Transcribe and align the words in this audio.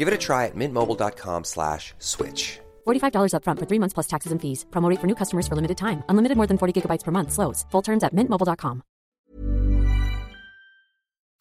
Give 0.00 0.08
it 0.08 0.14
a 0.14 0.26
try 0.26 0.46
at 0.46 0.56
mintmobile.com 0.56 1.44
slash 1.44 1.94
switch. 1.98 2.58
$45 2.86 3.32
upfront 3.36 3.58
for 3.58 3.66
three 3.66 3.78
months 3.78 3.94
plus 3.94 4.06
taxes 4.06 4.32
and 4.32 4.40
fees. 4.40 4.64
Promo 4.70 4.90
rate 4.90 5.00
for 5.00 5.06
new 5.06 5.14
customers 5.14 5.46
for 5.48 5.56
limited 5.56 5.76
time. 5.76 6.02
Unlimited 6.08 6.36
more 6.36 6.46
than 6.46 6.58
40 6.58 6.72
gigabytes 6.72 7.04
per 7.04 7.12
month. 7.12 7.32
Slows. 7.32 7.66
Full 7.72 7.82
terms 7.82 8.04
at 8.04 8.12
mintmobile.com. 8.12 8.82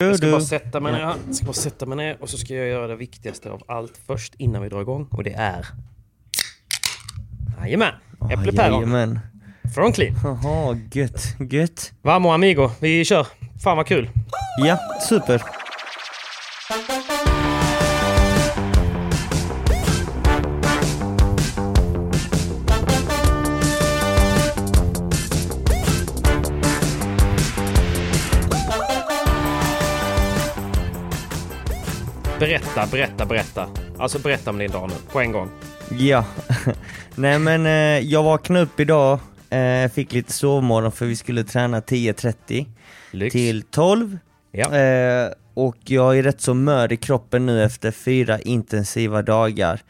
Jag 0.04 0.18
ska, 0.18 0.32
bara 0.32 0.42
sätta 0.42 0.80
mig 0.80 0.92
ner, 0.92 1.00
jag 1.00 1.36
ska 1.36 1.46
bara 1.46 1.54
sätta 1.54 1.86
mig 1.86 1.98
ner 1.98 2.18
och 2.22 2.30
så 2.30 2.38
ska 2.38 2.54
jag 2.54 2.68
göra 2.68 2.88
det 2.88 2.96
viktigaste 2.96 3.52
av 3.52 3.62
allt 3.68 3.98
först 4.08 4.36
innan 4.36 4.62
vi 4.62 4.70
drar 4.70 4.82
igång. 4.82 5.08
Och 5.12 5.24
det 5.24 5.34
är... 5.34 5.66
Jajamän! 7.62 7.94
Äpplepäron. 8.32 8.74
Jajamän. 8.74 9.20
Från 9.76 9.94
Clean. 9.94 10.16
Jaha, 10.24 10.78
gött, 10.92 11.24
gött. 11.52 11.92
Vamo 12.02 12.32
amigo, 12.32 12.70
vi 12.80 13.06
kör. 13.06 13.28
Fan 13.64 13.78
vad 13.78 13.88
kul. 13.88 14.10
Ja, 14.58 14.80
super. 15.10 15.44
Berätta, 32.40 32.88
berätta, 32.92 33.26
berätta. 33.26 33.70
Alltså 33.98 34.20
berätta 34.20 34.50
om 34.50 34.58
din 34.58 34.72
dag 34.72 34.90
nu, 34.90 34.96
på 35.12 35.20
en 35.20 35.32
gång. 35.32 35.50
Ja, 35.92 36.26
nej 37.16 37.40
men 37.40 37.66
eh, 37.66 38.10
jag 38.10 38.24
vaknade 38.24 38.66
upp 38.66 38.80
idag, 38.80 39.20
eh, 39.50 39.92
fick 39.92 40.14
lite 40.14 40.34
sovmorgon 40.34 40.92
för 40.92 41.06
vi 41.06 41.16
skulle 41.16 41.44
träna 41.44 41.80
10.30 41.80 42.66
Lyx. 43.12 43.34
till 43.34 43.62
12. 43.62 44.18
Ja. 44.52 44.76
Eh, 44.76 45.30
och 45.54 45.78
jag 45.84 46.18
är 46.18 46.24
rätt 46.24 46.42
så 46.42 46.54
mör 46.54 46.94
i 46.94 46.98
kroppen 46.98 47.46
nu 47.46 47.64
efter 47.64 47.92
fyra 47.92 48.40
intensiva 48.40 49.22
dagar. 49.22 49.82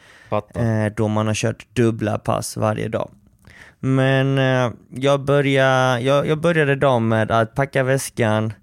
Eh, 0.56 0.94
då 0.96 1.08
man 1.08 1.28
har 1.28 1.34
kört 1.34 1.66
dubbla 1.74 2.18
pass 2.18 2.58
varje 2.58 2.88
dag. 2.88 3.10
Men 3.80 4.38
eh, 4.38 4.72
jag, 4.96 5.22
började, 5.22 6.02
jag, 6.02 6.28
jag 6.28 6.42
började 6.42 6.76
dagen 6.76 7.08
med 7.08 7.31
att 7.31 7.56
packa 7.56 7.84
väskan, 7.84 8.54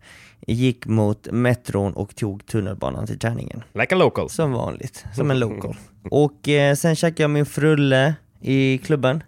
gick 0.47 0.87
mot 0.87 1.29
metron 1.33 1.93
och 1.93 2.17
tog 2.17 2.47
tunnelbanan 2.47 3.07
till 3.07 3.19
träningen. 3.19 3.63
Like 3.73 3.95
a 3.95 3.99
local. 3.99 4.31
Som 4.31 4.53
vanligt, 4.53 5.05
som 5.15 5.31
en 5.31 5.39
local. 5.39 5.77
Och 6.11 6.49
eh, 6.49 6.75
sen 6.75 6.97
käkade 6.97 7.23
jag 7.23 7.31
min 7.31 7.47
frulle 7.47 8.15
i 8.41 8.79
klubben. 8.79 9.23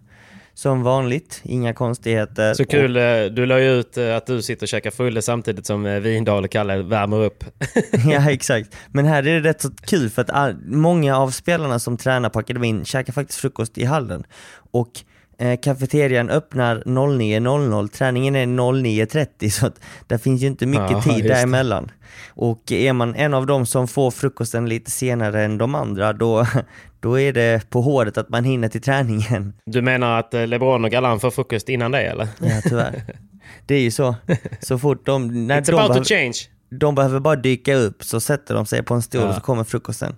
Som 0.55 0.83
vanligt, 0.83 1.41
inga 1.45 1.75
konstigheter. 1.75 2.55
Så 2.55 2.65
kul, 2.65 2.97
eh, 2.97 3.25
du 3.25 3.47
la 3.47 3.61
ju 3.61 3.71
ut 3.71 3.97
eh, 3.97 4.17
att 4.17 4.27
du 4.27 4.43
sitter 4.43 4.65
och 4.65 4.69
käkar 4.69 4.91
fulle 4.91 5.23
samtidigt 5.23 5.67
som 5.67 5.87
eh, 5.87 6.01
Vindal 6.01 6.45
och 6.45 6.51
Kalle 6.51 6.83
värmer 6.83 7.21
upp. 7.21 7.45
ja 8.07 8.31
exakt. 8.31 8.77
Men 8.89 9.07
här 9.07 9.27
är 9.27 9.41
det 9.41 9.49
rätt 9.49 9.61
så 9.61 9.71
kul 9.71 10.11
för 10.11 10.25
att 10.29 10.57
många 10.67 11.17
av 11.17 11.31
spelarna 11.31 11.79
som 11.79 11.97
tränar 11.97 12.29
på 12.29 12.39
akademin 12.39 12.85
käkar 12.85 13.13
faktiskt 13.13 13.41
frukost 13.41 13.79
i 13.79 13.85
hallen. 13.85 14.25
Och 14.71 14.91
eh, 15.39 15.61
kafeterian 15.61 16.31
öppnar 16.31 16.83
09.00, 16.87 17.89
träningen 17.89 18.37
är 18.37 18.47
09.30 18.47 19.51
så 19.51 19.67
att 19.67 19.81
det 20.07 20.19
finns 20.19 20.43
ju 20.43 20.47
inte 20.47 20.67
mycket 20.67 20.91
Ja, 20.91 21.03
tid 21.03 21.25
däremellan. 21.25 21.91
Och 22.29 22.73
är 22.73 22.93
man 22.93 23.15
en 23.15 23.35
av 23.35 23.47
dem 23.47 23.67
som 23.67 23.89
får 23.89 24.11
frukosten 24.11 24.69
lite 24.69 24.91
senare 24.91 25.45
än 25.45 25.59
de 25.59 25.75
andra 25.75 26.13
då, 26.13 26.47
då 27.01 27.21
är 27.21 27.33
det 27.33 27.71
på 27.71 27.81
håret 27.81 28.19
att 28.19 28.29
man 28.29 28.45
hinner 28.45 28.69
till 28.69 28.83
träningen. 28.83 29.55
Du 29.67 29.83
menar 29.83 30.19
att 30.19 30.35
eh, 30.35 30.47
LeBron 30.47 30.85
och 30.85 30.91
Galan 30.91 31.21
får 31.21 31.31
frukost 31.31 31.69
innan 31.69 31.91
det 31.91 32.01
eller? 32.03 32.29
Ja 32.41 32.61
tyvärr. 32.65 33.03
Det 33.67 33.75
är 33.75 33.81
ju 33.81 33.91
så. 33.91 34.15
Så 34.61 34.79
fort 34.79 35.07
de... 35.07 35.47
När 35.47 35.61
It's 35.61 35.71
de 35.71 35.79
about 35.79 35.97
to 35.97 36.05
change. 36.05 36.35
De 36.71 36.95
behöver 36.95 37.21
bara 37.21 37.37
dyka 37.37 37.75
upp 37.75 38.05
så 38.05 38.21
sätter 38.21 38.55
de 38.55 38.67
sig 38.67 38.83
på 38.83 38.95
en 38.95 39.03
stol 39.03 39.21
Ja. 39.21 39.29
och 39.29 39.35
så 39.35 39.41
kommer 39.41 39.65
frukosten. 39.65 40.17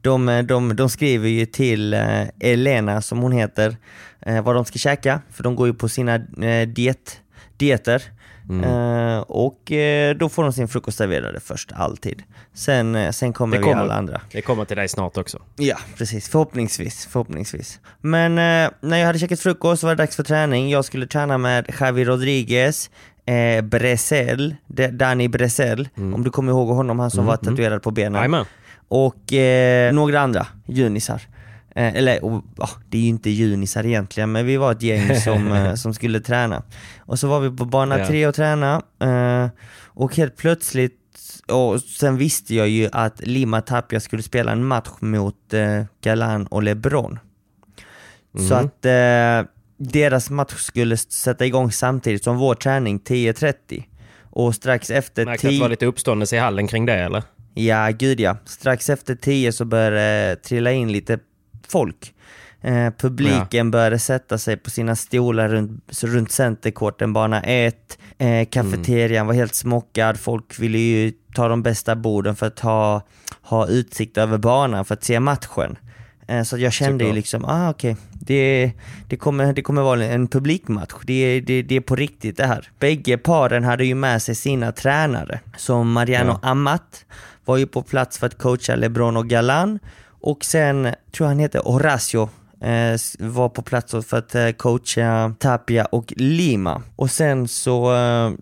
De, 0.00 0.44
de, 0.48 0.76
de 0.76 0.88
skriver 0.90 1.28
ju 1.28 1.46
till 1.46 1.94
eh, 1.94 2.22
Elena, 2.40 3.02
som 3.02 3.18
hon 3.18 3.32
heter, 3.32 3.76
eh, 4.20 4.42
vad 4.44 4.54
de 4.54 4.64
ska 4.64 4.78
käka, 4.78 5.20
för 5.30 5.42
de 5.42 5.56
går 5.56 5.66
ju 5.66 5.74
på 5.74 5.88
sina 5.88 6.14
eh, 6.42 6.68
diet, 6.68 7.20
dieter. 7.56 8.02
Mm. 8.48 9.22
Och 9.22 9.72
då 10.16 10.28
får 10.28 10.42
de 10.42 10.52
sin 10.52 10.68
frukost 10.68 10.98
serverade 10.98 11.40
först, 11.40 11.72
alltid. 11.72 12.22
Sen, 12.54 13.12
sen 13.12 13.32
kommer, 13.32 13.56
Det 13.56 13.62
vi 13.62 13.68
kommer. 13.68 13.82
alla 13.82 13.94
andra. 13.94 14.20
Det 14.32 14.42
kommer 14.42 14.64
till 14.64 14.76
dig 14.76 14.88
snart 14.88 15.16
också. 15.16 15.38
Ja, 15.56 15.76
precis. 15.98 16.28
Förhoppningsvis. 16.28 17.06
förhoppningsvis. 17.06 17.80
Men 18.00 18.34
när 18.80 18.96
jag 18.98 19.06
hade 19.06 19.18
käkat 19.18 19.40
frukost 19.40 19.80
så 19.80 19.86
var 19.86 19.94
det 19.94 20.02
dags 20.02 20.16
för 20.16 20.22
träning. 20.22 20.70
Jag 20.70 20.84
skulle 20.84 21.06
träna 21.06 21.38
med 21.38 21.74
Javi 21.80 22.04
Rodriguez, 22.04 22.90
eh, 23.26 23.62
Bresel, 23.64 24.56
Danny 24.92 25.28
Bresel, 25.28 25.88
om 25.96 26.24
du 26.24 26.30
kommer 26.30 26.52
ihåg 26.52 26.68
honom, 26.68 26.98
han 26.98 27.10
som 27.10 27.26
var 27.26 27.36
tatuerad 27.36 27.82
på 27.82 27.90
benen. 27.90 28.14
Jajamän. 28.14 28.44
Och 28.88 29.32
eh, 29.32 29.92
några 29.92 30.20
andra 30.20 30.46
junisar. 30.66 31.22
Eh, 31.74 31.94
eller 31.96 32.24
och, 32.24 32.44
ja, 32.56 32.68
det 32.88 32.98
är 32.98 33.02
ju 33.02 33.08
inte 33.08 33.30
junisar 33.30 33.86
egentligen, 33.86 34.32
men 34.32 34.46
vi 34.46 34.56
var 34.56 34.72
ett 34.72 34.82
gäng 34.82 35.16
som, 35.20 35.52
eh, 35.52 35.74
som 35.74 35.94
skulle 35.94 36.20
träna. 36.20 36.62
Och 37.00 37.18
så 37.18 37.28
var 37.28 37.40
vi 37.40 37.56
på 37.56 37.64
bana 37.64 37.98
Ja. 37.98 38.06
tre 38.06 38.26
och 38.26 38.34
träna, 38.34 38.82
eh, 39.00 39.46
och 39.86 40.16
helt 40.16 40.36
plötsligt 40.36 40.98
och 41.48 41.80
sen 41.80 42.16
visste 42.16 42.54
jag 42.54 42.68
ju 42.68 42.88
att 42.92 43.20
Lima 43.20 43.60
Tapia 43.60 44.00
skulle 44.00 44.22
spela 44.22 44.52
en 44.52 44.64
match 44.64 44.88
mot 45.00 45.54
eh, 45.54 45.84
Galan 46.02 46.46
och 46.46 46.62
LeBron. 46.62 47.18
Så 48.48 48.54
att 48.54 48.84
eh, 48.84 49.50
deras 49.82 50.30
match 50.30 50.54
skulle 50.54 50.96
sätta 50.96 51.46
igång 51.46 51.72
samtidigt 51.72 52.24
som 52.24 52.36
vår 52.36 52.54
träning 52.54 52.98
10.30. 52.98 53.84
Och 54.30 54.54
strax 54.54 54.90
efter 54.90 55.24
Märkte 55.24 55.48
att 55.48 55.50
det 55.50 55.56
10... 55.56 55.60
var 55.60 55.68
lite 55.68 55.86
uppståndelse 55.86 56.36
i 56.36 56.38
hallen 56.38 56.66
kring 56.66 56.86
det 56.86 56.94
eller? 56.94 57.22
Ja, 57.54 57.90
gud 57.90 58.20
ja. 58.20 58.36
Strax 58.44 58.90
efter 58.90 59.14
10 59.14 59.52
så 59.52 59.64
började 59.64 59.96
det 59.96 60.36
trilla 60.36 60.72
in 60.72 60.92
lite 60.92 61.18
folk. 61.68 62.14
Eh, 62.60 62.90
publiken 62.98 63.70
började 63.70 63.98
sätta 63.98 64.38
sig 64.38 64.56
på 64.56 64.70
sina 64.70 64.96
stolar 64.96 65.48
runt, 65.48 66.02
runt 66.02 66.32
centercourten, 66.32 67.12
bana 67.12 67.42
1. 67.42 67.98
Eh, 68.18 68.46
kafeterian 68.48 69.26
var 69.26 69.34
helt 69.34 69.54
smockad, 69.54 70.20
folk 70.20 70.58
ville 70.58 70.78
ju 70.78 71.12
ta 71.34 71.48
de 71.48 71.62
bästa 71.62 71.96
borden 71.96 72.36
för 72.36 72.46
att 72.46 72.60
ha, 72.60 73.02
ha 73.42 73.66
utsikt 73.66 74.18
över 74.18 74.38
banan 74.38 74.84
för 74.84 74.94
att 74.94 75.04
se 75.04 75.20
matchen. 75.20 75.76
Eh, 76.32 76.42
så 76.42 76.58
jag 76.58 76.72
kände 76.72 77.04
ju 77.04 77.10
Såklart. 77.10 77.16
liksom, 77.16 77.44
ah 77.44 77.70
okej, 77.70 77.96
det, 78.12 78.72
det, 79.08 79.16
kommer, 79.16 79.52
det 79.52 79.62
kommer 79.62 79.82
vara 79.82 80.04
en 80.04 80.28
publikmatch. 80.28 80.92
Det, 81.06 81.40
det, 81.40 81.62
det 81.62 81.76
är 81.76 81.80
på 81.80 81.96
riktigt 81.96 82.36
det 82.36 82.46
här. 82.46 82.68
Bägge 82.78 83.18
paren 83.18 83.64
hade 83.64 83.84
ju 83.84 83.94
med 83.94 84.22
sig 84.22 84.34
sina 84.34 84.72
tränare. 84.72 85.40
Som 85.56 85.92
Mariano 85.92 86.38
Amat 86.42 87.04
var 87.44 87.56
ju 87.56 87.66
på 87.66 87.82
plats 87.82 88.18
för 88.18 88.26
att 88.26 88.38
coacha 88.38 88.76
LeBron 88.76 89.16
och 89.16 89.28
Galan. 89.28 89.78
Och 90.20 90.44
sen, 90.44 90.82
tror 90.82 91.24
jag 91.24 91.28
han 91.28 91.38
heter 91.38 91.60
Horacio, 91.64 92.28
eh, 92.60 92.98
var 93.18 93.48
på 93.48 93.62
plats 93.62 93.94
för 94.06 94.16
att 94.16 94.34
eh, 94.34 94.50
coacha 94.50 95.34
Tapia 95.38 95.84
och 95.84 96.12
Lima. 96.16 96.82
Och 96.96 97.10
sen 97.10 97.48
så 97.48 97.80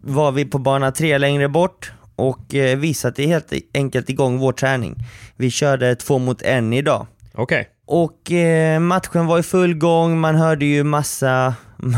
var 0.03 0.33
vi 0.33 0.45
på 0.45 0.59
bana 0.59 0.93
tre 0.93 1.19
längre 1.19 1.49
bort 1.49 1.93
och 2.17 2.45
vi 2.77 2.95
satte 2.95 3.23
helt 3.23 3.53
enkelt 3.75 4.11
igång 4.11 4.39
vår 4.39 4.53
träning. 4.53 4.97
Vi 5.37 5.51
körde 5.51 5.95
två 5.95 6.19
mot 6.19 6.43
en 6.43 6.73
idag. 6.73 7.07
Okej. 7.35 7.69
Och 7.93 8.33
eh, 8.33 8.81
matchen 8.81 9.27
var 9.27 9.39
i 9.39 9.43
full 9.43 9.75
gång, 9.75 10.19
man 10.21 10.35
hörde 10.35 10.65
ju 10.65 10.85
massa, 10.85 11.55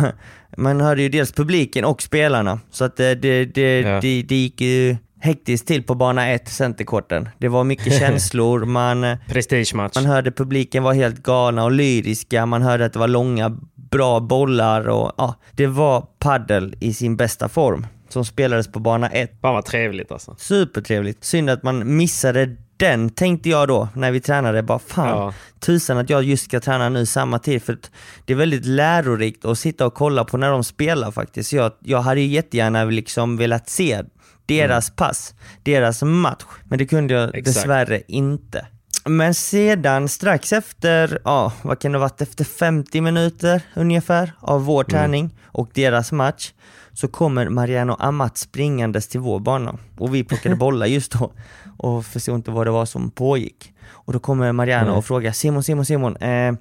man 0.57 0.81
hörde 0.81 1.03
ju 1.03 1.09
dels 1.09 1.33
publiken 1.33 1.85
och 1.85 2.03
spelarna. 2.03 2.61
Så 2.71 2.85
att 2.85 2.97
det, 2.97 3.15
det, 3.15 3.45
det, 3.45 3.81
Ja. 3.81 4.01
det, 4.01 4.23
det 4.23 4.35
gick 4.37 4.61
ju 4.61 4.97
hektiskt 5.21 5.67
till 5.69 5.83
på 5.83 5.95
bana 5.95 6.29
1, 6.31 6.49
centerkorten. 6.49 7.29
Det 7.39 7.49
var 7.49 7.65
mycket 7.65 7.93
känslor, 7.99 8.65
man, 8.65 9.05
eh, 9.05 9.17
Prestigematch. 9.29 9.95
man 9.95 10.07
hörde 10.07 10.31
publiken 10.33 10.83
var 10.83 10.93
helt 10.95 11.23
galna 11.23 11.65
och 11.65 11.73
lyriska, 11.73 12.47
man 12.47 12.63
hörde 12.63 12.85
att 12.85 12.93
det 12.93 12.99
var 12.99 13.09
långa, 13.09 13.57
bra 13.91 14.21
bollar 14.21 14.89
och 14.89 15.13
ja, 15.17 15.35
det 15.53 15.67
var 15.67 16.01
paddel 16.19 16.75
i 16.81 16.95
sin 16.95 17.17
bästa 17.17 17.49
form 17.49 17.87
som 18.09 18.25
spelades 18.25 18.73
på 18.73 18.79
bana 18.81 19.09
1. 19.11 19.31
Fan 19.41 19.55
vad 19.55 19.65
trevligt 19.65 20.13
alltså. 20.13 20.35
Supertrevligt. 20.39 21.25
Synd 21.25 21.51
att 21.51 21.63
man 21.63 21.97
missade 21.97 22.57
den, 22.77 23.11
tänkte 23.11 23.49
jag 23.49 23.69
då 23.69 23.89
när 23.95 24.11
vi 24.13 24.21
tränade. 24.21 24.63
Bara 24.63 24.79
fan, 24.79 25.09
Ja. 25.09 25.35
tusan 25.61 25.99
att 25.99 26.11
jag 26.11 26.23
just 26.23 26.45
ska 26.45 26.61
träna 26.61 26.89
nu 26.89 27.07
samma 27.07 27.39
tid. 27.39 27.63
För 27.63 27.79
det 28.25 28.33
är 28.33 28.37
väldigt 28.37 28.65
lärorikt 28.67 29.45
att 29.45 29.59
sitta 29.59 29.87
och 29.87 29.95
kolla 29.95 30.25
på 30.25 30.37
när 30.37 30.51
de 30.51 30.65
spelar 30.65 31.11
faktiskt. 31.11 31.53
Jag, 31.53 31.73
jag 31.81 32.01
hade 32.01 32.21
ju 32.21 32.27
jättegärna 32.27 32.85
liksom 32.85 33.37
velat 33.37 33.69
se 33.69 34.03
deras 34.47 34.91
pass, 34.91 35.35
deras 35.63 36.03
match. 36.03 36.45
Men 36.65 36.79
det 36.79 36.87
kunde 36.87 37.15
jag 37.15 37.25
Exakt. 37.35 37.45
dessvärre 37.45 38.03
inte. 38.09 38.67
Men 39.05 39.35
sedan 39.35 40.09
strax 40.09 40.53
efter, 40.53 41.19
ja 41.25 41.53
vad 41.63 41.79
kan 41.79 41.93
det 41.93 41.99
ha 41.99 42.01
varit, 42.07 42.21
efter 42.23 42.45
50 42.45 43.01
minuter 43.01 43.63
ungefär 43.75 44.33
av 44.41 44.65
vår 44.65 44.85
träning 44.85 45.31
och 45.45 45.71
deras 45.75 46.13
match 46.13 46.53
så 46.95 47.09
kommer 47.09 47.49
Mariano 47.49 47.97
Amat 47.99 48.39
springandes 48.39 49.09
till 49.09 49.21
vår 49.21 49.41
bana 49.41 49.79
och 49.99 50.15
vi 50.15 50.25
plockade 50.25 50.57
bollar 50.65 50.87
just 50.87 51.13
då 51.13 51.33
och 51.77 52.05
förstod 52.07 52.35
inte 52.35 52.51
vad 52.51 52.67
det 52.67 52.71
var 52.71 52.87
som 52.87 53.11
pågick. 53.11 53.73
Och 53.91 54.13
då 54.13 54.19
kommer 54.19 54.53
Mariano 54.53 54.93
och 54.93 55.05
frågar 55.05 55.33
Simon, 55.33 55.63
Simon, 55.63 55.85
Simon, 55.85 56.17
eh, 56.17 56.55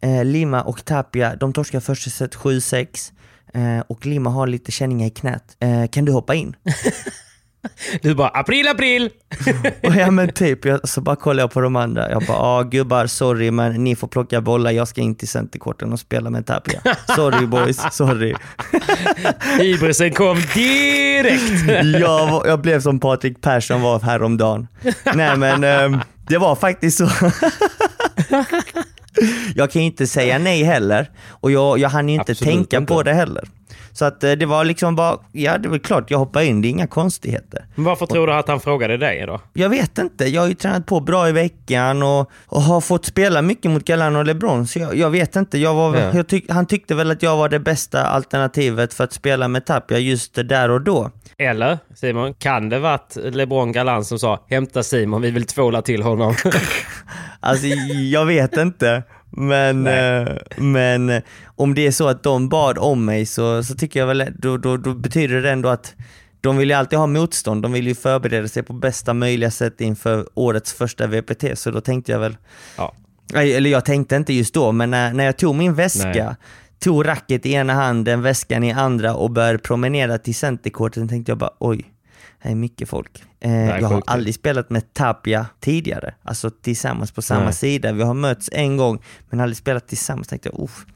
eh, 0.00 0.24
Lima 0.24 0.62
och 0.62 0.84
Tapia, 0.84 1.36
de 1.36 1.52
torskar 1.52 1.80
första 1.80 2.10
set 2.10 2.34
7-6 2.34 3.12
eh, 3.54 3.80
och 3.86 4.06
Lima 4.06 4.30
har 4.30 4.46
lite 4.46 4.72
känningar 4.72 5.06
i 5.06 5.10
knät. 5.10 5.56
Eh, 5.60 5.86
kan 5.86 6.04
du 6.04 6.12
hoppa 6.12 6.34
in? 6.34 6.56
Du 8.02 8.14
bara 8.14 8.28
april, 8.28 8.68
april! 8.68 9.10
Och 9.82 9.94
ja 9.94 10.10
men 10.10 10.32
typ, 10.32 10.64
jag, 10.64 10.88
så 10.88 11.00
bara 11.00 11.16
kollar 11.16 11.42
jag 11.42 11.50
på 11.50 11.60
de 11.60 11.76
andra. 11.76 12.10
Jag 12.10 12.22
bara, 12.26 12.36
ja 12.38 12.62
gubbar, 12.62 13.06
sorry 13.06 13.50
men 13.50 13.84
ni 13.84 13.96
får 13.96 14.08
plocka 14.08 14.40
bollar, 14.40 14.70
jag 14.70 14.88
ska 14.88 15.00
in 15.00 15.14
till 15.14 15.28
centerkorten 15.28 15.92
och 15.92 16.00
spela 16.00 16.30
med 16.30 16.46
Tapia. 16.46 16.80
Sorry 17.16 17.46
boys, 17.46 17.80
sorry. 17.92 18.34
Hybrisen 19.58 20.12
kom 20.12 20.36
direkt! 20.54 21.98
Jag, 22.00 22.46
jag 22.46 22.60
blev 22.60 22.80
som 22.80 23.00
Patrik 23.00 23.40
Persson 23.40 23.82
var 23.82 24.00
häromdagen. 24.00 24.68
Nej 25.14 25.36
men 25.36 25.64
ehm, 25.64 25.98
det 26.28 26.38
var 26.38 26.56
faktiskt 26.56 26.98
så. 26.98 27.08
Jag 29.54 29.70
kan 29.70 29.82
inte 29.82 30.06
säga 30.06 30.38
nej 30.38 30.62
heller 30.62 31.10
och 31.28 31.50
jag, 31.50 31.78
jag 31.78 31.88
hann 31.88 32.08
ju 32.08 32.14
inte 32.14 32.32
Absolut 32.32 32.54
tänka 32.54 32.76
inte. 32.76 32.92
på 32.94 33.02
det 33.02 33.12
heller. 33.12 33.44
Så 33.92 34.04
att 34.04 34.24
eh, 34.24 34.32
det 34.32 34.46
var 34.46 34.64
liksom 34.64 34.96
bara, 34.96 35.18
ja 35.32 35.58
det 35.58 35.68
var 35.68 35.78
klart 35.78 36.10
jag 36.10 36.18
hoppade 36.18 36.46
in, 36.46 36.60
det 36.62 36.68
är 36.68 36.70
inga 36.70 36.86
konstigheter. 36.86 37.66
Men 37.74 37.84
varför 37.84 38.06
tror 38.06 38.26
du 38.26 38.32
att 38.32 38.48
han 38.48 38.60
frågade 38.60 38.96
dig 38.96 39.24
då? 39.26 39.40
Jag 39.52 39.68
vet 39.68 39.98
inte, 39.98 40.24
jag 40.24 40.42
har 40.42 40.48
ju 40.48 40.54
tränat 40.54 40.86
på 40.86 41.00
bra 41.00 41.28
i 41.28 41.32
veckan 41.32 42.02
och, 42.02 42.30
och 42.46 42.62
har 42.62 42.80
fått 42.80 43.04
spela 43.04 43.42
mycket 43.42 43.70
mot 43.70 43.84
Galan 43.84 44.16
och 44.16 44.24
LeBron, 44.26 44.66
så 44.66 44.78
jag, 44.78 44.96
jag 44.96 45.10
vet 45.10 45.36
inte. 45.36 45.58
Jag 45.58 45.74
var, 45.74 45.96
Ja. 45.96 46.10
jag 46.14 46.28
tyck, 46.28 46.50
han 46.50 46.66
tyckte 46.66 46.94
väl 46.94 47.10
att 47.10 47.22
jag 47.22 47.36
var 47.36 47.48
det 47.48 47.58
bästa 47.58 48.04
alternativet 48.06 48.94
för 48.94 49.04
att 49.04 49.12
spela 49.12 49.48
med 49.48 49.66
Tapia 49.66 49.98
just 49.98 50.34
där 50.34 50.70
och 50.70 50.80
då. 50.80 51.10
Eller 51.38 51.78
Simon, 51.94 52.34
kan 52.34 52.68
det 52.68 52.78
varit 52.78 53.16
LeBron 53.16 53.72
Galan 53.72 54.04
som 54.04 54.18
sa 54.18 54.44
hämta 54.50 54.82
Simon, 54.82 55.22
vi 55.22 55.30
vill 55.30 55.44
tvåla 55.46 55.82
till 55.82 56.02
honom? 56.02 56.34
Alltså 57.40 57.66
jag 58.10 58.26
vet 58.26 58.56
inte. 58.56 59.02
Men, 59.30 59.86
eh, 59.86 60.28
men 60.56 61.08
eh, 61.08 61.22
om 61.46 61.74
det 61.74 61.86
är 61.86 61.90
så 61.90 62.08
att 62.08 62.22
de 62.22 62.48
bad 62.48 62.78
om 62.78 63.04
mig 63.04 63.26
så, 63.26 63.62
så 63.62 63.74
tycker 63.74 64.00
jag 64.00 64.06
väl, 64.06 64.32
då, 64.38 64.56
då, 64.56 64.76
då 64.76 64.94
betyder 64.94 65.42
det 65.42 65.50
ändå 65.50 65.68
att 65.68 65.94
de 66.40 66.56
vill 66.56 66.68
ju 66.68 66.74
alltid 66.74 66.98
ha 66.98 67.06
motstånd, 67.06 67.62
de 67.62 67.72
vill 67.72 67.86
ju 67.86 67.94
förbereda 67.94 68.48
sig 68.48 68.62
på 68.62 68.72
bästa 68.72 69.14
möjliga 69.14 69.50
sätt 69.50 69.80
inför 69.80 70.28
årets 70.34 70.72
första 70.72 71.06
VPT, 71.06 71.44
så 71.58 71.70
då 71.70 71.80
tänkte 71.80 72.12
jag 72.12 72.18
väl, 72.18 72.36
ja. 72.76 72.94
Eller 73.34 73.70
jag 73.70 73.84
tänkte 73.84 74.16
inte 74.16 74.32
just 74.32 74.54
då, 74.54 74.72
men 74.72 74.90
när, 74.90 75.12
när 75.12 75.24
jag 75.24 75.36
tog 75.36 75.54
min 75.54 75.74
väska, 75.74 76.24
Nej. 76.24 76.34
tog 76.78 77.08
racket 77.08 77.46
i 77.46 77.52
ena 77.52 77.72
handen, 77.72 78.22
väskan 78.22 78.64
i 78.64 78.72
andra 78.72 79.14
och 79.14 79.30
började 79.30 79.58
promenera 79.58 80.18
till 80.18 80.34
centerkorten 80.34 81.08
tänkte 81.08 81.30
jag 81.30 81.38
bara 81.38 81.52
oj, 81.58 81.84
här 82.40 82.50
är 82.50 82.54
mycket 82.54 82.88
folk. 82.88 83.22
Eh, 83.40 83.52
är 83.52 83.78
jag 83.80 83.88
har 83.88 83.96
sjukt. 83.96 84.08
aldrig 84.10 84.34
spelat 84.34 84.70
med 84.70 84.94
Tapia 84.94 85.46
tidigare, 85.60 86.14
alltså 86.22 86.50
tillsammans 86.50 87.12
på 87.12 87.22
samma 87.22 87.44
Nej. 87.44 87.52
sida. 87.52 87.92
Vi 87.92 88.02
har 88.02 88.14
mötts 88.14 88.50
en 88.52 88.76
gång, 88.76 89.02
men 89.30 89.40
aldrig 89.40 89.56
spelat 89.56 89.88
tillsammans. 89.88 90.28
Tänkte 90.28 90.48
jag, 90.52 90.60
Uff. 90.64 90.86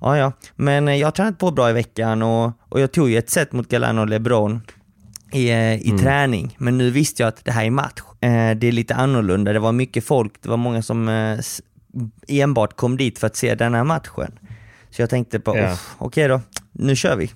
ja 0.00 0.16
ja, 0.16 0.32
men 0.56 0.88
eh, 0.88 0.94
jag 0.94 1.06
har 1.06 1.12
tränat 1.12 1.38
på 1.38 1.50
bra 1.50 1.70
i 1.70 1.72
veckan 1.72 2.22
och, 2.22 2.52
och 2.68 2.80
jag 2.80 2.92
tog 2.92 3.10
ju 3.10 3.18
ett 3.18 3.30
set 3.30 3.52
mot 3.52 3.68
Galano 3.68 4.00
och 4.00 4.08
LeBron 4.08 4.60
i, 5.32 5.50
eh, 5.50 5.74
i 5.74 5.90
Mm. 5.90 5.98
träning, 6.02 6.56
men 6.58 6.78
nu 6.78 6.90
visste 6.90 7.22
jag 7.22 7.28
att 7.28 7.44
det 7.44 7.52
här 7.52 7.64
är 7.64 7.70
match. 7.70 8.00
Eh, 8.20 8.50
det 8.56 8.66
är 8.66 8.72
lite 8.72 8.94
annorlunda, 8.94 9.52
det 9.52 9.58
var 9.58 9.72
mycket 9.72 10.04
folk, 10.04 10.32
det 10.42 10.48
var 10.48 10.56
många 10.56 10.82
som 10.82 11.08
eh, 11.08 11.38
enbart 12.28 12.76
kom 12.76 12.96
dit 12.96 13.18
för 13.18 13.26
att 13.26 13.36
se 13.36 13.54
den 13.54 13.74
här 13.74 13.84
matchen. 13.84 14.38
Så 14.90 15.02
jag 15.02 15.10
tänkte 15.10 15.40
på. 15.40 15.56
"Uff, 15.56 15.94
okej 15.98 16.28
då, 16.28 16.40
nu 16.72 16.96
kör 16.96 17.16
vi. 17.16 17.30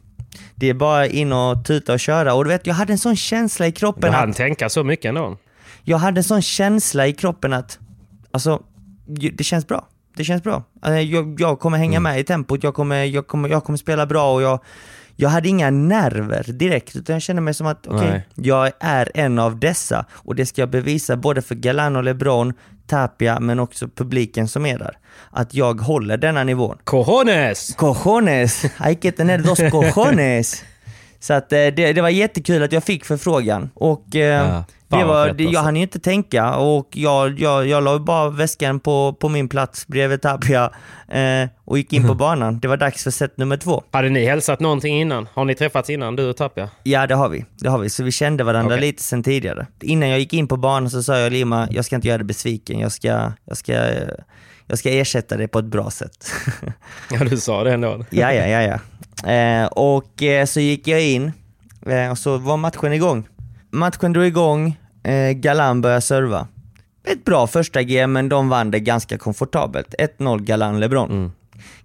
Det 0.55 0.69
är 0.69 0.75
bara 0.75 1.06
in 1.06 1.32
och 1.32 1.65
tuta 1.65 1.93
och 1.93 2.00
köra. 2.00 2.35
Och 2.35 2.44
du 2.44 2.50
vet, 2.50 2.67
jag 2.67 2.75
hade 2.75 2.93
en 2.93 2.99
sån 2.99 3.17
känsla 3.17 3.67
i 3.67 3.71
Du 3.71 3.75
kroppen 3.77 4.12
hann 4.15 4.31
att, 4.31 4.37
tänka 4.37 4.69
så 4.69 4.85
mycket 4.85 5.09
ändå. 5.09 5.37
jag 5.85 5.99
hade 5.99 6.21
en 6.21 6.25
sån 6.25 6.43
känsla 6.43 7.06
i 7.06 7.12
kroppen 7.12 7.53
att, 7.53 7.79
alltså, 8.31 8.62
det 9.32 9.44
känns 9.44 9.67
bra. 9.67 9.88
Det 10.17 10.25
känns 10.25 10.43
bra. 10.43 10.62
Eh, 10.87 10.99
Jag, 11.00 11.41
jag 11.41 11.61
kommer 11.61 11.79
hänga 11.79 12.00
med 12.00 12.21
i 12.21 12.25
tempot, 12.25 12.62
jag 12.65 12.75
kommer, 12.75 13.05
jag, 13.05 13.27
kommer, 13.27 13.49
jag 13.49 13.65
kommer 13.65 13.77
spela 13.77 14.06
bra 14.06 14.35
och 14.35 14.43
jag, 14.43 14.61
jag 15.17 15.29
hade 15.29 15.49
inga 15.49 15.71
nerver 15.71 16.45
direkt, 16.53 16.97
utan 16.97 17.12
jag 17.12 17.23
kände 17.23 17.43
mig 17.43 17.55
som 17.55 17.67
att 17.67 17.87
okej, 17.87 18.11
Nej. 18.11 18.27
jag 18.35 18.71
är 18.81 19.11
en 19.15 19.39
av 19.39 19.59
dessa 19.59 20.05
och 20.12 20.35
det 20.35 20.47
ska 20.47 20.62
jag 20.62 20.71
bevisa 20.71 21.17
både 21.17 21.43
för 21.43 21.55
Galan 21.55 21.97
och 21.97 22.05
LeBron, 22.05 22.53
Tapia, 22.87 23.41
men 23.41 23.59
också 23.59 23.88
publiken 23.88 24.49
som 24.49 24.67
är 24.67 24.79
där. 24.79 24.99
Att 25.31 25.55
jag 25.55 25.81
håller 25.81 26.17
denna 26.17 26.45
nivån. 26.45 26.79
Cojones! 26.85 27.75
Cojones, 27.75 28.64
hay 28.76 28.95
que 28.95 29.12
tener 29.12 29.38
dos 29.38 29.59
cojones. 29.71 30.64
Så 31.21 31.35
att 31.35 31.53
eh, 31.53 31.57
det, 31.57 31.93
det 31.93 32.03
var 32.03 32.09
jättekul 32.09 32.62
att 32.62 32.73
jag 32.73 32.85
fick 32.85 33.05
förfrågan 33.05 33.71
och 33.75 34.17
eh, 34.17 34.65
Ja, 34.93 34.99
det 34.99 35.05
var, 35.05 35.27
fett 35.29 35.39
det, 35.39 35.43
jag 35.45 35.49
alltså. 35.49 35.62
hann 35.62 35.77
inte 35.77 35.99
tänka 35.99 36.55
och 36.55 36.89
jag, 36.93 37.41
jag, 37.41 37.67
jag 37.67 37.85
la 37.85 37.99
bara 37.99 38.31
väskan 38.31 38.81
på, 38.81 39.17
på 39.21 39.29
min 39.29 39.49
plats 39.49 39.87
bredvid 39.87 40.23
Tapia 40.23 40.71
eh, 41.09 41.49
och 41.65 41.79
gick 41.79 41.93
in 41.93 42.07
på 42.07 42.15
banan. 42.15 42.61
Det 42.61 42.69
var 42.69 42.77
dags 42.77 43.05
för 43.05 43.11
set 43.11 43.37
nummer 43.37 43.57
två. 43.57 43.83
Hade 43.91 44.09
ni 44.09 44.25
hälsat 44.25 44.61
någonting 44.61 45.00
innan? 45.00 45.29
Har 45.35 45.45
ni 45.45 45.55
träffats 45.55 45.91
innan, 45.91 46.17
du 46.17 46.31
och 46.31 46.37
Tapia? 46.37 46.71
Ja 46.83 47.07
det 47.07 47.15
har 47.15 47.29
vi, 47.29 47.45
det 47.61 47.69
har 47.69 47.79
vi. 47.79 47.91
Så 47.91 48.05
vi 48.05 48.12
kände 48.12 48.45
varandra 48.45 48.75
Okej. 48.75 48.87
lite 48.87 49.03
sen 49.03 49.23
tidigare. 49.23 49.67
Innan 49.81 50.09
jag 50.09 50.19
gick 50.19 50.33
in 50.33 50.49
på 50.49 50.57
banan 50.57 50.91
så 50.91 51.03
sa 51.03 51.19
jag 51.19 51.33
Lima, 51.33 51.69
jag 51.71 51.85
ska 51.85 51.97
inte 51.97 52.09
göra 52.09 52.19
dig 52.19 52.27
besviken, 52.27 52.79
jag 52.79 52.93
ska, 52.93 53.33
jag 53.45 53.57
ska, 53.57 53.73
jag 54.71 54.79
ska 54.79 54.91
ersätta 54.91 55.37
dig 55.37 55.49
på 55.49 55.59
ett 55.59 55.65
bra 55.65 55.91
sätt. 55.91 56.33
Ja, 57.11 57.25
du 57.25 57.37
sa 57.37 57.65
det 57.65 57.73
ändå. 57.73 58.05
Ja, 58.11 58.33
ja, 58.33 58.47
ja, 58.47 58.62
ja. 58.62 59.33
Eh, 59.33 59.67
och 59.67 60.23
eh, 60.23 60.47
så 60.47 60.61
gick 60.61 60.89
jag 60.89 61.03
in 61.03 61.33
eh, 61.87 62.11
och 62.11 62.19
så 62.19 62.39
var 62.39 62.57
matchen 62.57 62.93
igång. 62.93 63.29
Matchen 63.71 64.12
drog 64.12 64.27
igång, 64.27 64.79
eh, 65.03 65.33
Galan 65.33 65.81
började 65.81 66.00
serva. 66.00 66.47
Ett 67.05 67.25
bra 67.25 67.47
första 67.47 67.83
game, 67.83 68.07
men 68.07 68.29
de 68.29 68.49
vann 68.49 68.71
det 68.71 68.81
ganska 68.81 69.19
komfortabelt. 69.19 69.95
1-0 70.19 70.41
Galan 70.41 70.81
LeBron. 70.81 71.33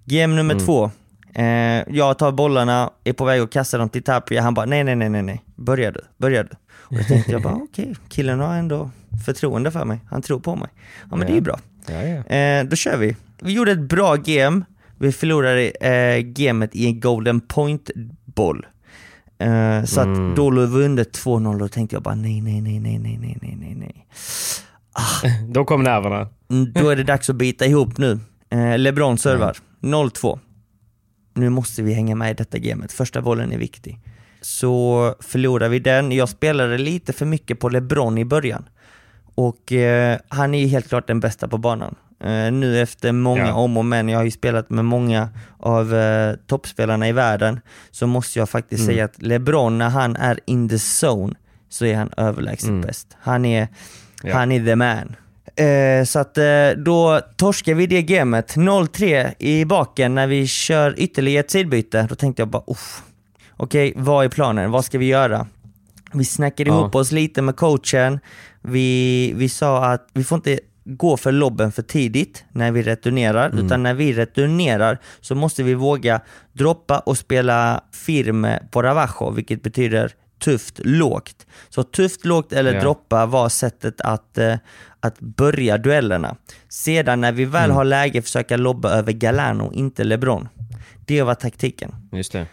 Game 0.05 0.35
nummer 0.35 0.59
två. 0.59 0.91
Eh, 1.35 1.95
jag 1.95 2.17
tar 2.17 2.31
bollarna, 2.31 2.89
är 3.03 3.13
på 3.13 3.25
väg 3.25 3.41
att 3.41 3.51
kasta 3.51 3.77
dem 3.77 3.89
till 3.89 4.03
Tapia. 4.03 4.41
Han 4.41 4.53
bara 4.53 4.65
nej, 4.65 4.83
nej, 4.83 4.95
nej, 4.95 5.09
nej, 5.09 5.21
nej. 5.21 5.41
Börja 5.55 5.91
du, 5.91 6.01
börja 6.17 6.43
du. 6.43 6.49
Och 6.71 6.95
då 6.95 7.03
tänkte 7.03 7.31
jag 7.31 7.41
bara 7.41 7.53
okej, 7.71 7.95
killen 8.09 8.39
har 8.39 8.55
ändå 8.55 8.89
förtroende 9.25 9.71
för 9.71 9.85
mig. 9.85 9.99
Han 10.09 10.21
tror 10.21 10.39
på 10.39 10.55
mig. 10.55 10.69
Ja, 11.09 11.15
men 11.15 11.27
det 11.27 11.33
är 11.33 11.35
ju 11.35 11.41
bra. 11.41 11.59
Eh, 11.89 12.63
då 12.69 12.75
kör 12.75 12.97
vi. 12.97 13.15
Vi 13.41 13.53
gjorde 13.53 13.71
ett 13.71 13.89
bra 13.89 14.15
game. 14.15 14.61
Vi 14.99 15.11
förlorade 15.11 15.69
eh, 15.69 16.19
gamet 16.19 16.75
i 16.75 16.85
en 16.85 16.99
golden 16.99 17.41
point-boll. 17.41 18.65
Eh, 19.39 19.83
så 19.83 20.01
mm. 20.01 20.29
att 20.29 20.35
då 20.35 20.49
låg 20.49 20.69
vi 20.69 20.85
under 20.85 21.03
2-0 21.03 21.63
och 21.63 21.71
tänkte 21.71 21.95
jag 21.95 22.03
bara 22.03 22.15
nej, 22.15 22.41
nej, 22.41 22.61
nej, 22.61 22.79
nej, 22.79 22.99
nej, 22.99 23.19
nej, 23.19 23.57
nej, 23.59 23.75
nej. 23.75 24.07
Ah. 24.93 25.27
då 25.49 25.65
kom 25.65 25.83
nerverna. 25.83 26.27
Mm, 26.51 26.73
då 26.73 26.89
är 26.89 26.95
det 26.95 27.03
dags 27.03 27.29
att 27.29 27.35
bita 27.35 27.65
ihop 27.65 27.97
nu. 27.97 28.19
Eh, 28.49 28.77
LeBron 28.77 29.17
servar. 29.17 29.57
Mm. 29.83 29.99
0-2. 29.99 30.39
Nu 31.33 31.49
måste 31.49 31.81
vi 31.81 31.93
hänga 31.93 32.15
med 32.15 32.31
i 32.31 32.33
detta 32.33 32.57
gamet. 32.57 32.91
Första 32.91 33.21
bollen 33.21 33.51
är 33.51 33.57
viktig. 33.57 33.99
Så 34.41 35.15
förlorade 35.19 35.69
vi 35.69 35.79
den. 35.79 36.11
Jag 36.11 36.29
spelade 36.29 36.77
lite 36.77 37.13
för 37.13 37.25
mycket 37.25 37.59
på 37.59 37.69
LeBron 37.69 38.17
i 38.17 38.25
början. 38.25 38.65
Och 39.35 39.71
eh, 39.71 40.17
han 40.27 40.53
är 40.53 40.59
ju 40.59 40.67
helt 40.67 40.89
klart 40.89 41.07
den 41.07 41.19
bästa 41.19 41.47
på 41.47 41.57
banan. 41.57 41.95
Eh, 42.23 42.51
nu 42.51 42.81
efter 42.81 43.11
många 43.11 43.47
Ja. 43.47 43.53
om 43.53 43.77
och 43.77 43.85
men, 43.85 44.09
jag 44.09 44.19
har 44.19 44.25
ju 44.25 44.31
spelat 44.31 44.69
med 44.69 44.85
många 44.85 45.29
av 45.59 45.95
eh, 45.95 46.35
toppspelarna 46.47 47.07
i 47.09 47.11
världen, 47.11 47.59
så 47.91 48.07
måste 48.07 48.39
jag 48.39 48.49
faktiskt 48.49 48.81
Mm. 48.83 48.93
säga 48.93 49.05
att 49.05 49.21
LeBron, 49.21 49.77
när 49.77 49.89
han 49.89 50.15
är 50.15 50.39
in 50.45 50.69
the 50.69 50.75
zone, 51.05 51.33
så 51.69 51.85
är 51.85 51.95
han 51.95 52.09
överlägset 52.17 52.81
bäst. 52.81 53.17
Han 53.21 53.45
är, 53.45 53.57
Mm. 53.61 53.69
Ja. 54.23 54.37
han 54.37 54.51
är 54.51 54.65
the 54.65 54.75
man. 54.75 55.15
Eh, 55.55 56.03
så 56.05 56.19
att 56.19 56.37
eh, 56.37 56.69
då 56.77 57.21
torskar 57.35 57.73
vi 57.73 57.87
det 57.87 58.01
gamet, 58.01 58.55
0-3 58.55 59.33
i 59.39 59.65
baken 59.65 60.15
när 60.15 60.27
vi 60.27 60.47
kör 60.47 60.93
ytterligare 60.99 61.39
ett 61.43 61.51
sidbyte. 61.51 62.05
Då 62.09 62.15
tänkte 62.15 62.41
jag 62.41 62.47
bara, 62.49 62.63
okej, 63.57 63.93
vad 63.95 64.25
är 64.25 64.29
planen? 64.29 64.71
Vad 64.71 64.85
ska 64.85 64.97
vi 64.97 65.05
göra? 65.05 65.47
Vi 66.15 66.25
snackade 66.25 66.69
Ja. 66.69 66.79
ihop 66.79 66.95
oss 66.95 67.11
lite 67.11 67.41
med 67.41 67.55
coachen. 67.55 68.19
Vi, 68.61 69.33
vi 69.35 69.49
sa 69.49 69.85
att 69.85 70.07
vi 70.13 70.23
får 70.23 70.35
inte 70.35 70.59
gå 70.85 71.17
för 71.17 71.31
lobben 71.31 71.71
för 71.71 71.81
tidigt 71.81 72.45
när 72.51 72.71
vi 72.71 72.81
returnerar, 72.81 73.59
utan 73.65 73.83
när 73.83 73.93
vi 73.93 74.13
returnerar 74.13 74.99
så 75.21 75.35
måste 75.35 75.63
vi 75.63 75.73
våga 75.73 76.21
droppa 76.53 76.99
och 76.99 77.17
spela 77.17 77.83
firme 77.91 78.63
på 78.71 78.81
Ravajo, 78.81 79.31
vilket 79.31 79.63
betyder 79.63 80.11
tufft 80.43 80.79
lågt. 80.83 81.45
Så 81.69 81.83
tufft 81.83 82.25
lågt 82.25 82.53
eller 82.53 82.73
Ja. 82.73 82.81
droppa 82.81 83.25
var 83.25 83.49
sättet 83.49 84.01
att, 84.01 84.37
eh, 84.37 84.55
att 84.99 85.19
börja 85.19 85.77
duellerna. 85.77 86.35
Sedan 86.69 87.21
när 87.21 87.31
vi 87.31 87.45
väl 87.45 87.71
har 87.71 87.83
läge 87.83 88.21
försöka 88.21 88.57
lobba 88.57 88.89
över 88.91 89.11
Galano, 89.11 89.73
inte 89.73 90.03
LeBron. 90.03 90.47
Det 91.05 91.21
var 91.21 91.35
taktiken. 91.35 91.95
Just 92.11 92.31
det. 92.31 92.45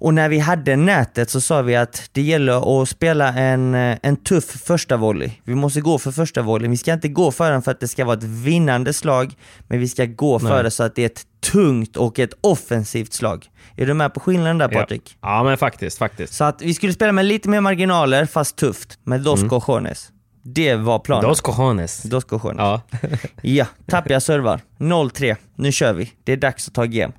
Och 0.00 0.14
när 0.14 0.28
vi 0.28 0.38
hade 0.38 0.76
nätet 0.76 1.30
så 1.30 1.40
sa 1.40 1.62
vi 1.62 1.76
att 1.76 2.10
det 2.12 2.22
gäller 2.22 2.82
att 2.82 2.88
spela 2.88 3.28
en, 3.34 3.74
eh, 3.74 3.98
en 4.02 4.16
tuff 4.16 4.44
första 4.44 4.96
volley. 4.96 5.30
Vi 5.44 5.54
måste 5.54 5.80
gå 5.80 5.98
för 5.98 6.10
första 6.12 6.42
volley. 6.42 6.68
Vi 6.70 6.76
ska 6.76 6.92
inte 6.92 7.08
gå 7.08 7.30
för 7.32 7.50
den 7.52 7.62
för 7.62 7.70
att 7.70 7.80
det 7.80 7.88
ska 7.88 8.04
vara 8.04 8.16
ett 8.16 8.24
vinnande 8.24 8.92
slag, 8.92 9.34
men 9.68 9.80
vi 9.80 9.88
ska 9.88 10.04
gå 10.04 10.38
för 10.38 10.48
Nej. 10.54 10.62
det 10.62 10.70
så 10.70 10.82
att 10.82 10.94
det 10.94 11.02
är 11.02 11.06
ett 11.06 11.22
tungt 11.52 11.96
och 11.96 12.18
ett 12.18 12.32
offensivt 12.40 13.12
slag. 13.12 13.46
Är 13.76 13.86
du 13.86 13.94
med 13.94 14.14
på 14.14 14.20
skillnaden 14.20 14.58
där 14.58 14.68
Ja. 14.72 14.80
Patrik? 14.80 15.16
ja, 15.22 15.44
men 15.44 15.56
faktiskt, 15.58 15.98
faktiskt. 15.98 16.34
Så 16.34 16.44
att 16.44 16.62
vi 16.62 16.74
skulle 16.74 16.92
spela 16.92 17.12
med 17.12 17.24
lite 17.24 17.48
mer 17.48 17.60
marginaler, 17.60 18.26
fast 18.26 18.56
tufft, 18.56 18.98
med 19.04 19.20
dos 19.20 19.44
cojones. 19.48 20.08
Det 20.42 20.74
var 20.74 20.98
planen. 20.98 21.24
Mm. 21.24 21.30
Dos 21.30 21.40
cojones. 21.40 22.02
Dos 22.02 22.24
cojones. 22.24 22.58
Ja. 22.58 22.80
Ja, 23.42 23.66
Tapia 23.86 24.20
servar. 24.20 24.60
0-3. 24.78 25.36
Nu 25.54 25.72
kör 25.72 25.92
vi. 25.92 26.12
Det 26.24 26.32
är 26.32 26.36
dags 26.36 26.68
att 26.68 26.74
ta 26.74 26.84
game. 26.84 27.12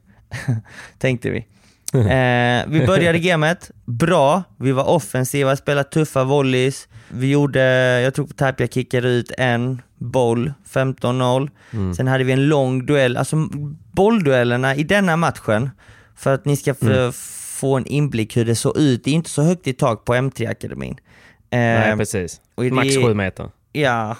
Tänkte 0.99 1.29
vi. 1.29 1.45
Eh, 1.93 2.65
vi 2.67 2.85
började 2.87 3.19
gamet 3.19 3.71
bra, 3.85 4.43
vi 4.57 4.71
var 4.71 4.83
offensiva, 4.89 5.55
spelade 5.55 5.89
tuffa 5.89 6.23
volleys. 6.23 6.87
Vi 7.09 7.31
gjorde, 7.31 7.61
jag 8.01 8.13
tror 8.13 8.27
Tapia 8.27 8.67
kickade 8.67 9.07
ut 9.09 9.31
en 9.37 9.81
boll, 9.97 10.53
15-0. 10.73 11.49
Sen 11.95 12.07
hade 12.07 12.23
vi 12.23 12.31
en 12.31 12.47
lång 12.47 12.85
duell, 12.85 13.17
alltså 13.17 13.35
bollduellerna 13.93 14.75
i 14.75 14.83
denna 14.83 15.17
matchen, 15.17 15.69
för 16.15 16.33
att 16.33 16.45
ni 16.45 16.55
ska 16.57 16.71
f- 16.71 17.15
få 17.59 17.77
en 17.77 17.85
inblick 17.85 18.37
hur 18.37 18.45
det 18.45 18.55
såg 18.55 18.77
ut, 18.77 19.03
det 19.03 19.09
är 19.11 19.13
inte 19.15 19.29
så 19.29 19.41
högt 19.41 19.67
i 19.67 19.73
tak 19.73 20.05
på 20.05 20.13
M3-akademin. 20.13 20.91
Eh, 21.51 21.59
Nej, 21.59 21.97
precis. 21.97 22.41
Max 22.71 22.87
sju 23.05 23.13
meter. 23.13 23.49
Ja, 23.71 24.17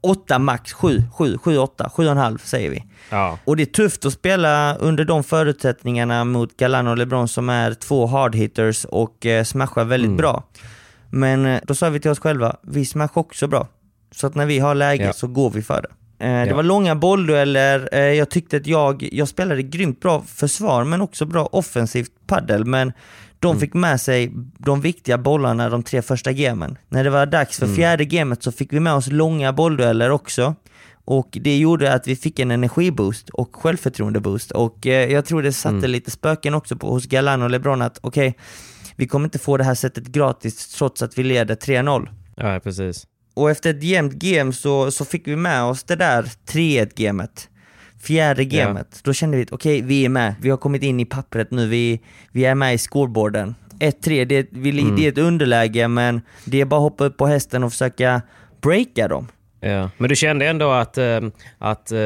åtta 0.00 0.38
max, 0.38 0.72
sju, 0.72 1.02
sju, 1.12 1.38
sju, 1.38 1.58
åtta, 1.58 1.90
sju 1.94 2.04
och 2.04 2.10
en 2.12 2.16
halv 2.18 2.38
säger 2.38 2.70
vi. 2.70 2.84
Ja. 3.10 3.38
Och 3.44 3.56
det 3.56 3.62
är 3.62 3.66
tufft 3.66 4.04
att 4.06 4.12
spela 4.12 4.74
under 4.76 5.04
de 5.04 5.24
förutsättningarna 5.24 6.24
mot 6.24 6.56
Galano 6.56 6.90
och 6.90 6.98
LeBron 6.98 7.28
som 7.28 7.48
är 7.48 7.74
två 7.74 8.06
hard 8.06 8.34
hitters 8.34 8.84
och 8.84 9.26
eh, 9.26 9.44
smashar 9.44 9.84
väldigt 9.84 10.06
Mm. 10.08 10.16
bra. 10.16 10.42
Men 11.10 11.46
eh, 11.46 11.60
då 11.66 11.74
sa 11.74 11.88
vi 11.90 12.00
till 12.00 12.10
oss 12.10 12.18
själva, 12.18 12.56
vi 12.62 12.86
smashar 12.86 13.20
också 13.20 13.46
bra. 13.46 13.68
Så 14.10 14.26
att 14.26 14.34
när 14.34 14.46
vi 14.46 14.58
har 14.58 14.74
läge 14.74 15.04
Ja. 15.04 15.12
så 15.12 15.26
går 15.26 15.50
vi 15.50 15.62
för 15.62 15.82
det. 15.82 16.24
Eh, 16.26 16.32
det 16.42 16.46
Ja. 16.46 16.56
var 16.56 16.62
långa 16.62 16.94
bolldueller, 16.94 17.88
eh, 17.92 18.00
jag 18.00 18.30
tyckte 18.30 18.56
att 18.56 18.66
jag, 18.66 19.08
jag 19.12 19.28
spelade 19.28 19.62
grymt 19.62 20.00
bra 20.00 20.22
försvar 20.26 20.84
men 20.84 21.00
också 21.00 21.24
bra 21.26 21.46
offensivt 21.52 22.10
paddel 22.26 22.64
men 22.64 22.92
de 23.40 23.48
Mm. 23.50 23.60
fick 23.60 23.74
med 23.74 24.00
sig 24.00 24.32
de 24.58 24.80
viktiga 24.80 25.18
bollarna 25.18 25.68
de 25.68 25.82
tre 25.82 26.02
första 26.02 26.32
gamen. 26.32 26.78
När 26.88 27.04
det 27.04 27.10
var 27.10 27.26
dags 27.26 27.62
Mm. 27.62 27.68
för 27.70 27.76
fjärde 27.76 28.04
gamet 28.04 28.42
så 28.42 28.52
fick 28.52 28.72
vi 28.72 28.80
med 28.80 28.92
oss 28.94 29.06
långa 29.06 29.52
bolldueller 29.52 30.10
också. 30.10 30.54
Och 31.04 31.38
det 31.40 31.56
gjorde 31.58 31.92
att 31.94 32.06
vi 32.06 32.16
fick 32.16 32.38
en 32.38 32.50
energiboost 32.50 33.28
och 33.28 33.56
självförtroendeboost. 33.56 34.50
Och 34.50 34.86
eh, 34.86 35.12
jag 35.12 35.24
tror 35.24 35.42
det 35.42 35.52
satte 35.52 35.76
Mm. 35.76 35.90
lite 35.90 36.10
spöken 36.10 36.54
också 36.54 36.76
på, 36.76 36.90
hos 36.90 37.06
Galan 37.06 37.42
och 37.42 37.50
LeBron 37.50 37.82
att 37.82 37.98
okej, 38.02 38.36
vi 38.96 39.06
kommer 39.06 39.24
inte 39.26 39.38
få 39.38 39.56
det 39.56 39.64
här 39.64 39.74
sättet 39.74 40.06
gratis 40.06 40.68
trots 40.68 41.02
att 41.02 41.18
vi 41.18 41.22
leder 41.22 41.54
3-0. 41.54 42.08
ja, 42.36 42.60
precis. 42.64 43.06
Och 43.34 43.50
efter 43.50 43.70
ett 43.70 43.82
jämnt 43.82 44.12
game 44.12 44.52
så, 44.52 44.90
så 44.90 45.04
fick 45.04 45.28
vi 45.28 45.36
med 45.36 45.62
oss 45.64 45.82
det 45.84 45.96
där 45.96 46.30
3-1 48.02 48.42
gamet. 48.44 48.46
Fjärde 48.46 48.56
Ja. 48.56 48.84
Då 49.02 49.12
kände 49.12 49.36
vi 49.36 49.42
att 49.42 49.52
okej, 49.52 49.82
vi 49.82 50.04
är 50.04 50.08
med. 50.08 50.34
Vi 50.40 50.50
har 50.50 50.56
kommit 50.56 50.82
in 50.82 51.00
i 51.00 51.04
pappret 51.04 51.50
nu. 51.50 51.68
Vi, 51.68 52.00
vi 52.32 52.44
är 52.44 52.54
med 52.54 52.74
i 52.74 52.78
scoreboarden. 52.78 53.54
1-3, 53.80 54.24
det, 54.24 54.46
vi, 54.50 54.70
Mm. 54.80 54.96
det 54.96 55.04
är 55.06 55.08
ett 55.12 55.18
underläge 55.18 55.88
men 55.88 56.20
det 56.44 56.60
är 56.60 56.64
bara 56.64 56.76
att 56.76 56.82
hoppa 56.82 57.04
upp 57.04 57.16
på 57.16 57.26
hästen 57.26 57.64
och 57.64 57.70
försöka 57.72 58.22
breaka 58.62 59.08
dem. 59.08 59.28
Ja. 59.60 59.90
Men 59.98 60.08
du 60.08 60.16
kände 60.16 60.46
ändå 60.46 60.70
att, 60.70 60.98
eh, 60.98 61.20
att 61.58 61.92
eh, 61.92 61.98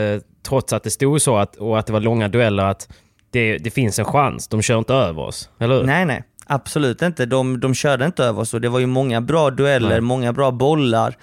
trots 0.49 0.73
att 0.73 0.83
det 0.83 0.91
stod 0.91 1.23
så 1.23 1.37
att, 1.37 1.57
och 1.57 1.79
att 1.79 1.87
det 1.87 1.93
var 1.93 2.01
långa 2.01 2.29
dueller, 2.29 2.65
att 2.65 2.89
det, 3.31 3.59
det 3.59 3.71
finns 3.71 3.99
en 3.99 4.05
chans. 4.05 4.49
De 4.49 4.63
kör 4.63 4.79
inte 4.79 4.95
över 4.95 5.23
oss, 5.23 5.51
eller 5.59 5.75
hur? 5.75 5.85
Nej, 5.85 6.05
nej. 6.05 6.23
Absolut 6.47 7.03
inte. 7.03 7.27
De, 7.27 7.61
de 7.61 7.75
körde 7.75 8.07
inte 8.07 8.25
över 8.25 8.41
oss 8.41 8.55
och 8.55 8.61
det 8.61 8.69
var 8.69 8.79
ju 8.79 8.87
många 8.87 9.21
bra 9.21 9.51
dueller, 9.51 9.89
Nej. 9.89 10.01
många 10.01 10.33
bra 10.33 10.51
bollar. 10.51 11.17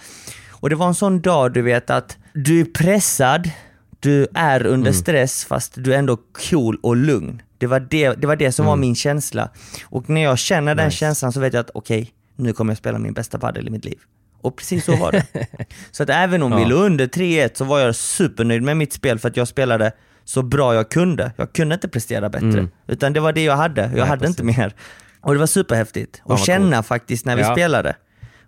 Och 0.52 0.70
det 0.70 0.76
var 0.76 0.88
en 0.88 0.96
sån 0.96 1.22
dag 1.22 1.54
du 1.54 1.62
vet 1.62 1.90
att 1.90 2.18
du 2.34 2.60
är 2.62 2.66
pressad, 2.66 3.50
du 4.00 4.28
är 4.34 4.66
under 4.66 4.92
stress 4.92 5.46
fast 5.46 5.74
du 5.76 5.94
är 5.94 5.98
ändå 5.98 6.18
cool 6.50 6.80
och 6.84 6.96
lugn. 6.96 7.42
Det 7.58 7.68
var 7.68 7.80
det, 7.80 8.14
det, 8.14 8.28
var 8.28 8.36
det 8.36 8.52
som 8.52 8.66
var 8.66 8.76
min 8.76 8.96
känsla. 8.96 9.50
Och 9.86 10.10
när 10.10 10.24
jag 10.24 10.38
känner 10.40 10.76
den 10.76 10.86
Nice. 10.86 10.98
känslan 10.98 11.32
så 11.34 11.40
vet 11.40 11.54
jag 11.54 11.62
att 11.62 11.72
okej, 11.74 12.12
nu 12.36 12.54
kommer 12.54 12.72
jag 12.72 12.78
spela 12.78 13.00
min 13.00 13.14
bästa 13.14 13.40
padel 13.40 13.68
i 13.68 13.72
mitt 13.72 13.86
liv. 13.86 13.98
Och 14.42 14.56
precis 14.58 14.86
så 14.86 14.96
var 14.96 15.12
det. 15.12 15.26
så 15.92 16.04
att 16.04 16.10
även 16.10 16.44
om 16.44 16.56
vi 16.56 16.62
Ja. 16.62 16.68
låg 16.68 16.80
under 16.82 17.08
3-1 17.08 17.50
så 17.54 17.66
var 17.66 17.80
jag 17.80 17.96
supernöjd 17.96 18.64
med 18.64 18.78
mitt 18.78 18.94
spel 18.94 19.20
för 19.20 19.30
att 19.30 19.38
jag 19.38 19.48
spelade 19.48 19.92
så 20.26 20.42
bra 20.42 20.76
jag 20.76 20.90
kunde. 20.90 21.32
Jag 21.36 21.54
kunde 21.54 21.76
inte 21.76 21.88
prestera 21.88 22.30
bättre. 22.30 22.68
Utan 22.88 23.14
det 23.14 23.20
var 23.20 23.34
det 23.34 23.44
jag 23.44 23.56
hade. 23.58 23.82
Jag 23.82 23.88
Mm. 23.88 24.00
Nej, 24.00 24.08
hade 24.08 24.28
inte 24.28 24.44
mer. 24.44 24.74
Och 25.22 25.34
det 25.34 25.40
var 25.40 25.48
superhäftigt 25.48 26.22
att 26.26 26.40
känna 26.46 26.84
faktiskt 26.84 27.26
när 27.26 27.36
vi 27.36 27.42
Ja. 27.42 27.52
spelade. 27.52 27.96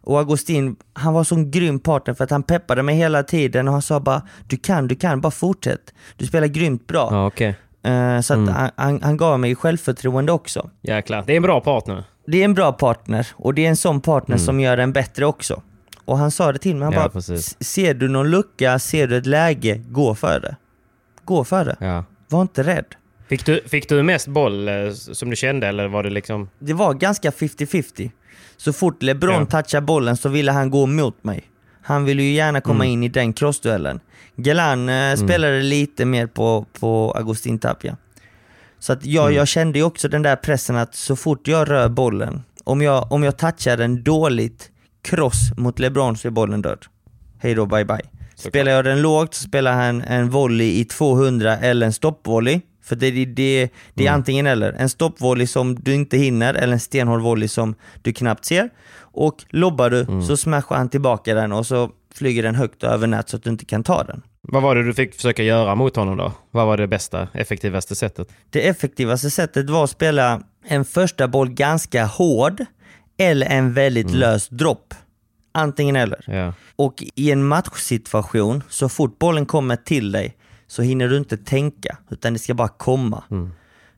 Och 0.02 0.20
Agustin, 0.20 0.76
han 0.94 1.14
var 1.14 1.24
sån 1.24 1.52
grym 1.52 1.80
partner 1.80 2.14
för 2.14 2.24
att 2.24 2.32
han 2.32 2.44
peppade 2.44 2.84
mig 2.84 2.96
hela 2.96 3.24
tiden 3.24 3.68
och 3.68 3.74
han 3.74 3.82
sa 3.82 4.00
bara 4.00 4.22
Du 4.48 4.58
kan, 4.58 4.88
du 4.88 4.96
kan, 4.96 5.22
bara 5.22 5.32
fortsätt. 5.32 5.94
Du 6.18 6.26
spelar 6.26 6.48
grymt 6.48 6.88
bra. 6.88 7.08
Ja, 7.12 7.28
okej. 7.28 7.56
Eh, 7.84 8.20
så 8.22 8.34
Mm. 8.34 8.48
han, 8.54 8.70
han, 8.76 9.02
han 9.02 9.18
gav 9.18 9.40
mig 9.40 9.56
självförtroende 9.56 10.32
också. 10.32 10.70
Jäklar. 10.82 11.24
Det 11.28 11.34
är 11.34 11.38
en 11.38 11.44
bra 11.44 11.62
partner. 11.62 12.04
Det 12.28 12.42
är 12.42 12.46
en 12.46 12.54
bra 12.54 12.72
partner 12.72 13.28
och 13.34 13.54
det 13.54 13.66
är 13.66 13.70
en 13.70 13.78
sån 13.78 14.02
partner 14.02 14.38
som 14.38 14.60
gör 14.60 14.78
en 14.78 14.94
bättre 14.94 15.26
också. 15.26 15.62
Och 16.06 16.18
han 16.18 16.32
sa 16.32 16.52
det 16.52 16.60
till 16.60 16.76
mig, 16.76 16.84
han 16.86 16.94
Mm. 16.94 17.02
Ja, 17.04 17.08
bara 17.08 17.14
precis. 17.14 17.48
"S- 17.60 17.68
Ser 17.74 17.94
du 17.94 18.08
någon 18.10 18.30
lucka, 18.30 18.80
ser 18.80 19.08
du 19.08 19.18
ett 19.18 19.26
läge, 19.26 19.82
gå 19.90 20.16
för 20.16 20.40
det. 20.40 20.56
Gå 21.26 21.44
för 21.44 21.66
det. 21.66 21.76
Ja. 21.80 22.04
Var 22.28 22.42
inte 22.42 22.64
rädd. 22.64 22.86
Fick 23.28 23.46
du, 23.46 23.62
fick 23.68 23.90
du 23.90 24.04
mest 24.04 24.28
boll 24.28 24.68
eh, 24.68 24.92
som 24.92 25.30
du 25.30 25.36
kände, 25.36 25.68
eller 25.68 25.88
var 25.88 26.04
det 26.04 26.10
liksom... 26.10 26.50
det 26.60 26.74
var 26.74 26.94
ganska 26.94 27.30
50-50. 27.32 28.12
Så 28.60 28.74
fort 28.74 29.04
LeBron 29.04 29.34
Ja. 29.34 29.46
touchade 29.62 29.86
bollen 29.86 30.18
så 30.18 30.30
ville 30.30 30.52
han 30.52 30.70
gå 30.70 30.86
mot 30.86 31.24
mig. 31.24 31.44
Han 31.82 32.06
ville 32.06 32.24
ju 32.24 32.32
gärna 32.32 32.62
komma 32.62 32.84
Mm. 32.86 32.94
in 32.94 33.04
i 33.04 33.08
den 33.08 33.34
crossduellen. 33.34 34.00
Galan 34.36 34.90
eh, 34.90 35.16
spelade 35.16 35.62
lite 35.62 36.06
mer 36.06 36.28
på, 36.28 36.66
på 36.80 37.14
Agustin 37.18 37.60
Tapia. 37.60 37.98
Så 38.80 38.94
att 38.94 39.06
jag, 39.06 39.24
Mm. 39.26 39.36
jag 39.36 39.48
kände 39.48 39.80
ju 39.80 39.86
också 39.86 40.08
den 40.08 40.22
där 40.22 40.36
pressen 40.36 40.76
att 40.76 40.96
så 40.96 41.16
fort 41.16 41.48
jag 41.48 41.70
rör 41.70 41.90
bollen, 41.90 42.44
om 42.64 42.82
jag, 42.82 43.12
om 43.12 43.24
jag 43.24 43.38
touchar 43.38 43.78
den 43.78 44.04
dåligt, 44.04 44.70
cross 45.02 45.52
mot 45.58 45.80
LeBron 45.80 46.18
så 46.18 46.28
är 46.28 46.32
bollen 46.32 46.62
död. 46.62 46.86
Hej 47.40 47.56
då, 47.56 47.66
bye 47.66 47.86
bye. 47.86 48.02
Spelar 48.36 48.72
jag 48.72 48.86
den 48.86 49.02
lågt 49.02 49.34
så 49.34 49.44
spelar 49.44 49.74
han 49.74 50.02
en 50.02 50.30
volley 50.30 50.80
i 50.80 50.86
200 50.86 51.58
eller 51.58 51.86
en 51.86 51.94
stoppvolley. 51.94 52.62
För 52.90 52.96
det, 52.96 53.12
det, 53.12 53.26
det, 53.26 53.70
det 53.94 54.08
är 54.08 54.12
antingen 54.12 54.48
eller. 54.48 54.74
En 54.74 54.90
stoppvolley 54.90 55.48
som 55.48 55.76
du 55.76 55.94
inte 55.96 56.18
hinner 56.18 56.54
eller 56.54 56.74
en 56.74 56.80
stenhård 56.80 57.22
volley 57.22 57.48
som 57.48 57.76
du 58.02 58.14
knappt 58.14 58.46
ser. 58.46 58.70
Och 59.00 59.36
lobbar 59.50 59.90
du 59.90 60.06
så 60.28 60.38
smashar 60.38 60.76
han 60.76 60.90
tillbaka 60.90 61.34
den 61.34 61.52
och 61.52 61.66
så 61.66 61.90
flyger 62.14 62.44
den 62.44 62.56
högt 62.56 62.84
över 62.84 63.08
nät 63.08 63.30
så 63.30 63.38
att 63.38 63.44
du 63.44 63.50
inte 63.50 63.66
kan 63.66 63.84
ta 63.84 64.04
den. 64.04 64.22
Vad 64.42 64.64
var 64.64 64.76
det 64.76 64.84
du 64.84 64.94
fick 64.94 65.16
försöka 65.16 65.44
göra 65.44 65.76
mot 65.76 65.96
honom 65.96 66.18
då? 66.18 66.32
Vad 66.52 66.68
var 66.68 66.78
det 66.78 66.88
bästa, 66.88 67.28
effektivaste 67.34 67.96
sättet? 67.96 68.28
Det 68.50 68.68
effektivaste 68.68 69.30
sättet 69.30 69.70
var 69.70 69.84
att 69.84 69.90
spela 69.90 70.42
en 70.68 70.86
första 70.86 71.28
boll 71.28 71.50
ganska 71.50 72.06
hård 72.06 72.66
eller 73.18 73.48
en 73.48 73.74
väldigt 73.74 74.12
lös 74.12 74.50
dropp. 74.50 74.94
Antingen 75.52 75.96
eller. 75.96 76.24
Ja. 76.28 76.54
Och 76.76 77.04
i 77.16 77.32
en 77.32 77.48
matchsituation, 77.48 78.64
så 78.70 78.90
fort 78.90 79.20
bollen 79.20 79.46
kommer 79.46 79.76
till 79.76 80.12
dig 80.12 80.36
så 80.70 80.82
hinner 80.82 81.08
du 81.10 81.18
inte 81.18 81.38
tänka, 81.38 81.98
utan 82.10 82.34
det 82.34 82.40
ska 82.40 82.54
bara 82.54 82.68
komma. 82.68 83.24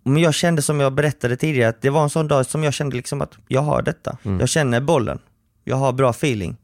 Men 0.04 0.18
jag 0.18 0.34
kände 0.34 0.62
som 0.62 0.80
jag 0.80 0.94
berättade 0.94 1.36
tidigare, 1.38 1.70
att 1.70 1.82
det 1.82 1.90
var 1.90 2.04
en 2.04 2.10
sån 2.10 2.28
dag 2.28 2.46
som 2.46 2.64
jag 2.64 2.74
kände 2.74 2.96
liksom 2.96 3.22
att 3.22 3.34
jag 3.48 3.62
har 3.62 3.82
detta. 3.82 4.18
Jag 4.40 4.50
känner 4.50 4.82
bollen. 4.82 5.20
Jag 5.64 5.76
har 5.76 5.92
bra 5.94 6.10
feeling. 6.10 6.58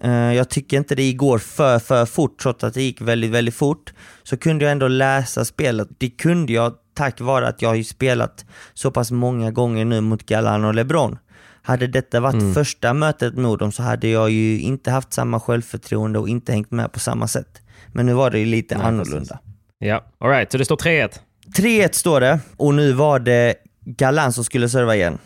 Eh, 0.00 0.10
Jag 0.34 0.48
tycker 0.48 0.76
inte 0.76 0.94
det 0.94 1.12
går 1.12 1.38
för, 1.38 1.78
för 1.78 2.06
fort, 2.06 2.38
trots 2.42 2.64
att 2.64 2.74
det 2.74 2.82
gick 2.82 3.00
väldigt, 3.00 3.30
väldigt 3.30 3.54
fort. 3.54 3.92
Så 4.22 4.36
kunde 4.36 4.64
jag 4.64 4.72
ändå 4.72 4.88
läsa 4.88 5.44
spelet. 5.44 5.88
Det 5.98 6.10
kunde 6.10 6.52
jag 6.52 6.74
tack 6.94 7.20
vare 7.20 7.48
att 7.48 7.62
jag 7.62 7.68
har 7.68 7.82
spelat 7.82 8.44
så 8.74 8.90
pass 8.90 9.10
många 9.10 9.50
gånger 9.50 9.84
nu 9.84 10.00
mot 10.00 10.26
Galan 10.26 10.64
och 10.64 10.74
LeBron. 10.74 11.18
Hade 11.62 11.86
detta 11.86 12.20
varit 12.20 12.54
första 12.54 12.94
mötet 12.94 13.36
mot 13.36 13.58
dem 13.58 13.72
så 13.72 13.82
hade 13.82 14.08
jag 14.08 14.30
ju 14.30 14.60
inte 14.60 14.90
haft 14.90 15.12
samma 15.12 15.40
självförtroende 15.40 16.18
och 16.18 16.28
inte 16.28 16.52
hängt 16.52 16.70
med 16.70 16.92
på 16.92 16.98
samma 17.00 17.28
sätt. 17.28 17.60
Men 17.94 18.06
nu 18.06 18.12
var 18.12 18.30
det 18.30 18.38
ju 18.38 18.44
lite 18.46 18.76
annorlunda. 18.76 19.38
Ja, 19.78 20.04
alright. 20.18 20.52
Så 20.52 20.58
det 20.58 20.64
står 20.64 20.76
3-1. 20.76 21.18
3-1 21.56 21.92
står 21.92 22.20
det 22.20 22.40
och 22.56 22.74
nu 22.74 22.92
var 22.92 23.18
det 23.18 23.54
Galan 23.84 24.32
som 24.32 24.44
skulle 24.44 24.68
serva 24.68 24.96
igen. 24.96 25.18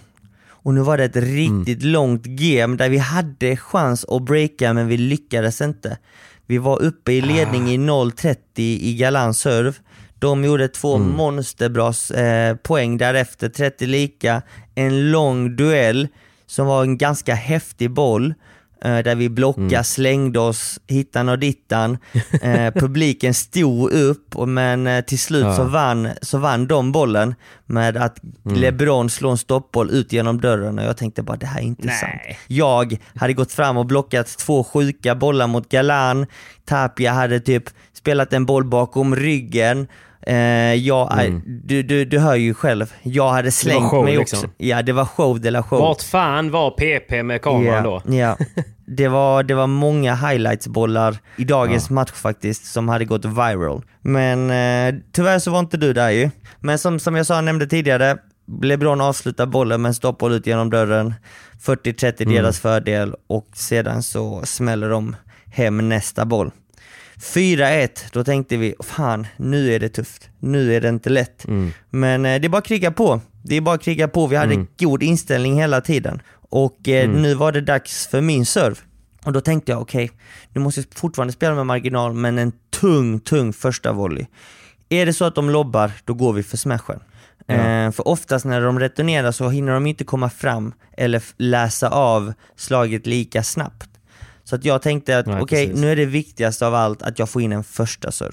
Och 0.49 0.75
nu 0.75 0.81
var 0.81 0.99
det 0.99 1.05
ett 1.05 1.17
riktigt 1.17 1.83
långt 1.83 2.25
game 2.25 2.77
där 2.77 2.89
vi 2.89 2.99
hade 2.99 3.57
chans 3.57 4.05
att 4.05 4.23
breaka 4.23 4.73
men 4.73 4.89
vi 4.89 4.97
lyckades 4.97 5.61
inte. 5.61 5.99
Vi 6.47 6.59
var 6.59 6.83
uppe 6.83 7.13
i 7.13 7.21
ledning 7.21 7.69
i 7.71 7.79
0-30 7.79 8.37
i 8.57 8.95
Galans 8.95 9.39
serve. 9.41 9.73
De 10.19 10.45
gjorde 10.45 10.69
två 10.69 10.99
monsterbra 10.99 11.93
eh, 12.23 12.57
poäng 12.57 12.99
därefter, 12.99 13.49
30 13.49 13.87
lika. 13.87 14.43
En 14.75 15.11
lång 15.11 15.57
duell 15.57 16.09
som 16.47 16.67
var 16.67 16.83
en 16.83 16.99
ganska 16.99 17.35
häftig 17.35 17.91
boll. 17.91 18.35
Eh, 18.85 18.99
Där 18.99 19.15
vi 19.15 19.29
blockade, 19.29 19.85
slängde 19.85 20.39
oss 20.41 20.79
hittan 20.87 21.29
och 21.29 21.39
dittan. 21.39 21.99
Eh, 22.43 22.73
publiken 22.75 23.35
stod 23.35 23.91
upp, 23.93 24.37
och- 24.37 24.49
men 24.49 24.87
eh, 24.87 25.01
till 25.05 25.19
slut 25.19 25.55
så, 25.57 25.65
vann, 25.65 26.09
så 26.23 26.39
vann 26.39 26.67
de 26.67 26.93
bollen 26.93 27.35
med 27.67 27.97
att 27.97 28.17
LeBron 28.55 29.11
slår 29.11 29.31
en 29.31 29.39
stoppboll 29.39 29.91
ut 29.91 30.13
genom 30.13 30.41
dörren 30.41 30.79
och 30.79 30.85
jag 30.85 30.97
tänkte 30.97 31.23
bara 31.23 31.37
det 31.37 31.47
här 31.47 31.61
är 31.61 31.65
inte 31.65 31.87
Nej. 31.87 31.97
sant. 32.01 32.39
Jag 32.47 32.99
hade 33.15 33.33
gått 33.33 33.53
fram 33.53 33.77
och 33.77 33.87
blockat 33.87 34.27
två 34.39 34.65
sjuka 34.65 35.15
bollar 35.15 35.47
mot 35.47 35.69
Galan. 35.69 36.27
Tapia 36.65 37.13
hade 37.13 37.41
typ 37.41 37.65
spelat 37.99 38.33
en 38.33 38.47
boll 38.47 38.65
bakom 38.65 39.17
ryggen. 39.17 39.89
Eh, 40.23 40.37
jag, 40.75 41.11
du, 41.65 41.83
du, 41.83 42.05
du 42.05 42.19
hör 42.19 42.35
ju 42.35 42.55
själv, 42.55 42.93
jag 43.03 43.29
hade 43.29 43.51
slängt 43.51 43.91
show, 43.91 44.05
mig 44.05 44.17
liksom. 44.17 44.39
också. 44.39 44.51
Ja, 44.57 44.83
det 44.83 44.93
var 44.93 45.05
show 45.05 45.41
de 45.41 45.51
la 45.51 45.63
show. 45.63 45.79
Vart 45.79 46.03
fan 46.03 46.51
var 46.51 46.71
PP 46.71 47.23
med 47.23 47.43
kameran 47.43 47.85
då? 47.85 48.03
Ja, 48.07 48.15
ja. 48.15 48.37
Det, 48.91 49.09
var, 49.09 49.43
det 49.43 49.55
var 49.55 49.67
många 49.67 50.15
highlightsbollar 50.15 51.19
i 51.37 51.45
dagens 51.45 51.91
match 51.91 52.13
faktiskt 52.13 52.65
som 52.65 52.89
hade 52.89 53.05
gått 53.05 53.25
viral. 53.25 53.83
Men 54.01 54.51
eh, 54.51 55.01
tyvärr 55.13 55.39
så 55.39 55.51
var 55.51 55.59
inte 55.59 55.77
du 55.77 55.93
där 55.93 56.11
ju. 56.11 56.31
Men 56.61 56.79
som, 56.79 56.99
som 56.99 57.17
jag 57.17 57.27
sa, 57.27 57.41
nämnde 57.41 57.67
tidigare, 57.67 58.17
LeBron 58.63 59.01
avslutar 59.01 59.47
bollen 59.47 59.83
med 59.83 59.89
en 59.89 59.95
stoppboll 59.95 60.33
ut 60.33 60.47
genom 60.47 60.71
dörren. 60.71 61.15
40-30 61.63 62.29
deras 62.35 62.61
fördel 62.61 63.15
och 63.27 63.49
sedan 63.55 64.03
så 64.03 64.43
smäller 64.45 64.91
de 64.91 65.17
hem 65.53 65.89
nästa 65.89 66.25
boll. 66.25 66.51
4-1, 67.21 67.89
då 68.13 68.25
tänkte 68.25 68.57
vi, 68.57 68.75
fan 68.81 69.27
nu 69.37 69.75
är 69.75 69.81
det 69.81 69.89
tufft. 69.89 70.31
Nu 70.39 70.75
är 70.75 70.81
det 70.81 70.89
inte 70.89 71.11
lätt. 71.11 71.45
Men 71.91 72.27
eh, 72.27 72.41
det 72.41 72.47
är 72.47 72.49
bara 72.49 72.59
att 72.59 72.67
kriga 72.67 72.91
på. 72.91 73.21
Det 73.43 73.57
är 73.57 73.61
bara 73.61 73.75
att 73.75 73.83
kriga 73.83 74.09
på. 74.09 74.27
Vi 74.27 74.37
hade 74.37 74.67
god 74.79 75.03
inställning 75.03 75.61
hela 75.61 75.81
tiden. 75.81 76.23
Och 76.51 76.89
eh, 76.89 77.11
nu 77.11 77.35
var 77.35 77.53
det 77.53 77.61
dags 77.61 78.07
för 78.07 78.21
min 78.21 78.47
serve. 78.47 78.77
Och 79.25 79.33
då 79.33 79.41
tänkte 79.41 79.73
jag, 79.73 79.81
okej, 79.81 80.11
du 80.53 80.61
måste 80.61 80.83
fortfarande 80.95 81.33
spela 81.33 81.55
med 81.55 81.67
marginal, 81.67 82.15
men 82.15 82.39
en 82.39 82.53
tung, 82.81 83.21
tung 83.21 83.53
första 83.53 83.93
volley. 83.93 84.27
Är 84.89 85.07
det 85.07 85.13
så 85.13 85.25
att 85.25 85.35
de 85.35 85.51
lobbar, 85.51 85.91
då 86.05 86.15
går 86.15 86.33
vi 86.33 86.43
för 86.43 86.57
smashen. 86.57 87.01
Eh, 87.49 87.91
för 87.91 88.09
oftast 88.09 88.45
när 88.45 88.61
de 88.61 88.81
returnerar 88.81 89.33
så 89.33 89.49
hinner 89.49 89.73
de 89.73 89.87
inte 89.87 90.05
komma 90.05 90.31
fram 90.31 90.73
eller 90.97 91.23
läsa 91.37 91.89
av 91.89 92.33
slaget 92.57 93.07
lika 93.07 93.43
snabbt. 93.43 93.88
Så 94.49 94.55
att 94.57 94.65
jag 94.65 94.83
tänkte 94.83 95.19
att 95.19 95.27
Nej, 95.27 95.41
okej, 95.43 95.67
precis. 95.67 95.81
nu 95.83 95.93
är 95.93 95.97
det 95.97 96.05
viktigaste 96.07 96.67
av 96.67 96.75
allt 96.75 97.03
att 97.03 97.19
jag 97.19 97.29
får 97.29 97.43
in 97.43 97.53
en 97.53 97.65
första 97.65 98.13
serve. 98.13 98.33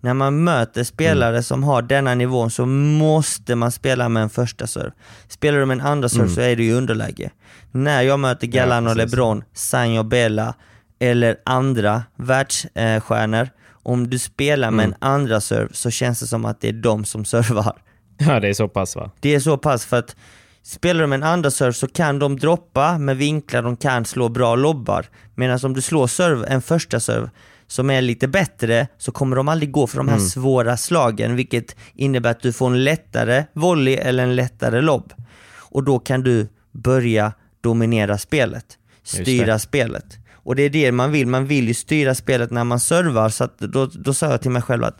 När 0.00 0.14
man 0.14 0.44
möter 0.44 0.84
spelare 0.84 1.30
Mm. 1.30 1.42
som 1.42 1.64
har 1.64 1.82
denna 1.82 2.14
nivån 2.14 2.50
så 2.50 2.66
måste 2.66 3.54
man 3.54 3.72
spela 3.72 4.08
med 4.08 4.22
en 4.22 4.30
första 4.30 4.66
serve. 4.66 4.90
Spelar 5.28 5.58
du 5.58 5.66
med 5.66 5.74
en 5.80 5.86
andra 5.86 6.08
serve 6.08 6.28
så 6.28 6.40
är 6.40 6.56
du 6.56 6.64
i 6.64 6.72
underläge. 6.72 7.30
När 7.72 8.02
jag 8.02 8.20
möter 8.20 8.46
Galan 8.46 8.86
och 8.86 8.92
Mm. 8.92 9.02
precis. 9.04 9.12
LeBron, 9.12 9.44
Sanjo 9.52 10.02
Bella 10.02 10.54
eller 10.98 11.36
andra 11.44 12.02
världsstjärnor, 12.16 13.48
om 13.82 14.10
du 14.10 14.18
spelar 14.18 14.70
med 14.70 14.84
Mm. 14.84 14.96
en 15.00 15.08
andra 15.08 15.40
serve 15.40 15.68
så 15.72 15.90
känns 15.90 16.20
det 16.20 16.26
som 16.26 16.44
att 16.44 16.60
det 16.60 16.68
är 16.68 16.72
de 16.72 17.04
som 17.04 17.24
servar. 17.24 17.76
Ja, 18.18 18.40
det 18.40 18.48
är 18.48 18.54
så 18.54 18.68
pass 18.68 18.96
va? 18.96 19.10
Det 19.20 19.34
är 19.34 19.40
så 19.40 19.58
pass 19.58 19.84
för 19.84 19.98
att 19.98 20.16
spelar 20.64 21.06
med 21.06 21.16
en 21.16 21.22
andra 21.22 21.50
serve 21.50 21.72
så 21.72 21.88
kan 21.88 22.18
de 22.18 22.36
droppa 22.36 22.98
med 22.98 23.16
vinklar, 23.16 23.62
de 23.62 23.76
kan 23.76 24.04
slå 24.04 24.28
bra 24.28 24.56
lobbar. 24.56 25.06
Medan 25.34 25.58
om 25.62 25.74
du 25.74 25.80
slår 25.80 26.06
serve, 26.06 26.46
en 26.46 26.62
första 26.62 27.00
serve 27.00 27.30
som 27.66 27.90
är 27.90 28.02
lite 28.02 28.28
bättre 28.28 28.88
så 28.98 29.12
kommer 29.12 29.36
de 29.36 29.48
aldrig 29.48 29.70
gå 29.70 29.86
för 29.86 29.96
de 29.96 30.08
här 30.08 30.18
svåra 30.18 30.76
slagen 30.76 31.36
vilket 31.36 31.76
innebär 31.94 32.30
att 32.30 32.40
du 32.40 32.52
får 32.52 32.66
en 32.66 32.84
lättare 32.84 33.44
volley 33.52 33.94
eller 33.94 34.22
en 34.22 34.36
lättare 34.36 34.80
lobb. 34.80 35.12
Och 35.56 35.84
då 35.84 35.98
kan 35.98 36.22
du 36.22 36.48
börja 36.72 37.32
dominera 37.60 38.18
spelet, 38.18 38.78
styra 39.02 39.58
spelet. 39.58 40.18
Och 40.32 40.56
det 40.56 40.62
är 40.62 40.70
det 40.70 40.92
man 40.92 41.12
vill, 41.12 41.26
man 41.26 41.46
vill 41.46 41.68
ju 41.68 41.74
styra 41.74 42.14
spelet 42.14 42.50
när 42.50 42.64
man 42.64 42.80
servar 42.80 43.28
så 43.28 43.44
att 43.44 43.58
då, 43.58 43.86
då 43.86 44.14
sa 44.14 44.30
jag 44.30 44.42
till 44.42 44.50
mig 44.50 44.62
själv 44.62 44.84
att 44.84 44.98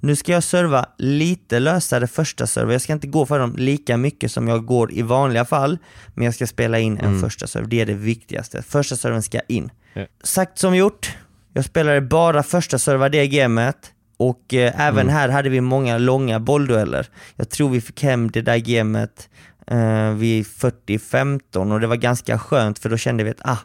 nu 0.00 0.16
ska 0.16 0.32
jag 0.32 0.42
serva 0.42 0.86
lite 0.98 1.58
lösare 1.58 2.06
första 2.06 2.46
serve. 2.46 2.72
Jag 2.72 2.82
ska 2.82 2.92
inte 2.92 3.06
gå 3.06 3.26
för 3.26 3.38
dem 3.38 3.54
lika 3.56 3.96
mycket 3.96 4.32
som 4.32 4.48
jag 4.48 4.66
går 4.66 4.92
i 4.92 5.02
vanliga 5.02 5.44
fall, 5.44 5.78
men 6.14 6.24
jag 6.24 6.34
ska 6.34 6.46
spela 6.46 6.78
in 6.78 6.98
en 6.98 7.20
första 7.20 7.46
serve. 7.46 7.66
Det 7.66 7.80
är 7.80 7.86
det 7.86 7.94
viktigaste. 7.94 8.62
Första 8.62 8.96
serven 8.96 9.22
ska 9.22 9.40
in. 9.48 9.70
Ja. 9.92 10.06
Sagt 10.22 10.58
som 10.58 10.76
gjort. 10.76 11.16
Jag 11.52 11.64
spelade 11.64 12.00
bara 12.00 12.42
första 12.42 12.78
serva 12.78 13.08
det 13.08 13.26
gamet 13.26 13.92
och 14.16 14.54
eh, 14.54 14.80
även 14.80 15.08
här 15.08 15.28
hade 15.28 15.48
vi 15.48 15.60
många 15.60 15.98
långa 15.98 16.40
bolldueller. 16.40 17.06
Jag 17.36 17.48
tror 17.50 17.68
vi 17.68 17.80
fick 17.80 18.02
hem 18.02 18.30
det 18.30 18.42
där 18.42 18.58
gamet 18.58 19.28
eh, 19.66 20.12
vid 20.12 20.44
40-15 20.44 21.72
och 21.72 21.80
det 21.80 21.86
var 21.86 21.96
ganska 21.96 22.38
skönt 22.38 22.78
för 22.78 22.88
då 22.88 22.96
kände 22.96 23.24
vi 23.24 23.30
att 23.30 23.40
ah, 23.42 23.58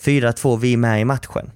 4-2, 0.00 0.58
vi 0.58 0.72
är 0.72 0.76
med 0.76 1.00
i 1.00 1.04
matchen. 1.04 1.50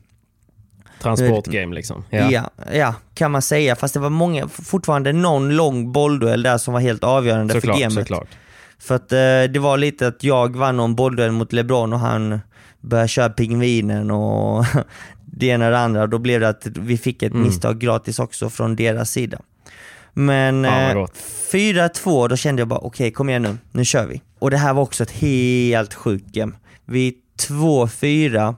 Transportgame 1.02 1.74
liksom. 1.74 2.04
Ja. 2.10 2.50
ja, 2.72 2.94
kan 3.14 3.30
man 3.30 3.42
säga. 3.42 3.76
Fast 3.76 3.94
det 3.94 4.00
var 4.00 4.10
många, 4.10 4.48
fortfarande 4.48 5.12
någon 5.12 5.56
lång 5.56 5.92
bollduell 5.92 6.42
där 6.42 6.58
som 6.58 6.74
var 6.74 6.80
helt 6.80 7.04
avgörande 7.04 7.54
såklart, 7.54 7.76
för 7.76 7.82
gamet. 7.82 7.98
såklart. 7.98 8.28
För 8.78 8.94
att 8.94 9.12
eh, 9.12 9.52
det 9.52 9.58
var 9.58 9.76
lite 9.76 10.06
att 10.06 10.24
jag 10.24 10.56
vann 10.56 10.76
någon 10.76 10.94
bollduell 10.94 11.32
mot 11.32 11.52
LeBron 11.52 11.92
och 11.92 11.98
han 11.98 12.40
började 12.80 13.08
köra 13.08 13.28
pingvinen 13.28 14.10
och 14.10 14.64
det 15.24 15.46
ena 15.46 15.64
och 15.64 15.70
det 15.70 15.78
andra. 15.78 16.06
Då 16.06 16.18
blev 16.18 16.40
det 16.40 16.48
att 16.48 16.66
vi 16.66 16.98
fick 16.98 17.22
ett 17.22 17.32
misstag 17.32 17.78
gratis 17.78 18.18
också 18.18 18.50
från 18.50 18.76
deras 18.76 19.10
sida. 19.10 19.38
Men 20.12 20.64
Ja, 20.64 20.70
vad 20.70 20.90
eh, 20.90 20.94
gott. 20.94 21.14
4-2, 21.52 22.28
då 22.28 22.36
kände 22.36 22.60
jag 22.60 22.68
bara 22.68 22.80
okej 22.80 23.12
kom 23.12 23.28
igen 23.28 23.42
nu, 23.42 23.56
nu 23.72 23.84
kör 23.84 24.06
vi. 24.06 24.22
Och 24.38 24.50
det 24.50 24.56
här 24.56 24.72
var 24.74 24.82
också 24.82 25.02
ett 25.02 25.10
helt 25.10 25.94
sjukt 25.94 26.26
game. 26.32 26.52
Vid 26.84 27.14
2-4 27.48 28.54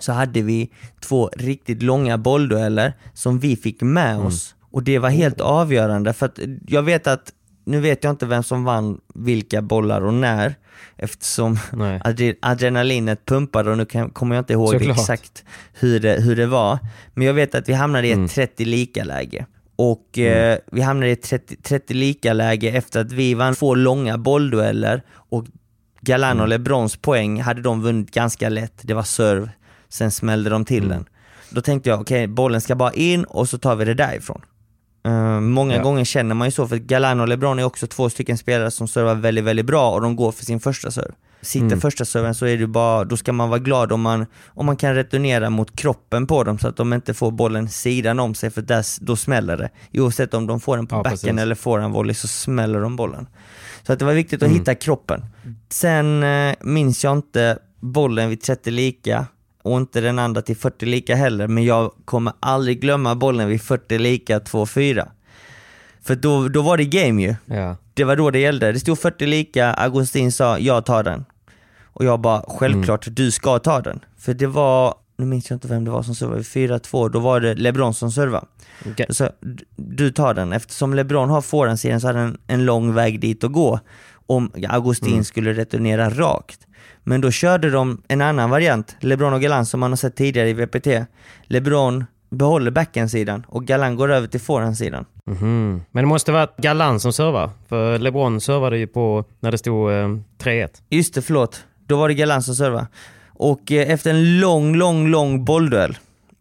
så 0.00 0.12
hade 0.12 0.42
vi 0.42 0.70
två 1.00 1.30
riktigt 1.36 1.82
långa 1.82 2.18
bolldueller 2.18 2.92
som 3.14 3.38
vi 3.38 3.56
fick 3.56 3.82
med 3.82 4.14
Mm. 4.14 4.26
oss. 4.26 4.54
Och 4.70 4.82
det 4.82 4.98
var 4.98 5.10
helt 5.10 5.40
avgörande 5.40 6.12
för 6.12 6.26
att 6.26 6.38
jag 6.66 6.82
vet 6.82 7.06
att, 7.06 7.32
nu 7.64 7.80
vet 7.80 8.04
jag 8.04 8.10
inte 8.10 8.26
vem 8.26 8.42
som 8.42 8.64
vann 8.64 9.00
vilka 9.14 9.62
bollar 9.62 10.00
och 10.00 10.14
när 10.14 10.54
eftersom 10.96 11.56
adre- 12.04 12.36
adrenalinet 12.42 13.24
pumpade 13.26 13.70
och 13.70 13.76
nu 13.78 13.84
kan, 13.84 14.10
kommer 14.10 14.34
jag 14.36 14.40
inte 14.42 14.52
ihåg 14.52 14.72
Såklart. 14.72 14.98
exakt 14.98 15.44
hur 15.72 16.00
det, 16.00 16.20
hur 16.22 16.36
det 16.36 16.46
var. 16.46 16.78
Men 17.14 17.26
jag 17.26 17.34
vet 17.34 17.54
att 17.54 17.68
vi 17.68 17.72
hamnade 17.72 18.06
i 18.06 18.10
ett 18.10 18.16
Mm. 18.16 18.28
30 18.28 18.64
lika 18.64 19.04
läge. 19.04 19.46
Och 19.76 20.18
eh, 20.18 20.58
vi 20.72 20.80
hamnade 20.80 21.08
i 21.08 21.12
ett 21.12 21.22
30, 21.22 21.56
30 21.56 21.94
lika 21.94 22.32
läge 22.32 22.68
efter 22.70 23.00
att 23.00 23.12
vi 23.12 23.34
vann 23.34 23.54
två 23.54 23.74
långa 23.74 24.18
bolldueller 24.18 25.02
och 25.10 25.46
Galan 26.00 26.30
Mm. 26.30 26.42
och 26.42 26.48
LeBrons 26.48 26.96
poäng 26.96 27.40
hade 27.40 27.62
de 27.62 27.82
vunnit 27.82 28.10
ganska 28.14 28.48
lätt. 28.48 28.74
Det 28.82 28.94
var 28.94 29.02
serve, 29.02 29.50
sen 29.88 30.10
smällde 30.10 30.50
de 30.50 30.64
till 30.64 30.84
Mm. 30.84 30.88
den. 30.88 31.08
Då 31.50 31.60
tänkte 31.60 31.90
jag, 31.90 32.00
okej, 32.00 32.26
bollen 32.26 32.60
ska 32.60 32.74
bara 32.74 32.92
in 32.92 33.24
och 33.24 33.48
så 33.48 33.58
tar 33.58 33.76
vi 33.76 33.84
det 33.84 33.94
därifrån. 33.94 34.42
Eh, 35.06 35.40
många 35.40 35.76
Ja. 35.76 35.82
gånger 35.82 36.04
känner 36.04 36.34
man 36.34 36.46
ju 36.48 36.52
så, 36.52 36.68
för 36.68 36.76
Galan 36.76 37.20
och 37.20 37.28
LeBron 37.28 37.58
är 37.58 37.64
också 37.64 37.86
två 37.86 38.10
stycken 38.10 38.38
spelare 38.38 38.70
som 38.70 38.88
servar 38.88 39.14
väldigt, 39.14 39.44
väldigt 39.44 39.66
bra 39.66 39.90
och 39.90 40.00
de 40.00 40.16
går 40.16 40.32
för 40.32 40.44
sin 40.44 40.60
första 40.60 40.90
serve. 40.90 41.12
Sitter 41.42 41.66
Mm. 41.66 41.80
första 41.80 42.04
serven 42.04 42.34
så 42.34 42.46
är 42.46 42.56
det 42.56 42.66
bara, 42.66 43.04
då 43.04 43.16
ska 43.16 43.32
man 43.32 43.48
vara 43.48 43.58
glad 43.58 43.92
om 43.92 44.00
man, 44.00 44.26
om 44.46 44.66
man 44.66 44.76
kan 44.76 44.94
returnera 44.94 45.50
mot 45.50 45.76
kroppen 45.76 46.26
på 46.26 46.44
dem 46.44 46.58
så 46.58 46.68
att 46.68 46.76
de 46.76 46.92
inte 46.92 47.14
får 47.14 47.30
bollen 47.30 47.68
sidan 47.68 48.20
om 48.20 48.34
sig 48.34 48.50
för 48.50 48.62
där, 48.62 48.84
då 49.04 49.16
smäller 49.16 49.56
det. 49.56 49.70
Oavsett 50.00 50.34
om 50.34 50.46
de 50.46 50.60
får 50.60 50.76
den 50.76 50.86
på 50.86 50.94
Ja, 50.96 51.02
backen 51.02 51.10
precis. 51.18 51.38
eller 51.42 51.54
får 51.54 51.78
en 51.78 51.92
volley 51.92 52.14
så 52.14 52.28
smäller 52.28 52.80
de 52.80 52.96
bollen. 52.96 53.26
Så 53.86 53.92
att 53.92 53.98
det 53.98 54.04
var 54.04 54.12
viktigt 54.12 54.42
att 54.42 54.46
Mm. 54.48 54.58
hitta 54.58 54.74
kroppen. 54.74 55.24
Sen 55.70 56.22
eh, 56.22 56.54
minns 56.60 57.04
jag 57.04 57.12
inte 57.16 57.58
bollen 57.80 58.28
vid 58.30 58.40
30 58.42 58.70
lika 58.70 59.26
och 59.62 59.76
inte 59.76 60.00
den 60.00 60.18
andra 60.18 60.42
till 60.42 60.56
40 60.56 60.86
lika 60.86 61.14
heller, 61.14 61.48
men 61.48 61.64
jag 61.64 61.92
kommer 62.04 62.32
aldrig 62.40 62.80
glömma 62.80 63.14
bollen 63.14 63.48
vid 63.48 63.62
40 63.62 63.98
lika 63.98 64.38
2-4. 64.38 65.08
För 66.02 66.16
då, 66.16 66.48
då 66.48 66.62
var 66.62 66.76
det 66.76 66.84
game 66.84 67.22
ju. 67.22 67.34
Ja. 67.44 67.76
Det 67.94 68.04
var 68.04 68.16
då 68.16 68.30
det 68.30 68.38
gällde. 68.38 68.72
Det 68.72 68.80
stod 68.80 68.98
40 68.98 69.26
lika, 69.26 69.74
Agustin 69.74 70.32
sa 70.32 70.58
jag 70.58 70.84
tar 70.84 71.02
den. 71.02 71.24
Och 71.84 72.04
jag 72.04 72.20
bara, 72.20 72.44
självklart 72.48 73.06
du 73.10 73.30
ska 73.30 73.58
ta 73.58 73.80
den. 73.80 74.00
För 74.18 74.34
det 74.34 74.46
var, 74.46 74.94
nu 75.16 75.26
minns 75.26 75.50
jag 75.50 75.56
inte 75.56 75.68
vem 75.68 75.84
det 75.84 75.90
var 75.90 76.02
som 76.02 76.14
servade, 76.14 76.42
4-2, 76.42 77.10
då 77.10 77.18
var 77.18 77.40
det 77.40 77.54
LeBron 77.54 77.94
som 77.94 78.12
servade. 78.12 78.46
Okej. 78.86 79.06
Så 79.10 79.28
du 79.76 80.10
tar 80.10 80.34
den, 80.34 80.52
eftersom 80.52 80.94
LeBron 80.94 81.30
har 81.30 81.40
forehandsidan 81.40 82.00
så 82.00 82.06
hade 82.06 82.18
han 82.18 82.38
en 82.46 82.64
lång 82.64 82.94
väg 82.94 83.20
dit 83.20 83.44
att 83.44 83.52
gå 83.52 83.80
om 84.26 84.52
Augustin 84.68 85.24
skulle 85.24 85.52
returnera 85.52 86.10
rakt. 86.10 86.60
Men 87.08 87.20
då 87.20 87.30
körde 87.30 87.70
de 87.70 88.02
en 88.08 88.20
annan 88.20 88.50
variant, 88.50 88.96
LeBron 89.00 89.32
och 89.32 89.40
Galan 89.40 89.66
som 89.66 89.80
man 89.80 89.90
har 89.92 89.96
sett 89.96 90.16
tidigare 90.16 90.48
i 90.48 90.52
VPT. 90.52 90.86
LeBron 91.44 92.04
behåller 92.30 92.70
backhandsidan 92.70 93.46
och 93.48 93.64
Galan 93.64 93.96
går 93.96 94.12
över 94.12 94.26
till 94.26 94.40
forehandsidan. 94.40 95.04
Mhm. 95.26 95.82
Men 95.90 96.04
det 96.04 96.08
måste 96.08 96.32
vara 96.32 96.48
Galan 96.56 97.00
som 97.00 97.12
servar. 97.12 97.50
För 97.68 97.98
LeBron 97.98 98.40
servade 98.40 98.78
ju 98.78 98.86
på 98.86 99.24
när 99.40 99.50
det 99.50 99.58
stod 99.58 99.90
eh, 99.92 100.08
3-1. 100.42 100.68
Just 100.90 101.14
det, 101.14 101.22
förlåt. 101.22 101.64
Då 101.86 101.96
var 101.96 102.08
det 102.08 102.14
Galan 102.14 102.42
som 102.42 102.54
servade. 102.54 102.86
Och 103.28 103.72
eh, 103.72 103.90
efter 103.90 104.10
en 104.10 104.40
lång, 104.40 104.76
lång, 104.76 105.08
lång 105.08 105.44
bollduell. 105.44 105.98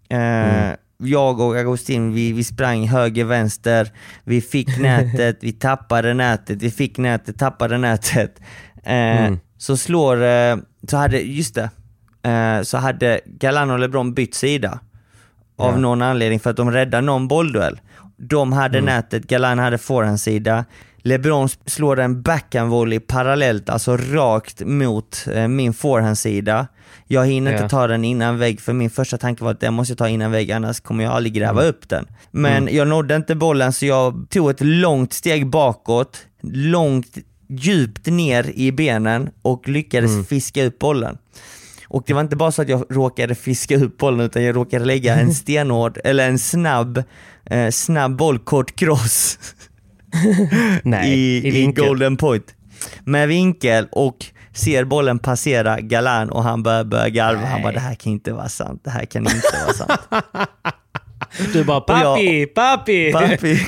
Eh, 0.10 0.74
Jag 0.98 1.40
och 1.40 1.58
Agustin, 1.58 2.14
vi, 2.14 2.32
vi 2.32 2.44
sprang 2.44 2.88
höger, 2.88 3.24
vänster, 3.26 3.92
vi 4.24 4.42
fick 4.42 4.78
nätet, 4.80 5.38
vi 5.42 5.52
tappade 5.52 6.14
nätet, 6.14 6.62
vi 6.62 6.72
fick 6.72 6.98
nätet, 6.98 7.40
tappade 7.40 7.78
nätet. 7.78 8.40
Eh, 8.84 9.34
Så 9.58 9.78
slår, 9.78 10.24
eh, 10.24 10.56
så 10.90 10.98
hade, 10.98 11.20
just 11.20 11.56
det, 11.56 11.70
eh, 12.30 12.62
så 12.64 12.78
hade 12.78 13.20
Galan 13.26 13.72
och 13.72 13.80
LeBron 13.80 14.14
bytt 14.14 14.36
sida. 14.36 14.80
Av 15.60 15.80
någon 15.80 16.02
anledning 16.02 16.40
för 16.40 16.50
att 16.50 16.58
de 16.58 16.72
räddade 16.72 17.02
någon 17.06 17.28
bollduell. 17.28 17.80
De 18.18 18.54
hade 18.54 18.82
nätet, 18.82 19.24
Galan 19.28 19.60
hade 19.60 19.78
forehandsida. 19.78 20.66
LeBron 20.98 21.50
slår 21.66 22.00
en 22.00 22.22
backhandvolley 22.22 23.00
parallellt, 23.00 23.70
alltså 23.70 23.98
rakt 23.98 24.62
mot 24.66 25.26
eh, 25.34 25.48
min 25.48 25.74
forehandsida. 25.74 26.68
Jag 27.08 27.26
hinner 27.26 27.52
Ja. 27.52 27.58
inte 27.58 27.70
ta 27.70 27.88
den 27.88 28.06
innan 28.06 28.38
vägg 28.38 28.62
för 28.62 28.74
min 28.74 28.90
första 28.90 29.18
tanke 29.18 29.44
var 29.44 29.52
att 29.52 29.60
den 29.60 29.74
måste 29.74 29.92
jag 29.92 29.98
ta 29.98 30.10
innan 30.10 30.32
vägg 30.32 30.52
annars 30.52 30.80
kommer 30.80 31.04
jag 31.04 31.14
aldrig 31.14 31.34
gräva 31.34 31.64
upp 31.64 31.90
den. 31.90 32.08
Men 32.32 32.76
jag 32.76 32.88
nådde 32.88 33.16
inte 33.16 33.36
bollen 33.36 33.74
så 33.74 33.86
jag 33.86 34.26
tog 34.30 34.50
ett 34.50 34.62
långt 34.62 35.14
steg 35.14 35.48
bakåt, 35.50 36.18
långt 36.54 37.18
djupt 37.48 38.06
ner 38.06 38.52
i 38.56 38.72
benen 38.72 39.30
och 39.42 39.68
lyckades 39.68 40.28
fiska 40.28 40.64
upp 40.64 40.80
bollen. 40.80 41.18
Och 41.88 42.04
det 42.06 42.14
var 42.14 42.22
inte 42.22 42.36
bara 42.36 42.52
så 42.52 42.62
att 42.62 42.70
jag 42.70 42.86
råkade 42.90 43.36
fiska 43.36 43.78
upp 43.78 43.98
bollen 43.98 44.20
utan 44.26 44.44
jag 44.44 44.56
råkade 44.56 44.86
lägga 44.86 45.16
en 45.16 45.34
stenhård, 45.34 45.98
eller 46.04 46.30
en 46.30 46.40
snabb, 46.40 47.04
eh, 47.46 47.70
snabb 47.70 48.16
boll, 48.18 48.40
kort 48.40 48.76
cross 48.76 49.40
Nej, 50.84 51.14
i, 51.14 51.64
i 51.64 51.72
golden 51.72 52.18
point. 52.18 52.56
Med 53.04 53.28
vinkel 53.28 53.88
och 53.92 54.26
ser 54.54 54.84
bollen 54.84 55.20
passera 55.20 55.80
Galan 55.80 56.30
och 56.30 56.44
han 56.44 56.64
börjar, 56.64 56.84
börjar 56.84 57.10
garva. 57.10 57.46
Han 57.46 57.62
bara 57.62 57.72
det 57.72 57.80
här 57.80 57.96
kan 57.96 58.12
inte 58.12 58.34
vara 58.34 58.50
sant, 58.50 58.82
det 58.84 58.90
här 58.90 59.06
kan 59.06 59.24
inte 59.24 59.66
vara 59.66 59.74
sant. 59.74 60.02
Du 61.54 61.64
bara 61.64 61.78
Och 61.78 61.90
jag- 61.90 62.04
pappi, 62.16 62.46
pappi! 62.46 63.12
Pappi 63.12 63.60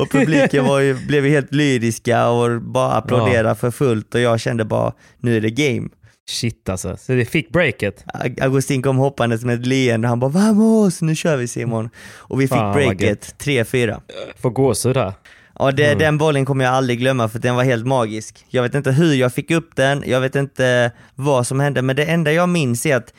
och 0.00 0.10
publiken 0.10 0.64
var 0.64 0.78
ju, 0.80 0.94
blev 1.06 1.26
ju 1.26 1.32
helt 1.32 1.54
lyriska 1.54 2.28
och 2.28 2.62
bara 2.62 2.92
applåderade 2.92 3.54
för 3.54 3.70
fullt 3.70 4.14
och 4.14 4.20
jag 4.20 4.40
kände 4.40 4.64
bara 4.64 4.92
nu 5.20 5.36
är 5.36 5.40
det 5.40 5.50
game. 5.50 5.88
Shit 6.30 6.68
alltså. 6.68 6.96
Så 6.96 7.12
det 7.12 7.24
fick 7.24 7.50
breaket. 7.52 8.04
Ag- 8.14 8.40
Augustin 8.42 8.82
kom 8.82 8.96
hoppandes 8.96 9.44
med 9.44 9.60
ett 9.60 9.66
leende, 9.66 10.08
han 10.08 10.20
bara 10.20 10.30
vamos, 10.30 11.02
nu 11.02 11.14
kör 11.14 11.36
vi 11.36 11.48
Simon. 11.48 11.90
Och 12.16 12.40
vi 12.40 12.44
fick 12.48 12.56
Fan, 12.56 12.72
breaket, 12.74 13.34
3-4. 13.38 14.00
Får 14.42 14.50
gåshud 14.50 14.94
där. 14.94 15.12
Ja, 15.58 15.70
det, 15.72 15.94
den 15.94 16.18
bollen 16.18 16.44
kommer 16.44 16.64
jag 16.64 16.74
aldrig 16.74 16.98
glömma 16.98 17.28
för 17.28 17.38
den 17.38 17.54
var 17.54 17.64
helt 17.64 17.86
magisk. 17.86 18.44
Jag 18.48 18.62
vet 18.62 18.74
inte 18.74 18.90
hur 18.92 19.14
jag 19.14 19.32
fick 19.34 19.50
upp 19.50 19.76
den, 19.76 20.04
jag 20.06 20.20
vet 20.20 20.34
inte 20.36 20.92
vad 21.14 21.46
som 21.46 21.60
hände, 21.60 21.82
men 21.82 21.96
det 21.96 22.04
enda 22.04 22.32
jag 22.32 22.48
minns 22.48 22.86
är 22.86 22.96
att 22.96 23.14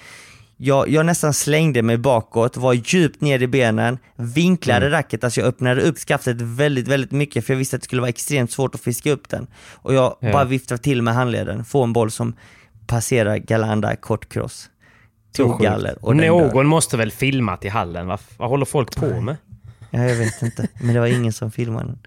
jag, 0.66 0.90
jag 0.90 1.06
nästan 1.06 1.34
slängde 1.34 1.82
mig 1.82 1.98
bakåt, 1.98 2.58
var 2.58 2.74
djupt 2.74 3.22
ner 3.22 3.42
i 3.42 3.48
benen, 3.48 3.98
vinklade 4.16 4.90
racket, 4.92 5.24
alltså 5.24 5.40
jag 5.40 5.48
öppnade 5.48 5.82
upp 5.82 5.98
skaftet 5.98 6.42
väldigt, 6.42 6.88
väldigt 6.88 7.12
mycket 7.12 7.46
för 7.46 7.54
jag 7.54 7.58
visste 7.58 7.76
att 7.76 7.82
det 7.82 7.86
skulle 7.86 8.02
vara 8.02 8.10
extremt 8.10 8.52
svårt 8.52 8.76
att 8.76 8.82
fiska 8.82 9.12
upp 9.12 9.30
den. 9.30 9.48
Och 9.74 9.94
jag 9.94 10.16
Ja. 10.20 10.32
bara 10.32 10.44
viftade 10.44 10.82
till 10.82 11.02
med 11.02 11.14
handleden, 11.14 11.66
få 11.66 11.84
en 11.84 11.94
boll 11.94 12.12
som 12.12 12.36
passerar 12.88 13.38
Galanda 13.38 13.96
kort 13.96 14.30
cross. 14.34 14.70
Tog 15.36 15.62
galler 15.62 16.06
och 16.06 16.16
den 16.16 16.22
dör. 16.22 16.28
Någon 16.54 16.68
måste 16.68 16.98
väl 16.98 17.12
filmat 17.12 17.66
i 17.66 17.70
hallen? 17.70 18.08
Vad, 18.08 18.20
vad 18.38 18.50
håller 18.50 18.66
folk 18.66 18.96
på 18.96 19.22
med? 19.22 19.38
Ja, 19.90 20.04
jag 20.04 20.16
vet 20.16 20.42
inte, 20.42 20.68
men 20.82 20.94
det 20.94 21.00
var 21.00 21.08
ingen 21.08 21.34
som 21.34 21.52
filmade 21.52 21.86
den. 21.88 22.00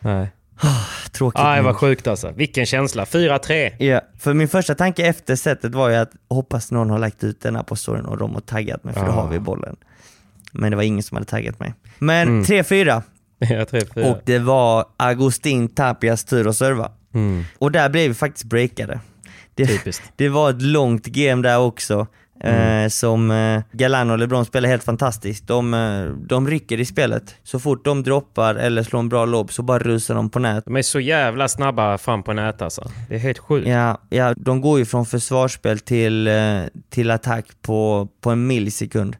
Nej. 0.00 0.28
Tråkigt 1.12 1.40
Aj, 1.40 1.56
nog. 1.56 1.64
vad 1.64 1.76
sjukt 1.76 2.06
alltså. 2.06 2.30
Vilken 2.36 2.66
känsla. 2.66 3.04
4-3. 3.04 3.72
Ja, 3.84 4.00
för 4.18 4.34
min 4.34 4.48
första 4.48 4.74
tanke 4.74 5.06
efter 5.06 5.36
setet 5.36 5.74
var 5.74 5.88
ju 5.88 5.94
att 5.96 6.10
hoppas 6.30 6.70
någon 6.70 6.90
har 6.90 6.98
lagt 6.98 7.24
ut 7.24 7.40
den 7.40 7.56
här 7.56 7.62
på 7.62 7.76
storyn 7.76 8.04
och 8.04 8.18
de 8.18 8.34
har 8.34 8.40
taggat 8.40 8.84
mig 8.84 8.94
för 8.94 9.04
då 9.06 9.12
Ah. 9.12 9.14
har 9.14 9.28
vi 9.28 9.38
bollen. 9.38 9.76
Men 10.52 10.70
det 10.70 10.76
var 10.76 10.82
ingen 10.82 11.02
som 11.02 11.16
hade 11.16 11.26
taggat 11.26 11.60
mig. 11.60 11.74
Men 11.98 12.44
3-4 12.44 13.02
Ja, 13.38 13.46
3-4. 13.64 14.10
och 14.10 14.20
det 14.24 14.38
var 14.38 14.84
Agustin 14.96 15.68
Tapias 15.68 16.24
tur 16.24 16.48
att 16.48 16.56
serva. 16.56 16.90
Och 17.58 17.72
där 17.72 17.88
blev 17.88 18.08
vi 18.08 18.14
faktiskt 18.14 18.44
breakade. 18.44 19.00
Det, 19.54 19.66
Typiskt. 19.66 20.02
det 20.16 20.28
var 20.28 20.50
ett 20.50 20.62
långt 20.62 21.06
game 21.06 21.42
där 21.42 21.58
också. 21.58 22.06
Eh, 22.42 22.88
som 22.88 23.30
eh, 23.30 23.62
Galan 23.72 24.10
och 24.10 24.18
LeBron 24.18 24.44
spelar 24.44 24.68
helt 24.68 24.84
fantastiskt. 24.84 25.46
De, 25.46 25.74
eh, 25.74 26.04
de 26.04 26.48
rycker 26.48 26.80
i 26.80 26.84
spelet. 26.84 27.34
Så 27.42 27.58
fort 27.58 27.84
de 27.84 28.02
droppar 28.02 28.54
eller 28.54 28.82
slår 28.82 29.00
en 29.00 29.08
bra 29.08 29.24
lobb 29.24 29.52
så 29.52 29.62
bara 29.62 29.78
rusar 29.78 30.14
de 30.14 30.30
på 30.30 30.38
nät. 30.38 30.64
De 30.64 30.76
är 30.76 30.82
så 30.82 31.00
jävla 31.00 31.48
snabba 31.48 31.98
fram 31.98 32.22
på 32.22 32.32
nät 32.32 32.62
alltså. 32.62 32.90
Det 33.08 33.14
är 33.14 33.18
helt 33.18 33.38
sjukt. 33.38 33.68
Ja, 33.68 34.00
ja, 34.08 34.34
de 34.36 34.60
går 34.60 34.78
ju 34.78 34.84
från 34.84 35.06
försvarsspel 35.06 35.78
till, 35.78 36.26
eh, 36.26 36.34
till 36.90 37.10
attack 37.10 37.46
på, 37.62 38.08
på 38.20 38.30
en 38.30 38.46
millisekund. 38.46 39.16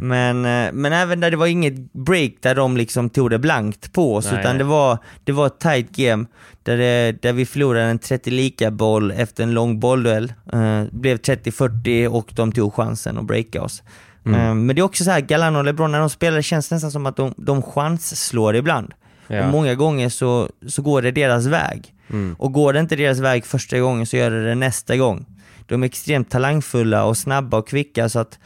Men, 0.00 0.44
eh, 0.44 0.72
men 0.72 0.92
även 0.92 1.20
där 1.20 1.30
det 1.30 1.36
var 1.36 1.46
inget 1.46 1.92
break 1.92 2.32
där 2.40 2.54
de 2.54 2.76
liksom 2.76 3.10
tog 3.10 3.30
det 3.30 3.38
blankt 3.38 3.92
på 3.92 4.14
oss, 4.14 4.24
Nej, 4.24 4.40
utan 4.40 4.52
nej. 4.52 4.58
det 4.58 4.64
var, 4.64 4.98
det 5.24 5.32
var 5.32 5.46
ett 5.46 5.58
tight 5.58 5.90
game 5.96 6.24
där, 6.62 6.76
det, 6.76 7.22
där 7.22 7.32
vi 7.32 7.46
förlorade 7.46 7.84
en 7.84 7.98
30 7.98 8.30
lika 8.30 8.70
boll 8.70 9.10
efter 9.10 9.42
en 9.42 9.54
lång 9.54 9.80
bollduell. 9.80 10.32
Eh, 10.52 10.84
blev 10.90 11.16
30-40 11.16 12.06
och 12.06 12.30
de 12.34 12.52
tog 12.52 12.74
chansen 12.74 13.18
att 13.18 13.24
breaka 13.24 13.62
oss. 13.62 13.82
Eh, 14.26 14.54
men 14.54 14.66
det 14.66 14.80
är 14.80 14.82
också 14.82 15.04
så 15.04 15.10
här, 15.10 15.20
Galano 15.20 15.58
och 15.58 15.64
LeBron 15.64 15.92
när 15.92 16.00
de 16.00 16.10
spelar 16.10 16.36
det 16.36 16.42
känns 16.42 16.70
nästan 16.70 16.90
som 16.90 17.06
att 17.06 17.16
de, 17.16 17.34
de 17.36 17.62
chansslår 17.62 18.56
ibland. 18.56 18.92
Ja. 19.26 19.44
Och 19.44 19.50
många 19.52 19.74
gånger 19.74 20.08
så, 20.08 20.48
så 20.68 20.82
går 20.82 21.02
det 21.02 21.10
deras 21.10 21.46
väg. 21.46 21.94
Och 22.38 22.52
går 22.52 22.72
det 22.72 22.80
inte 22.80 22.96
deras 22.96 23.18
väg 23.18 23.46
första 23.46 23.78
gången 23.78 24.06
så 24.06 24.16
gör 24.16 24.30
det 24.30 24.44
det 24.44 24.54
nästa 24.54 24.96
gång. 24.96 25.26
De 25.66 25.82
är 25.82 25.86
extremt 25.86 26.30
talangfulla 26.30 27.04
och 27.04 27.16
snabba 27.16 27.58
och 27.58 27.68
kvicka 27.68 28.08
så 28.08 28.18
att 28.18 28.38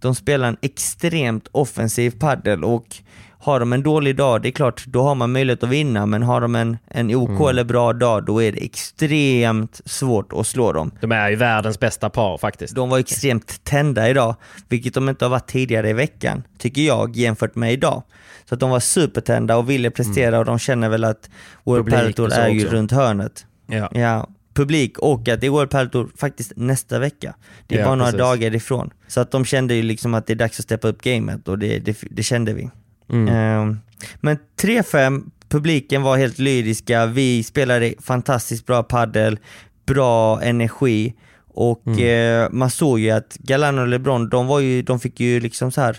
de 0.00 0.14
spelar 0.14 0.48
en 0.48 0.56
extremt 0.62 1.48
offensiv 1.52 2.10
paddel 2.10 2.64
och 2.64 2.96
har 3.42 3.60
de 3.60 3.72
en 3.72 3.82
dålig 3.82 4.16
dag, 4.16 4.42
det 4.42 4.48
är 4.48 4.52
klart, 4.52 4.84
då 4.86 5.02
har 5.02 5.14
man 5.14 5.32
möjlighet 5.32 5.62
att 5.62 5.68
vinna, 5.68 6.06
men 6.06 6.22
har 6.22 6.40
de 6.40 6.54
en, 6.54 6.78
en 6.88 7.14
OK 7.14 7.50
eller 7.50 7.64
bra 7.64 7.92
dag, 7.92 8.24
då 8.24 8.42
är 8.42 8.52
det 8.52 8.64
extremt 8.64 9.80
svårt 9.84 10.32
att 10.32 10.46
slå 10.46 10.72
dem. 10.72 10.90
De 11.00 11.12
är 11.12 11.30
ju 11.30 11.36
världens 11.36 11.80
bästa 11.80 12.10
par 12.10 12.38
faktiskt. 12.38 12.74
De 12.74 12.88
var 12.88 12.98
extremt 12.98 13.64
tända 13.64 14.10
idag, 14.10 14.34
vilket 14.68 14.94
de 14.94 15.08
inte 15.08 15.24
har 15.24 15.30
varit 15.30 15.46
tidigare 15.46 15.90
i 15.90 15.92
veckan, 15.92 16.42
tycker 16.58 16.82
jag, 16.82 17.16
jämfört 17.16 17.54
med 17.54 17.72
idag. 17.72 18.02
Så 18.48 18.54
att 18.54 18.60
de 18.60 18.70
var 18.70 18.80
supertända 18.80 19.56
och 19.56 19.70
ville 19.70 19.90
prestera 19.90 20.38
och 20.38 20.44
de 20.44 20.58
känner 20.58 20.88
väl 20.88 21.04
att 21.04 21.30
World 21.64 21.90
Padel 21.90 22.32
är 22.32 22.48
ju 22.48 22.66
runt 22.66 22.92
hörnet. 22.92 23.46
Ja. 23.66 23.88
Ja, 23.92 24.28
publik 24.60 24.98
och 24.98 25.28
att 25.28 25.40
det 25.40 25.50
Padel 25.50 25.90
Tour 25.90 26.10
faktiskt 26.16 26.52
nästa 26.56 26.98
vecka. 26.98 27.34
Det 27.66 27.74
är 27.74 27.78
Ja, 27.78 27.84
bara 27.84 27.94
några 27.94 28.10
precis. 28.10 28.20
dagar 28.26 28.54
ifrån. 28.54 28.90
Så 29.08 29.20
att 29.20 29.30
de 29.30 29.44
kände 29.44 29.74
ju 29.74 29.82
liksom 29.82 30.14
att 30.14 30.26
det 30.26 30.32
är 30.32 30.34
dags 30.36 30.58
att 30.58 30.64
steppa 30.64 30.88
upp 30.88 31.02
gamet 31.02 31.48
och 31.48 31.58
det, 31.58 31.78
det, 31.78 31.96
det 32.10 32.22
kände 32.22 32.52
vi. 32.52 32.70
Mm. 33.12 33.28
Ehm, 33.34 33.78
men 34.20 34.38
3-5, 34.62 35.22
publiken 35.48 36.02
var 36.02 36.16
helt 36.16 36.38
lyriska, 36.38 37.06
vi 37.06 37.42
spelade 37.42 37.94
fantastiskt 38.00 38.66
bra 38.66 38.82
paddel, 38.82 39.38
bra 39.86 40.42
energi 40.42 41.14
och 41.54 41.82
Mm. 41.86 42.42
eh, 42.44 42.48
man 42.50 42.70
såg 42.70 43.00
ju 43.00 43.10
att 43.10 43.36
Galano 43.38 43.80
och 43.80 43.88
LeBron, 43.88 44.28
de, 44.28 44.46
var 44.46 44.60
ju, 44.60 44.82
de 44.82 45.00
fick 45.00 45.20
ju 45.20 45.40
liksom 45.40 45.72
så 45.72 45.80
här 45.80 45.96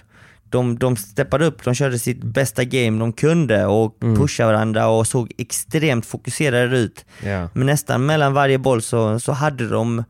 de, 0.51 0.79
de 0.79 0.95
steppade 0.95 1.45
upp, 1.45 1.63
de 1.63 1.73
körde 1.73 1.99
sitt 1.99 2.23
bästa 2.23 2.63
game 2.63 2.99
de 2.99 3.13
kunde 3.13 3.65
och 3.65 3.97
Mm. 4.03 4.15
pushade 4.19 4.53
varandra 4.53 4.87
och 4.87 5.07
såg 5.07 5.31
extremt 5.37 6.05
fokuserade 6.05 6.77
ut. 6.77 7.05
Ja. 7.23 7.49
Men 7.53 7.65
nästan 7.65 8.05
mellan 8.05 8.33
varje 8.33 8.57
boll 8.57 8.81
så, 8.81 9.19
så 9.19 9.31
hade 9.31 9.67
de 9.67 10.03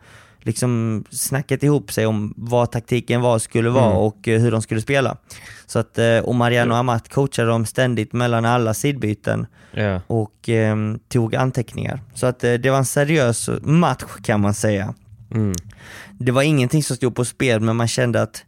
liksom 0.43 1.03
snackat 1.11 1.63
ihop 1.63 1.91
sig 1.91 2.05
om 2.05 2.33
vad 2.37 2.71
taktiken 2.71 3.21
var, 3.21 3.39
skulle 3.39 3.69
vara 3.69 3.85
Mm. 3.85 3.97
och 3.97 4.27
eh, 4.27 4.41
hur 4.41 4.51
de 4.51 4.61
skulle 4.61 4.81
spela. 4.81 5.17
Så 5.67 5.79
att, 5.79 5.97
eh, 5.97 6.17
och 6.17 6.35
Mariano 6.35 6.73
Amat 6.73 7.09
coachade 7.09 7.47
dem 7.49 7.65
ständigt 7.65 8.13
mellan 8.13 8.45
alla 8.45 8.73
sidbyten 8.73 9.45
Ja. 9.73 10.01
och 10.07 10.49
eh, 10.49 10.75
tog 11.09 11.35
anteckningar. 11.35 12.01
Så 12.13 12.25
att 12.25 12.43
eh, 12.43 12.53
det 12.53 12.69
var 12.69 12.77
en 12.77 12.85
seriös 12.85 13.49
match 13.61 14.03
kan 14.23 14.41
man 14.41 14.53
säga. 14.53 14.93
Mm. 15.33 15.53
Det 16.19 16.31
var 16.31 16.41
ingenting 16.41 16.83
som 16.83 16.95
stod 16.95 17.15
på 17.15 17.25
spel, 17.25 17.59
men 17.59 17.75
man 17.75 17.87
kände 17.87 18.21
att 18.21 18.43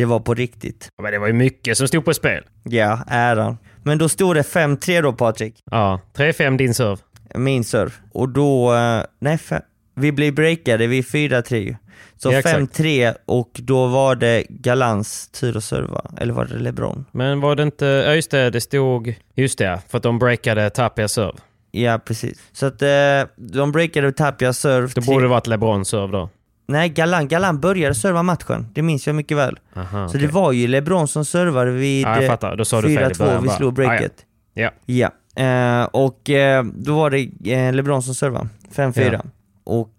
det 0.00 0.06
var 0.06 0.20
på 0.20 0.34
riktigt. 0.34 0.88
Ja, 0.96 1.02
Men 1.02 1.12
det 1.12 1.18
var 1.18 1.26
ju 1.26 1.32
mycket 1.32 1.78
som 1.78 1.88
stod 1.88 2.04
på 2.04 2.14
spel. 2.14 2.44
Ja, 2.64 3.04
äran. 3.08 3.58
Men 3.82 3.98
då 3.98 4.08
stod 4.08 4.36
det 4.36 4.42
5-3 4.42 5.02
då 5.02 5.12
Patrik, 5.12 5.54
Ja, 5.70 6.00
3-5 6.16 6.56
din 6.56 6.74
serve. 6.74 6.96
min 7.34 7.64
serve. 7.64 7.92
Och 8.12 8.28
då, 8.28 8.74
eh, 8.74 9.02
nej, 9.18 9.36
fe- 9.36 9.62
vi 9.94 10.12
blev 10.12 10.34
breakade 10.34 10.86
vid 10.86 11.04
4-3 11.06 11.56
ju. 11.56 11.76
Så 12.16 12.32
Ja, 12.32 12.38
exakt. 12.38 12.56
5-3 12.58 13.14
och 13.26 13.50
då 13.54 13.86
var 13.86 14.14
det 14.14 14.44
Galans 14.48 15.28
tur 15.28 15.56
att 15.56 15.64
serva, 15.64 16.10
eller 16.16 16.32
var 16.34 16.44
det 16.44 16.58
LeBron? 16.58 17.04
Men 17.12 17.40
var 17.40 17.56
det 17.56 17.62
inte... 17.62 17.86
Ja, 17.86 18.14
just 18.14 18.30
det. 18.30 18.50
Det 18.50 18.60
stod... 18.60 19.14
Just 19.34 19.58
det, 19.58 19.80
för 19.88 19.96
att 19.96 20.02
de 20.02 20.18
breakade 20.18 20.70
Tapia 20.70 21.08
serve. 21.08 21.38
Ja, 21.70 21.98
precis. 22.04 22.38
Så 22.52 22.66
att 22.66 22.82
eh, 22.82 22.88
de 23.36 23.72
breakade 23.72 24.12
Tapia 24.12 24.52
serve. 24.52 24.88
Det 24.94 25.00
borde 25.06 25.28
varit 25.28 25.46
LeBron 25.46 25.84
serve 25.84 26.12
då. 26.12 26.28
Nej, 26.70 26.88
Galan, 26.88 27.28
Galan 27.28 27.60
började 27.60 27.94
serva 27.94 28.22
matchen. 28.22 28.66
Det 28.74 28.82
minns 28.82 29.06
jag 29.06 29.16
mycket 29.16 29.36
väl. 29.36 29.58
Aha, 29.76 30.08
Så 30.08 30.16
okej. 30.16 30.26
det 30.26 30.32
var 30.32 30.52
ju 30.52 30.66
LeBron 30.66 31.08
som 31.08 31.24
servade 31.24 31.70
vid 31.70 32.04
Ja, 32.06 32.14
jag 32.14 32.24
eh, 32.24 32.30
fattar. 32.30 32.56
Då 32.56 32.64
sa 32.64 32.80
du 32.80 32.96
fel 32.96 33.10
i 33.10 33.14
4-2, 33.14 33.18
början 33.18 33.42
vi 33.42 33.48
slog 33.48 33.74
breaket. 33.74 34.12
Ja. 34.54 34.70
Ja, 34.86 35.10
eh, 35.44 35.84
och 35.84 36.30
eh, 36.30 36.64
då 36.74 36.96
var 36.96 37.10
det 37.10 37.52
eh, 37.52 37.72
LeBron 37.72 38.02
som 38.02 38.14
servade, 38.14 38.48
5-4. 38.74 39.12
Ja. 39.12 39.20
Och 39.64 39.94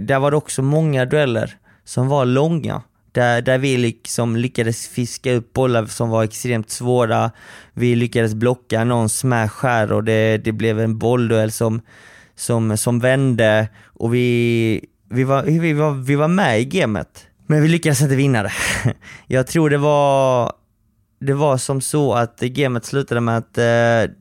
där 0.00 0.18
var 0.18 0.30
det 0.30 0.36
också 0.36 0.62
många 0.62 1.04
dueller 1.04 1.56
som 1.84 2.08
var 2.08 2.24
långa. 2.24 2.82
Där, 3.12 3.42
där 3.42 3.58
vi 3.58 3.76
liksom 3.76 4.36
lyckades 4.36 4.88
fiska 4.88 5.32
upp 5.32 5.52
bollar 5.52 5.86
som 5.86 6.10
var 6.10 6.24
extremt 6.24 6.70
svåra. 6.70 7.30
Vi 7.72 7.94
lyckades 7.96 8.34
blocka 8.34 8.84
någon 8.84 9.08
smash 9.08 9.62
här 9.62 9.92
och 9.92 10.04
det, 10.04 10.38
det 10.38 10.52
blev 10.52 10.80
en 10.80 10.98
bollduell 10.98 11.52
som, 11.52 11.80
som, 12.36 12.76
som 12.76 13.00
vände 13.00 13.68
och 13.84 14.14
vi, 14.14 14.84
vi, 15.08 15.24
var, 15.24 15.42
vi, 15.42 15.72
var, 15.72 15.90
vi 15.92 16.14
var 16.14 16.28
med 16.28 16.60
i 16.60 16.64
gamet. 16.64 17.26
Men 17.46 17.62
vi 17.62 17.68
lyckades 17.68 18.02
inte 18.02 18.16
vinna 18.16 18.42
det. 18.42 18.52
Jag 19.26 19.46
tror 19.46 19.70
det 19.70 19.78
var 19.78 20.52
det 21.20 21.34
var 21.34 21.56
som 21.56 21.80
så 21.80 22.14
att 22.14 22.40
gamet 22.40 22.84
slutade 22.84 23.20
med 23.20 23.36
att 23.38 23.58
eh, 23.58 24.14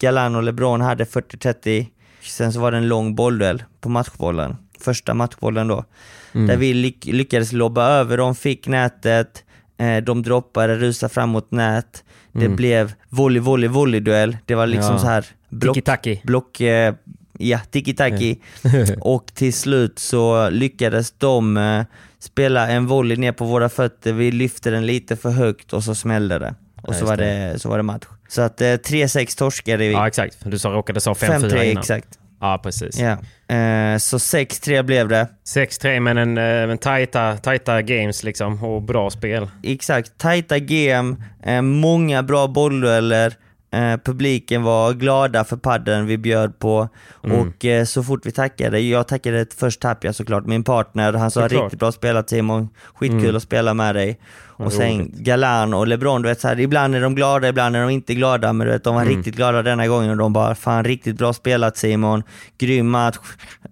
Galan 0.00 0.34
och 0.34 0.42
LeBron 0.42 0.80
hade 0.80 1.04
40-30. 1.04 1.86
Sen 2.22 2.52
så 2.52 2.60
var 2.60 2.70
det 2.70 2.76
en 2.78 2.88
lång 2.88 3.14
bollduell 3.14 3.62
på 3.80 3.88
matchbollen. 3.88 4.56
Första 4.80 5.14
matchbollen 5.14 5.68
då. 5.68 5.84
Där 6.32 6.56
vi 6.56 6.72
lyck- 6.74 7.12
lyckades 7.12 7.52
lobba 7.52 7.88
över 7.88 8.16
dem, 8.18 8.34
fick 8.34 8.66
nätet, 8.68 9.44
eh, 9.78 9.96
de 9.96 10.22
droppade, 10.22 10.76
rusade 10.76 11.14
fram 11.14 11.28
mot 11.28 11.50
nät. 11.50 12.04
Det 12.32 12.48
blev 12.48 12.92
volley, 13.08 13.40
volley, 13.40 13.68
volley-duell. 13.68 14.36
Det 14.44 14.54
var 14.54 14.66
liksom 14.66 14.92
Ja. 14.92 14.98
så 14.98 15.06
här 15.06 15.26
block, 15.48 15.78
block, 16.24 16.60
eh, 16.60 16.94
ja, 17.38 17.60
tiki-taki. 17.70 18.36
och 19.00 19.26
till 19.34 19.52
slut 19.54 19.98
så 19.98 20.50
lyckades 20.50 21.10
de 21.18 21.56
eh, 21.56 21.82
spela 22.18 22.68
en 22.68 22.86
volley 22.86 23.16
ner 23.16 23.32
på 23.32 23.44
våra 23.44 23.68
fötter, 23.68 24.12
vi 24.12 24.30
lyfte 24.30 24.70
den 24.70 24.86
lite 24.86 25.16
för 25.16 25.30
högt 25.30 25.72
och 25.72 25.84
så 25.84 25.94
smällde 25.94 26.38
det. 26.38 26.54
Och 26.82 26.94
så, 26.94 27.00
just 27.00 27.08
var 27.08 27.16
det, 27.16 27.58
så 27.58 27.68
var 27.68 27.76
det 27.76 27.82
match. 27.82 28.04
Så 28.28 28.42
att 28.42 28.60
eh, 28.60 28.66
3-6 28.66 29.38
torskade 29.38 29.86
vi. 29.86 29.92
Ja, 29.92 30.06
exakt. 30.06 30.36
Du 30.44 30.58
sa, 30.58 30.68
råkade 30.68 31.00
sa 31.00 31.12
5-4 31.12 31.38
5-3 31.38 31.62
innan. 31.62 31.80
exakt. 31.80 32.08
Ja, 32.40 32.60
precis. 32.62 32.98
Ja. 32.98 33.10
Eh, 33.56 33.98
så 33.98 34.18
6-3 34.18 34.82
blev 34.82 35.08
det. 35.08 35.28
6-3 35.46 36.00
men 36.00 36.18
en, 36.18 36.38
eh, 36.38 36.70
en 36.70 36.78
tajta, 36.78 37.36
tajta 37.36 37.82
games 37.82 38.22
liksom 38.24 38.64
och 38.64 38.82
bra 38.82 39.10
spel. 39.10 39.48
Exakt, 39.62 40.18
tajta 40.18 40.58
game, 40.58 41.16
eh, 41.42 41.62
många 41.62 42.22
bra 42.22 42.46
bolldueller, 42.46 43.34
eh, 43.70 43.96
publiken 44.04 44.62
var 44.62 44.92
glada 44.92 45.44
för 45.44 45.56
padden 45.56 46.06
vi 46.06 46.18
bjöd 46.18 46.58
på 46.58 46.88
Mm. 47.24 47.38
och 47.40 47.64
eh, 47.64 47.84
så 47.84 48.02
fort 48.02 48.26
vi 48.26 48.32
tackade, 48.32 48.80
jag 48.80 49.08
tackade 49.08 49.46
först 49.56 49.80
Tapia 49.80 50.12
såklart, 50.12 50.46
min 50.46 50.64
partner, 50.64 51.12
han 51.12 51.30
sa 51.30 51.40
Såklart. 51.40 51.52
Mm. 51.52 51.62
riktigt 51.64 51.80
bra 51.80 51.92
spelat 51.92 52.30
Simon, 52.30 52.68
skitkul 52.94 53.36
att 53.36 53.42
spela 53.42 53.74
med 53.74 53.94
dig. 53.94 54.18
Och 54.58 54.72
sen 54.72 54.98
roligt. 54.98 55.12
Galan 55.14 55.74
och 55.74 55.86
LeBron, 55.86 56.22
du 56.22 56.28
vet 56.28 56.40
så 56.40 56.48
här, 56.48 56.60
ibland 56.60 56.94
är 56.94 57.00
de 57.00 57.14
glada, 57.14 57.48
ibland 57.48 57.76
är 57.76 57.80
de 57.80 57.90
inte 57.90 58.14
glada, 58.14 58.52
men 58.52 58.66
du 58.66 58.72
vet 58.72 58.84
de 58.84 58.94
var 58.94 59.02
Mm. 59.02 59.16
riktigt 59.16 59.36
glada 59.36 59.62
denna 59.62 59.86
gången 59.86 60.10
och 60.10 60.16
de 60.16 60.32
bara 60.32 60.54
fan 60.54 60.84
riktigt 60.84 61.16
bra 61.18 61.32
spelat 61.32 61.76
Simon, 61.76 62.22
grym 62.58 62.88
match, 62.90 63.16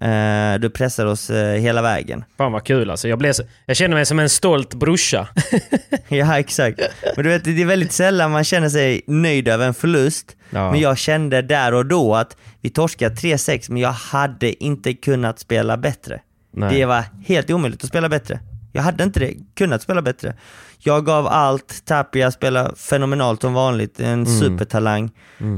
eh, 0.01 0.61
du 0.61 0.71
pressar 0.71 1.07
oss 1.07 1.31
eh, 1.31 1.55
hela 1.61 1.83
vägen. 1.83 2.25
Fan 2.37 2.53
vad 2.53 2.65
kul 2.65 2.91
alltså. 2.91 3.09
Jag, 3.09 3.19
blev 3.19 3.33
så, 3.33 3.43
jag 3.67 3.77
känner 3.77 3.97
mig 3.97 4.07
som 4.07 4.19
en 4.19 4.29
stolt 4.29 4.75
brorsa. 4.75 5.29
Ja, 6.09 6.39
exakt. 6.39 6.81
Men 7.17 7.25
du 7.25 7.31
vet, 7.31 7.45
det 7.45 7.63
är 7.63 7.67
väldigt 7.67 7.93
sällan 7.93 8.31
man 8.31 8.45
känner 8.45 8.69
sig 8.69 9.01
nöjd 9.07 9.49
över 9.49 9.67
en 9.67 9.75
förlust. 9.75 10.37
Ja. 10.51 10.71
Men 10.71 10.81
jag 10.81 10.99
kände 10.99 11.43
där 11.43 11.75
och 11.75 11.87
då 11.87 12.15
att 12.15 12.37
vi 12.61 12.71
torskade 12.71 13.15
3-6, 13.15 13.71
men 13.71 13.83
jag 13.83 13.93
hade 13.93 14.65
inte 14.65 14.95
kunnat 14.95 15.39
spela 15.39 15.77
bättre. 15.77 16.21
Nej. 16.53 16.79
Det 16.79 16.85
var 16.85 17.05
helt 17.27 17.51
omöjligt 17.51 17.83
att 17.85 17.89
spela 17.89 18.09
bättre. 18.09 18.41
Jag 18.77 18.83
hade 18.83 19.05
inte 19.05 19.21
det, 19.21 19.35
kunnat 19.55 19.83
spela 19.83 20.03
bättre. 20.03 20.35
Jag 20.79 21.07
gav 21.07 21.27
allt, 21.27 21.83
Tapia 21.85 22.31
spelade 22.31 22.77
fenomenalt 22.77 23.41
som 23.41 23.55
vanligt, 23.55 24.01
en 24.01 24.07
Mm. 24.13 24.27
supertalang 24.27 25.11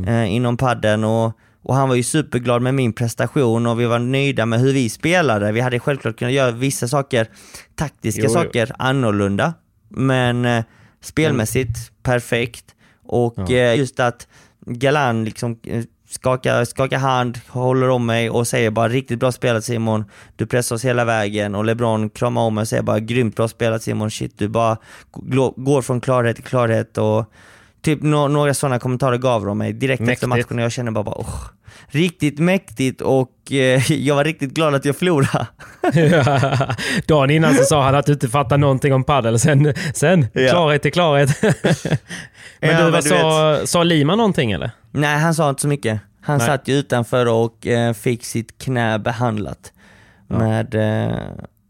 eh, 0.06 0.32
inom 0.34 0.56
padden 0.56 1.04
och, 1.04 1.32
och 1.62 1.74
han 1.74 1.88
var 1.88 1.96
ju 1.96 2.02
superglad 2.02 2.62
med 2.62 2.74
min 2.74 2.92
prestation 2.92 3.66
och 3.66 3.80
vi 3.80 3.84
var 3.86 3.98
nöjda 3.98 4.46
med 4.46 4.60
hur 4.60 4.72
vi 4.72 4.88
spelade. 4.88 5.52
Vi 5.52 5.60
hade 5.60 5.78
självklart 5.78 6.16
kunnat 6.18 6.34
göra 6.34 6.50
vissa 6.50 6.88
saker, 6.88 7.28
taktiska 7.74 8.20
Jo, 8.22 8.28
jo. 8.28 8.34
saker, 8.34 8.72
annorlunda. 8.78 9.54
Men 9.88 10.44
eh, 10.44 10.64
spelmässigt 11.00 11.78
perfekt. 12.02 12.64
Och 13.06 13.50
eh, 13.50 13.78
just 13.78 14.00
att 14.00 14.28
Galan 14.66 15.24
liksom 15.24 15.58
eh, 15.64 15.84
skakar, 16.08 16.64
skakar 16.64 16.98
hand, 16.98 17.38
håller 17.48 17.88
om 17.88 18.06
mig 18.06 18.30
och 18.30 18.46
säger 18.46 18.70
bara 18.70 18.88
riktigt 18.88 19.18
bra 19.20 19.32
spelat 19.32 19.64
Simon, 19.64 20.04
du 20.36 20.46
pressar 20.46 20.76
oss 20.76 20.84
hela 20.84 21.04
vägen 21.04 21.54
och 21.54 21.64
LeBron 21.64 22.10
kramar 22.10 22.42
om 22.42 22.54
mig 22.54 22.62
och 22.62 22.68
säger 22.68 22.82
bara 22.82 23.00
grymt 23.00 23.36
bra 23.36 23.48
spelat 23.48 23.82
Simon, 23.82 24.10
shit 24.10 24.38
du 24.38 24.48
bara 24.48 24.76
gå- 25.12 25.54
går 25.56 25.82
från 25.82 26.00
klarhet 26.00 26.36
till 26.36 26.44
klarhet 26.44 26.98
och 26.98 27.24
typ 27.82 28.02
nå- 28.02 28.28
några 28.28 28.54
sådana 28.54 28.78
kommentarer 28.78 29.18
gav 29.18 29.44
de 29.46 29.58
mig 29.58 29.72
direkt 29.72 30.00
efter 30.00 30.06
Mäktigt. 30.26 30.28
matchen 30.50 30.58
och 30.58 30.64
jag 30.64 30.72
kände 30.72 30.92
bara, 30.92 31.04
bara 31.04 31.14
oh, 31.20 31.34
riktigt 31.88 32.38
mäktigt 32.38 33.00
och 33.00 33.52
eh, 33.52 33.92
jag 34.02 34.14
var 34.14 34.24
riktigt 34.24 34.54
glad 34.54 34.74
att 34.74 34.84
jag 34.84 34.96
förlorade. 34.96 35.46
Dagen 37.06 37.30
innan 37.30 37.54
så 37.54 37.64
sa 37.64 37.82
han 37.82 37.94
att 37.94 38.06
du 38.06 38.12
inte 38.12 38.28
fattar 38.28 38.58
någonting 38.58 38.94
om 38.94 39.04
padel. 39.04 39.38
Sen, 39.38 39.74
sen 39.94 40.26
Ja. 40.32 40.50
klarhet 40.50 40.82
till 40.82 40.92
klarhet. 40.92 41.30
men 41.42 41.50
Ja, 42.60 42.76
du, 42.76 42.82
men 42.82 42.92
vad 42.92 43.04
du 43.04 43.08
sa, 43.08 43.60
sa 43.66 43.82
Lima 43.82 44.16
någonting 44.16 44.52
eller? 44.52 44.70
Nej, 44.96 45.18
han 45.18 45.34
sa 45.34 45.50
inte 45.50 45.62
så 45.62 45.68
mycket. 45.68 46.00
Han 46.20 46.38
Nej. 46.38 46.46
satt 46.46 46.68
ju 46.68 46.74
utanför 46.74 47.26
och 47.26 47.66
eh, 47.66 47.92
fick 47.92 48.24
sitt 48.24 48.58
knä 48.58 48.98
behandlat. 48.98 49.72
Med, 50.26 50.74
eh, 50.74 51.18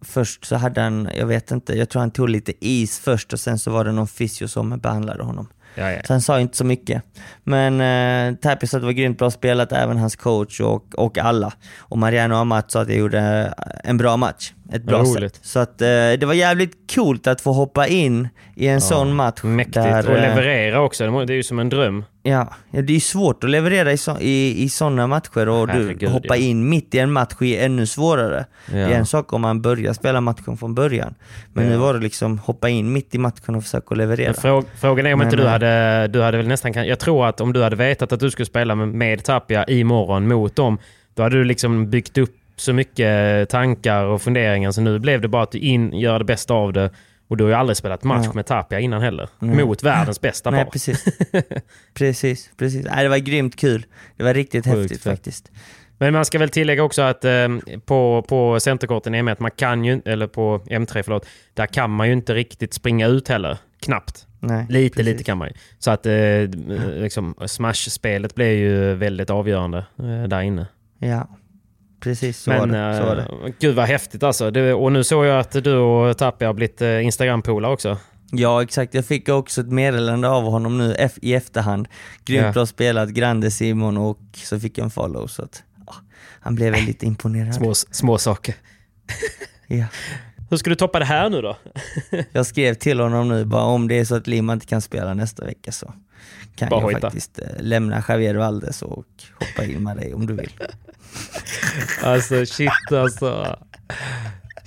först 0.04 0.44
så 0.44 0.56
hade 0.56 0.80
han, 0.80 1.08
jag 1.16 1.26
vet 1.26 1.50
inte, 1.50 1.74
jag 1.74 1.88
tror 1.88 2.00
han 2.00 2.10
tog 2.10 2.28
lite 2.28 2.66
is 2.66 2.98
först 2.98 3.32
och 3.32 3.40
sen 3.40 3.58
så 3.58 3.70
var 3.70 3.84
det 3.84 3.92
någon 3.92 4.08
fysio 4.08 4.48
som 4.48 4.78
behandlade 4.78 5.22
honom. 5.22 5.48
Ja, 5.74 5.92
ja. 5.92 6.02
Så 6.04 6.12
han 6.12 6.20
sa 6.20 6.40
inte 6.40 6.56
så 6.56 6.64
mycket. 6.64 7.02
Men 7.44 7.80
eh, 7.80 8.36
Tapia 8.36 8.68
sa 8.68 8.76
att 8.76 8.82
det 8.82 8.86
var 8.86 8.92
grymt 8.92 9.18
bra 9.18 9.30
spelat, 9.30 9.72
även 9.72 9.96
hans 9.96 10.16
coach 10.16 10.60
och, 10.60 10.94
och 10.94 11.18
alla. 11.18 11.52
Och 11.78 11.98
Mariano 11.98 12.34
Amat 12.34 12.70
sa 12.70 12.80
att 12.82 12.88
jag 12.88 12.98
gjorde 12.98 13.54
en 13.84 13.96
bra 13.96 14.16
match. 14.16 14.52
Ett 14.72 14.82
bra 14.82 14.98
Roligt. 15.02 15.34
sätt. 15.34 15.44
Så 15.46 15.58
att 15.58 15.80
eh, 15.82 15.86
det 15.86 16.22
var 16.26 16.34
jävligt 16.34 16.94
coolt 16.94 17.26
att 17.26 17.40
få 17.40 17.52
hoppa 17.52 17.86
in 17.86 18.28
i 18.56 18.66
en 18.66 18.80
sån 18.80 19.14
match. 19.14 19.42
Mäktigt. 19.42 19.74
där, 19.74 20.10
och 20.10 20.16
eh, 20.16 20.28
leverera 20.28 20.80
också. 20.80 21.24
Det 21.24 21.32
är 21.32 21.36
ju 21.36 21.42
som 21.42 21.58
en 21.58 21.68
dröm. 21.68 22.04
Ja, 22.22 22.48
ja, 22.70 22.82
det 22.82 22.92
är 22.92 22.94
ju 22.94 23.00
svårt 23.00 23.44
att 23.44 23.50
leverera 23.50 23.92
i, 23.92 23.96
så, 23.96 24.18
i, 24.20 24.62
i 24.64 24.68
sådana 24.68 25.06
matcher 25.06 25.48
och 25.48 25.66
du 25.66 25.72
Herregud, 25.72 26.10
hoppa 26.10 26.36
ja. 26.36 26.42
in 26.42 26.68
mitt 26.68 26.94
i 26.94 26.98
en 26.98 27.12
match 27.12 27.42
är 27.42 27.64
ännu 27.64 27.86
svårare. 27.86 28.44
Det 28.70 28.78
är 28.78 28.88
Ja. 28.90 28.96
en 28.96 29.06
sak 29.06 29.32
om 29.32 29.40
man 29.42 29.62
börjar 29.62 29.92
spela 29.92 30.20
matchen 30.20 30.56
från 30.56 30.74
början. 30.74 31.14
Men 31.52 31.68
nu 31.68 31.76
var 31.76 31.94
det 31.94 32.00
liksom 32.00 32.38
hoppa 32.38 32.68
in 32.68 32.92
mitt 32.92 33.14
i 33.14 33.18
matchen 33.18 33.54
och 33.54 33.62
försöka 33.62 33.94
leverera. 33.94 34.34
Frå, 34.34 34.64
frågan 34.80 35.06
är 35.06 35.12
om 35.12 35.18
Men, 35.18 35.26
inte 35.26 35.36
du 35.36 35.42
eh, 35.42 35.48
hade... 35.50 36.08
Du 36.08 36.22
hade 36.22 36.36
väl 36.36 36.48
nästan... 36.48 36.72
Jag 36.72 36.98
tror 36.98 37.26
att 37.26 37.40
om 37.40 37.52
du 37.52 37.62
hade 37.62 37.76
vetat 37.76 38.12
att 38.12 38.20
du 38.20 38.30
skulle 38.30 38.46
spela 38.46 38.74
med, 38.74 38.88
med 38.88 39.24
Tapia 39.24 39.64
imorgon 39.64 40.28
mot 40.28 40.56
dem, 40.56 40.78
då 41.14 41.22
hade 41.22 41.36
du 41.36 41.44
liksom 41.44 41.90
byggt 41.90 42.18
upp 42.18 42.34
så 42.56 42.72
mycket 42.72 43.48
tankar 43.48 44.04
och 44.04 44.22
funderingar. 44.22 44.70
Så 44.70 44.80
nu 44.80 44.98
blev 44.98 45.20
det 45.20 45.28
bara 45.28 45.42
att 45.42 45.52
du 45.52 45.58
in, 45.58 45.92
gör 45.92 46.18
det 46.18 46.24
bästa 46.24 46.54
av 46.54 46.72
det. 46.72 46.90
Och 47.28 47.36
du 47.36 47.44
har 47.44 47.48
ju 47.48 47.54
aldrig 47.56 47.76
spelat 47.76 48.04
match 48.04 48.24
Ja. 48.26 48.32
med 48.34 48.46
Tapia 48.46 48.80
innan 48.80 49.02
heller. 49.02 49.28
Mot 49.38 49.82
världens 49.82 50.20
bästa 50.20 50.50
Nej, 50.50 50.64
par. 50.64 50.70
precis. 50.70 51.04
precis, 51.94 52.50
precis. 52.56 52.86
Nej, 52.86 53.02
det 53.02 53.08
var 53.08 53.18
grymt 53.18 53.56
kul. 53.56 53.86
Det 54.16 54.24
var 54.24 54.34
riktigt 54.34 54.64
Sjukt 54.64 54.76
häftigt 54.78 55.02
fett. 55.02 55.12
faktiskt. 55.12 55.50
Men 55.98 56.12
man 56.12 56.24
ska 56.24 56.38
väl 56.38 56.48
tillägga 56.48 56.82
också 56.82 57.02
att 57.02 57.24
eh, 57.24 57.48
på, 57.86 58.24
på 58.28 58.60
centerkorten 58.60 59.14
i 59.14 59.22
M1, 59.22 59.36
man 59.38 59.50
kan 59.50 59.84
ju, 59.84 60.00
eller 60.04 60.26
på 60.26 60.58
M3 60.58 61.02
förlåt, 61.02 61.26
där 61.54 61.66
kan 61.66 61.90
man 61.90 62.06
ju 62.06 62.12
inte 62.12 62.34
riktigt 62.34 62.74
springa 62.74 63.06
ut 63.06 63.28
heller. 63.28 63.58
Knappt. 63.82 64.26
Nej, 64.40 64.66
Lite, 64.68 64.96
precis. 64.96 65.12
lite 65.12 65.24
kan 65.24 65.38
man 65.38 65.48
ju. 65.48 65.54
Så 65.78 65.90
att 65.90 66.06
eh, 66.06 66.12
liksom, 67.00 67.34
Smash-spelet 67.46 68.34
blir 68.34 68.52
ju 68.52 68.94
väldigt 68.94 69.30
avgörande 69.30 69.78
eh, 69.98 70.22
där 70.28 70.40
inne. 70.42 70.66
Ja, 70.98 71.28
precis 72.10 72.38
så 72.38 72.50
Men 72.50 72.60
var 72.60 72.66
det. 72.66 72.96
Så 72.98 73.04
var 73.04 73.16
det. 73.16 73.22
eh, 73.22 73.54
gud 73.60 73.74
vad 73.74 73.86
häftigt 73.86 74.22
alltså. 74.22 74.50
Det, 74.50 74.74
och 74.74 74.92
nu 74.92 75.04
såg 75.04 75.26
jag 75.26 75.40
att 75.40 75.52
du 75.64 75.74
och 75.76 76.18
Tapia 76.18 76.48
har 76.48 76.54
blivit 76.54 76.82
eh, 76.82 77.04
Instagram-polare 77.04 77.72
också. 77.72 77.98
Ja, 78.30 78.62
exakt. 78.62 78.94
Jag 78.94 79.04
fick 79.04 79.28
också 79.28 79.60
ett 79.60 79.66
meddelande 79.72 80.28
av 80.28 80.42
honom 80.44 80.78
nu 80.78 80.96
i 81.22 81.34
efterhand. 81.34 81.88
Grymt 82.24 82.44
Ja. 82.46 82.52
bra 82.52 82.66
spelat, 82.66 83.08
Grande 83.08 83.50
Simon 83.50 83.96
och 83.96 84.18
så 84.34 84.60
fick 84.60 84.78
jag 84.78 84.84
en 84.84 84.90
follow. 84.90 85.26
Så 85.26 85.42
att, 85.42 85.62
ja, 85.86 85.94
han 86.40 86.54
blev 86.54 86.72
väldigt 86.72 87.02
imponerad. 87.02 87.54
Små, 87.54 87.74
små 87.74 88.18
saker. 88.18 88.54
Ja. 89.66 89.84
Hur 90.50 90.56
ska 90.56 90.70
du 90.70 90.76
toppa 90.76 90.98
det 90.98 91.04
här 91.04 91.30
nu 91.30 91.42
då? 91.42 91.56
Jag 92.32 92.46
skrev 92.46 92.74
till 92.74 93.00
honom 93.00 93.28
nu, 93.28 93.44
bara 93.44 93.62
om 93.62 93.88
det 93.88 93.98
är 93.98 94.04
så 94.04 94.14
att 94.14 94.26
Lima 94.26 94.52
inte 94.52 94.66
kan 94.66 94.80
spela 94.82 95.14
nästa 95.14 95.44
vecka 95.44 95.72
så 95.72 95.92
kan 96.56 96.68
Bara 96.68 96.80
jag 96.80 96.84
hojta. 96.84 97.00
faktiskt 97.00 97.38
eh, 97.38 97.46
lämna 97.60 98.04
Javier 98.08 98.34
Valdes 98.34 98.82
och 98.82 99.06
hoppa 99.40 99.64
in 99.64 99.82
med 99.82 99.96
dig 99.96 100.14
om 100.14 100.26
du 100.26 100.34
vill. 100.34 100.52
Alltså 102.02 102.46
shit 102.46 102.92
alltså. 102.92 103.58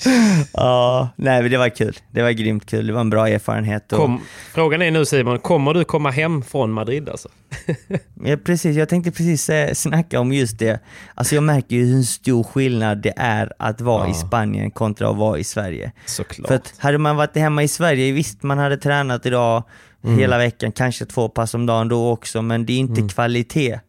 Ja, 0.53 1.09
nej 1.15 1.41
men 1.41 1.51
det 1.51 1.57
var 1.57 1.69
kul. 1.69 1.97
Det 2.11 2.21
var 2.21 2.31
grymt 2.31 2.65
kul. 2.65 2.87
Det 2.87 2.93
var 2.93 3.01
en 3.01 3.09
bra 3.09 3.27
erfarenhet. 3.29 3.93
Och, 3.93 3.99
Kom, 3.99 4.21
frågan 4.53 4.81
är 4.81 4.91
nu 4.91 5.05
Simon, 5.05 5.39
kommer 5.39 5.73
du 5.73 5.83
komma 5.83 6.09
hem 6.11 6.41
från 6.43 6.71
Madrid 6.71 7.09
alltså? 7.09 7.29
ja, 8.23 8.37
precis, 8.45 8.77
jag 8.77 8.89
tänkte 8.89 9.11
precis 9.11 9.49
eh, 9.49 9.73
snacka 9.73 10.19
om 10.19 10.33
just 10.33 10.59
det. 10.59 10.79
Alltså 11.15 11.35
jag 11.35 11.43
märker 11.43 11.75
ju 11.75 11.85
hur 11.85 12.03
stor 12.03 12.43
skillnad 12.43 13.01
det 13.01 13.13
är 13.17 13.53
att 13.59 13.81
vara 13.81 14.05
Ja. 14.05 14.11
i 14.11 14.13
Spanien 14.13 14.71
kontra 14.71 15.09
att 15.09 15.17
vara 15.17 15.37
i 15.39 15.43
Sverige. 15.43 15.91
Såklart. 16.05 16.47
För 16.47 16.55
att 16.55 16.73
hade 16.77 16.97
man 16.97 17.15
varit 17.15 17.37
hemma 17.37 17.63
i 17.63 17.67
Sverige, 17.67 18.11
visst 18.11 18.43
man 18.43 18.57
hade 18.57 18.77
tränat 18.77 19.25
idag 19.25 19.63
Mm. 20.03 20.19
hela 20.19 20.37
veckan, 20.37 20.71
kanske 20.71 21.05
två 21.05 21.29
pass 21.29 21.53
om 21.53 21.65
dagen 21.65 21.87
då 21.87 22.09
också, 22.09 22.41
men 22.41 22.65
det 22.65 22.73
är 22.73 22.77
inte 22.77 23.01
kvalitet. 23.13 23.79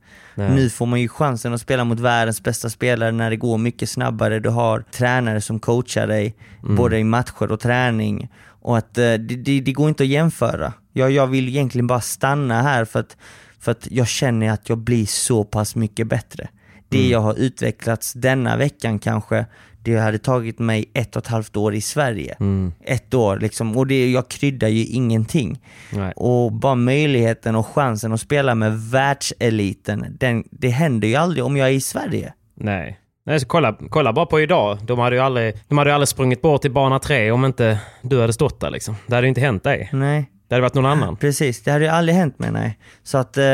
Nej. 0.41 0.55
Nu 0.55 0.71
får 0.71 0.87
man 0.87 1.01
ju 1.01 1.09
chansen 1.09 1.55
att 1.55 1.61
spela 1.61 1.85
mot 1.85 2.01
världens 2.01 2.43
bästa 2.43 2.71
spelare 2.71 3.13
när 3.13 3.31
det 3.31 3.37
går 3.37 3.59
mycket 3.59 3.89
snabbare. 3.91 4.39
Du 4.41 4.49
har 4.49 4.81
tränare 4.91 5.41
som 5.41 5.59
coachar 5.61 6.07
dig, 6.07 6.35
Mm. 6.63 6.77
både 6.77 6.99
i 6.99 7.05
matcher 7.05 7.53
och 7.53 7.61
träning. 7.61 8.29
Och 8.63 8.79
att 8.79 8.99
eh, 8.99 9.03
det, 9.03 9.17
det, 9.19 9.61
det 9.61 9.73
går 9.73 9.89
inte 9.89 10.03
att 10.03 10.09
jämföra. 10.09 10.73
Jag, 10.93 11.11
jag 11.11 11.27
vill 11.27 11.49
egentligen 11.49 11.87
bara 11.87 12.01
stanna 12.01 12.63
här 12.63 12.85
för 12.85 13.01
att, 13.01 13.17
för 13.61 13.73
att 13.73 13.87
jag 13.91 14.09
känner 14.09 14.51
att 14.51 14.69
jag 14.69 14.79
blir 14.79 15.07
så 15.07 15.45
pass 15.45 15.77
mycket 15.77 16.07
bättre. 16.07 16.49
Det 16.89 16.99
Mm. 16.99 17.11
jag 17.11 17.21
har 17.21 17.35
utvecklats 17.35 18.13
denna 18.13 18.57
veckan 18.57 18.99
kanske, 18.99 19.47
det 19.83 19.97
hade 19.97 20.19
tagit 20.19 20.59
mig 20.59 20.91
ett 20.95 21.17
och 21.17 21.23
ett 21.23 21.29
halvt 21.29 21.57
år 21.57 21.75
i 21.75 21.81
Sverige. 21.81 22.37
Mm. 22.41 22.73
Ett 22.85 23.15
år 23.15 23.39
liksom, 23.39 23.77
och 23.77 23.87
det, 23.87 24.11
jag 24.11 24.29
kryddar 24.29 24.69
ju 24.69 24.85
ingenting. 24.85 25.61
Nej. 25.93 26.13
Och 26.17 26.53
bara 26.53 26.75
möjligheten 26.75 27.57
och 27.57 27.67
chansen 27.67 28.13
att 28.13 28.21
spela 28.21 28.55
med 28.55 28.79
världseliten, 28.81 30.07
den, 30.21 30.45
det 30.51 30.69
händer 30.69 31.09
ju 31.09 31.15
aldrig 31.15 31.45
om 31.45 31.57
jag 31.57 31.69
är 31.69 31.73
i 31.73 31.81
Sverige. 31.81 32.33
Nej. 32.55 32.97
Nej 33.27 33.41
så 33.41 33.47
kolla, 33.47 33.77
kolla 33.91 34.13
bara 34.13 34.27
på 34.27 34.41
idag. 34.41 34.79
De 34.85 34.99
hade 34.99 35.17
ju 35.17 35.23
aldrig, 35.23 35.55
de 35.69 35.79
hade 35.79 35.91
ju 35.91 35.95
aldrig 35.95 36.09
sprungit 36.09 36.43
bort 36.43 36.63
till 36.63 36.71
bana 36.73 36.99
tre 36.99 37.31
om 37.31 37.45
inte 37.45 37.79
du 38.03 38.21
hade 38.21 38.33
stått 38.33 38.61
där 38.61 38.71
liksom. 38.71 38.97
Det 39.07 39.15
hade 39.15 39.27
ju 39.27 39.29
inte 39.29 39.41
hänt 39.41 39.65
dig. 39.65 39.89
Nej, 39.93 40.31
Det 40.49 40.55
hade 40.55 40.63
varit 40.63 40.75
någon 40.75 40.87
annan. 40.87 41.17
precis. 41.17 41.63
Det 41.63 41.71
hade 41.73 41.85
ju 41.85 41.91
aldrig 41.91 42.17
hänt 42.17 42.39
med 42.39 42.53
nej. 42.53 42.79
Så 43.03 43.19
att 43.19 43.37
eh, 43.37 43.45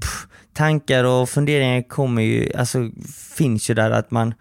pff, 0.00 0.26
tankar 0.54 1.04
och 1.04 1.28
funderingar 1.28 1.88
kommer 1.88 2.22
ju, 2.22 2.52
alltså 2.58 2.78
finns 3.36 3.70
ju 3.70 3.74
där 3.74 3.90
att 3.90 4.10
man, 4.10 4.34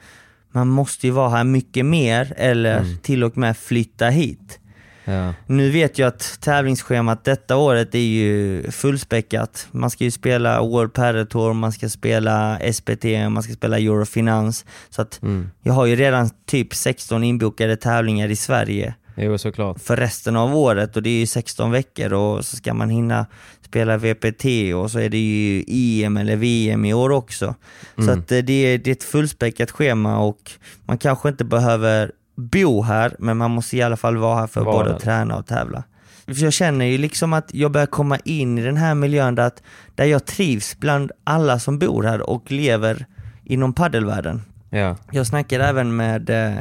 man 0.54 0.68
måste 0.68 1.08
ju 1.08 1.14
vara 1.14 1.30
här 1.30 1.44
mycket 1.44 1.86
mer 1.86 2.34
eller 2.38 2.86
till 3.02 3.24
och 3.24 3.38
med 3.38 3.58
flytta 3.58 4.10
hit. 4.10 4.60
Ja. 5.06 5.34
Nu 5.48 5.70
vet 5.72 5.98
jag 5.98 6.08
att 6.08 6.38
tävlingsschemat 6.42 7.24
detta 7.24 7.56
året 7.58 7.96
är 7.96 8.00
ju 8.00 8.64
fullspäckat. 8.72 9.68
Man 9.72 9.90
ska 9.90 10.04
ju 10.04 10.12
spela 10.12 10.62
World 10.62 10.94
Padel 10.94 11.28
Tour, 11.28 11.54
man 11.54 11.72
ska 11.72 11.90
spela 11.90 12.60
SPT, 12.74 13.04
man 13.30 13.44
ska 13.44 13.54
spela 13.54 13.78
Eurofinans. 13.80 14.66
Så 14.90 15.02
att 15.02 15.20
Mm. 15.24 15.50
jag 15.62 15.74
har 15.74 15.86
ju 15.86 15.96
redan 15.96 16.30
typ 16.46 16.76
16 16.76 17.24
inbokade 17.24 17.76
tävlingar 17.76 18.28
i 18.32 18.36
Sverige 18.36 18.94
Jo, 19.16 19.38
såklart. 19.38 19.82
för 19.82 19.98
resten 19.98 20.36
av 20.36 20.56
året 20.56 20.96
och 20.96 21.04
det 21.04 21.10
är 21.10 21.20
ju 21.20 21.26
16 21.28 21.72
veckor 21.72 22.14
och 22.14 22.46
så 22.46 22.56
ska 22.56 22.74
man 22.74 22.90
hinna 22.90 23.26
spela 23.74 23.98
VPT 23.98 24.46
och 24.76 24.92
så 24.92 25.00
är 25.00 25.10
det 25.10 25.18
ju 25.18 25.64
EM 25.68 26.18
eller 26.18 26.36
VM 26.36 26.86
i 26.86 26.94
år 26.94 27.10
också. 27.10 27.56
Så 27.98 28.12
att 28.12 28.32
eh, 28.32 28.38
det 28.38 28.54
är, 28.54 28.78
det 28.78 28.88
är 28.88 28.92
ett 28.92 29.04
fullspäckat 29.04 29.72
schema 29.72 30.20
och 30.20 30.52
man 30.86 30.98
kanske 30.98 31.30
inte 31.30 31.46
behöver 31.46 32.12
bo 32.36 32.82
här 32.82 33.16
men 33.20 33.38
man 33.38 33.52
måste 33.52 33.78
i 33.78 33.82
alla 33.82 33.98
fall 33.98 34.18
vara 34.18 34.40
här 34.40 34.48
för 34.48 34.62
Vara 34.62 34.78
både 34.78 34.96
att 34.96 35.02
träna 35.02 35.38
och 35.38 35.48
tävla. 35.48 35.84
För 36.26 36.44
jag 36.44 36.54
känner 36.54 36.86
ju 36.86 36.98
liksom 36.98 37.34
att 37.34 37.54
jag 37.54 37.72
börjar 37.72 37.88
komma 37.88 38.18
in 38.26 38.58
i 38.58 38.62
den 38.62 38.78
här 38.78 38.96
miljön 38.96 39.36
där, 39.36 39.44
att, 39.44 39.64
där 39.96 40.06
jag 40.06 40.26
trivs 40.26 40.78
bland 40.80 41.12
alla 41.24 41.60
som 41.60 41.80
bor 41.80 42.04
här 42.04 42.30
och 42.30 42.52
lever 42.52 43.06
inom 43.44 43.74
paddelvärlden. 43.74 44.42
Ja. 44.70 44.98
Jag 45.12 45.28
snackar 45.28 45.60
även 45.60 45.96
med 45.96 46.30
eh, 46.30 46.60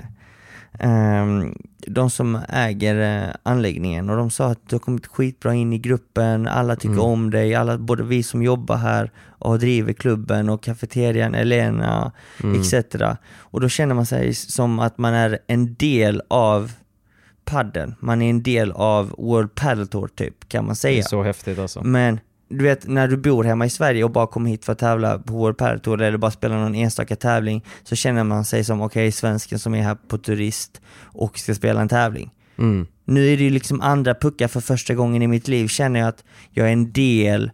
de 1.87 2.11
som 2.11 2.39
äger 2.49 3.25
eh, 3.25 3.35
anläggningen 3.43 4.11
och 4.11 4.17
de 4.17 4.31
sa 4.31 4.47
att 4.51 4.69
du 4.69 4.75
har 4.75 4.81
kommit 4.81 5.07
skitbra 5.07 5.55
in 5.55 5.73
i 5.73 5.79
gruppen, 5.79 6.49
alla 6.49 6.77
tycker 6.77 7.01
om 7.01 7.31
dig, 7.31 7.55
alla, 7.55 7.79
både 7.79 8.03
vi 8.03 8.23
som 8.23 8.43
jobbar 8.43 8.77
här 8.77 9.11
och 9.29 9.59
driver 9.59 9.93
klubben 9.93 10.49
och 10.49 10.63
kafeterian, 10.63 11.35
Elena 11.35 12.13
etc. 12.57 12.75
Och 13.37 13.61
då 13.61 13.69
känner 13.69 13.95
man 13.95 14.07
sig 14.07 14.35
som 14.35 14.79
att 14.79 14.99
man 14.99 15.15
är 15.15 15.39
en 15.47 15.75
del 15.75 16.23
av 16.29 16.73
padden. 17.45 17.95
Man 18.01 18.23
är 18.23 18.31
en 18.31 18.43
del 18.43 18.73
av 18.73 19.15
World 19.19 19.55
Padel 19.55 19.89
Tour 19.89 20.09
typ, 20.09 20.49
kan 20.49 20.65
man 20.65 20.69
Det 20.69 20.73
är 20.73 20.75
säga. 20.75 21.03
så 21.03 21.23
häftigt 21.23 21.59
alltså. 21.59 21.83
Men 21.85 22.21
du 22.59 22.65
vet, 22.65 22.87
när 22.89 23.09
du 23.09 23.17
bor 23.17 23.45
hemma 23.45 23.67
i 23.67 23.71
Sverige 23.71 24.05
och 24.05 24.11
bara 24.11 24.27
kommer 24.27 24.51
hit 24.51 24.65
för 24.65 24.73
att 24.73 24.79
tävla 24.79 25.19
på 25.19 25.33
World 25.33 25.57
Padel 25.59 25.81
Tour 25.81 26.03
eller 26.03 26.19
bara 26.19 26.31
spela 26.31 26.55
någon 26.57 26.75
enstaka 26.75 27.17
tävling 27.17 27.65
så 27.85 27.97
känner 27.97 28.25
man 28.25 28.45
sig 28.45 28.65
som, 28.65 28.81
okej, 28.81 29.13
svensken 29.13 29.59
som 29.59 29.75
är 29.75 29.83
här 29.83 29.97
på 30.09 30.19
turist 30.19 30.81
och 31.05 31.39
ska 31.39 31.55
spela 31.55 31.81
en 31.81 31.89
tävling. 31.89 32.31
Mm. 32.59 32.87
Nu 33.05 33.33
är 33.33 33.37
det 33.37 33.43
ju 33.43 33.51
liksom 33.51 33.81
andra 33.81 34.15
puckar 34.15 34.49
för 34.49 34.61
första 34.61 34.95
gången 34.95 35.23
i 35.23 35.27
mitt 35.27 35.49
liv, 35.49 35.69
känner 35.69 36.01
jag 36.01 36.09
att 36.09 36.25
jag 36.51 36.69
är 36.69 36.73
en 36.73 36.93
del 36.93 37.51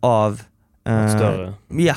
av... 0.00 0.42
eh, 0.86 1.08
större. 1.16 1.54
Ja. 1.68 1.94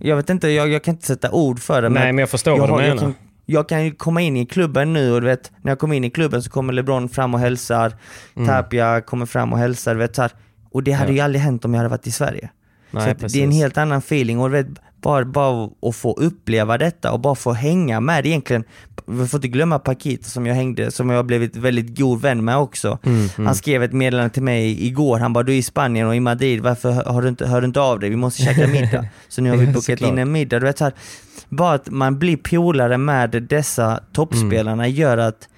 Jag 0.00 0.16
vet 0.16 0.30
inte, 0.30 0.48
jag, 0.48 0.68
jag 0.68 0.84
kan 0.84 0.94
inte 0.94 1.06
sätta 1.06 1.30
ord 1.30 1.60
för 1.60 1.82
det. 1.82 1.88
Nej, 1.88 2.12
men 2.12 2.18
jag 2.18 2.28
förstår 2.30 2.58
vad 2.58 2.68
du 2.68 2.72
har- 2.72 2.80
jag 2.82 2.88
menar. 2.88 3.02
kan, 3.02 3.14
jag 3.46 3.68
kan 3.68 3.84
ju 3.84 3.94
komma 3.94 4.20
in 4.20 4.36
i 4.36 4.46
klubben 4.46 4.92
nu 4.92 5.12
och 5.12 5.20
du 5.20 5.26
vet, 5.26 5.52
när 5.62 5.70
jag 5.70 5.78
kommer 5.78 5.96
in 5.96 6.04
i 6.04 6.10
klubben 6.10 6.42
så 6.42 6.50
kommer 6.50 6.72
LeBron 6.72 7.08
fram 7.08 7.34
och 7.34 7.40
hälsar, 7.40 7.92
Tapia 8.46 9.00
kommer 9.00 9.26
fram 9.26 9.52
och 9.52 9.58
hälsar, 9.58 9.94
du 9.94 9.98
vet 10.00 10.16
så 10.16 10.22
här. 10.22 10.30
Och 10.76 10.82
det 10.82 10.92
hade 10.92 11.04
Mm. 11.04 11.16
Ja. 11.16 11.20
ju 11.20 11.24
aldrig 11.24 11.42
hänt 11.42 11.64
om 11.64 11.74
jag 11.74 11.78
hade 11.78 11.88
varit 11.90 12.06
i 12.06 12.10
Sverige. 12.12 12.48
Nej, 12.90 13.14
så 13.20 13.26
det 13.26 13.40
är 13.40 13.44
en 13.44 13.50
helt 13.52 13.78
annan 13.78 13.98
feeling 13.98 14.40
och 14.40 14.54
vet, 14.54 14.66
bara, 15.02 15.24
bara 15.24 15.68
att 15.82 15.96
få 15.96 16.12
uppleva 16.12 16.78
detta 16.78 17.12
och 17.12 17.20
bara 17.20 17.34
få 17.34 17.52
hänga 17.52 18.00
med 18.00 18.26
egentligen. 18.26 18.64
Vi 19.06 19.26
får 19.26 19.38
inte 19.38 19.48
glömma 19.48 19.78
Paquito 19.78 20.24
som 20.30 20.46
jag 20.46 20.54
hängde, 20.54 20.90
som 20.90 21.10
jag 21.10 21.16
har 21.16 21.22
blivit 21.24 21.56
väldigt 21.56 21.98
god 21.98 22.20
vän 22.22 22.44
med 22.44 22.56
också. 22.56 22.98
Mm, 23.06 23.28
Han 23.36 23.54
skrev 23.54 23.82
ett 23.82 23.92
meddelande 23.92 24.30
till 24.34 24.42
mig 24.42 24.86
igår, 24.86 25.18
han 25.18 25.32
bara 25.32 25.44
du 25.44 25.52
är 25.52 25.56
i 25.56 25.62
Spanien 25.62 26.06
och 26.08 26.16
i 26.16 26.20
Madrid, 26.20 26.60
varför 26.60 26.90
har 26.92 27.22
du 27.22 27.28
inte, 27.28 27.46
hör 27.46 27.60
du 27.60 27.66
inte 27.66 27.80
av 27.80 28.00
dig? 28.00 28.10
Vi 28.10 28.16
måste 28.16 28.42
käka 28.42 28.66
middag. 28.66 29.06
Så 29.28 29.42
nu 29.42 29.50
har 29.50 29.56
vi 29.56 29.66
bokat 29.66 30.00
in 30.00 30.18
en 30.18 30.32
middag. 30.32 30.58
Du 30.60 30.66
vet, 30.66 30.78
så 30.78 30.84
här, 30.84 30.92
bara 31.48 31.72
att 31.74 31.90
man 31.90 32.18
blir 32.18 32.36
polare 32.36 32.98
med 32.98 33.30
dessa 33.48 34.00
toppspelarna 34.12 34.84
Mm. 34.84 34.96
gör 34.96 35.18
att 35.18 35.48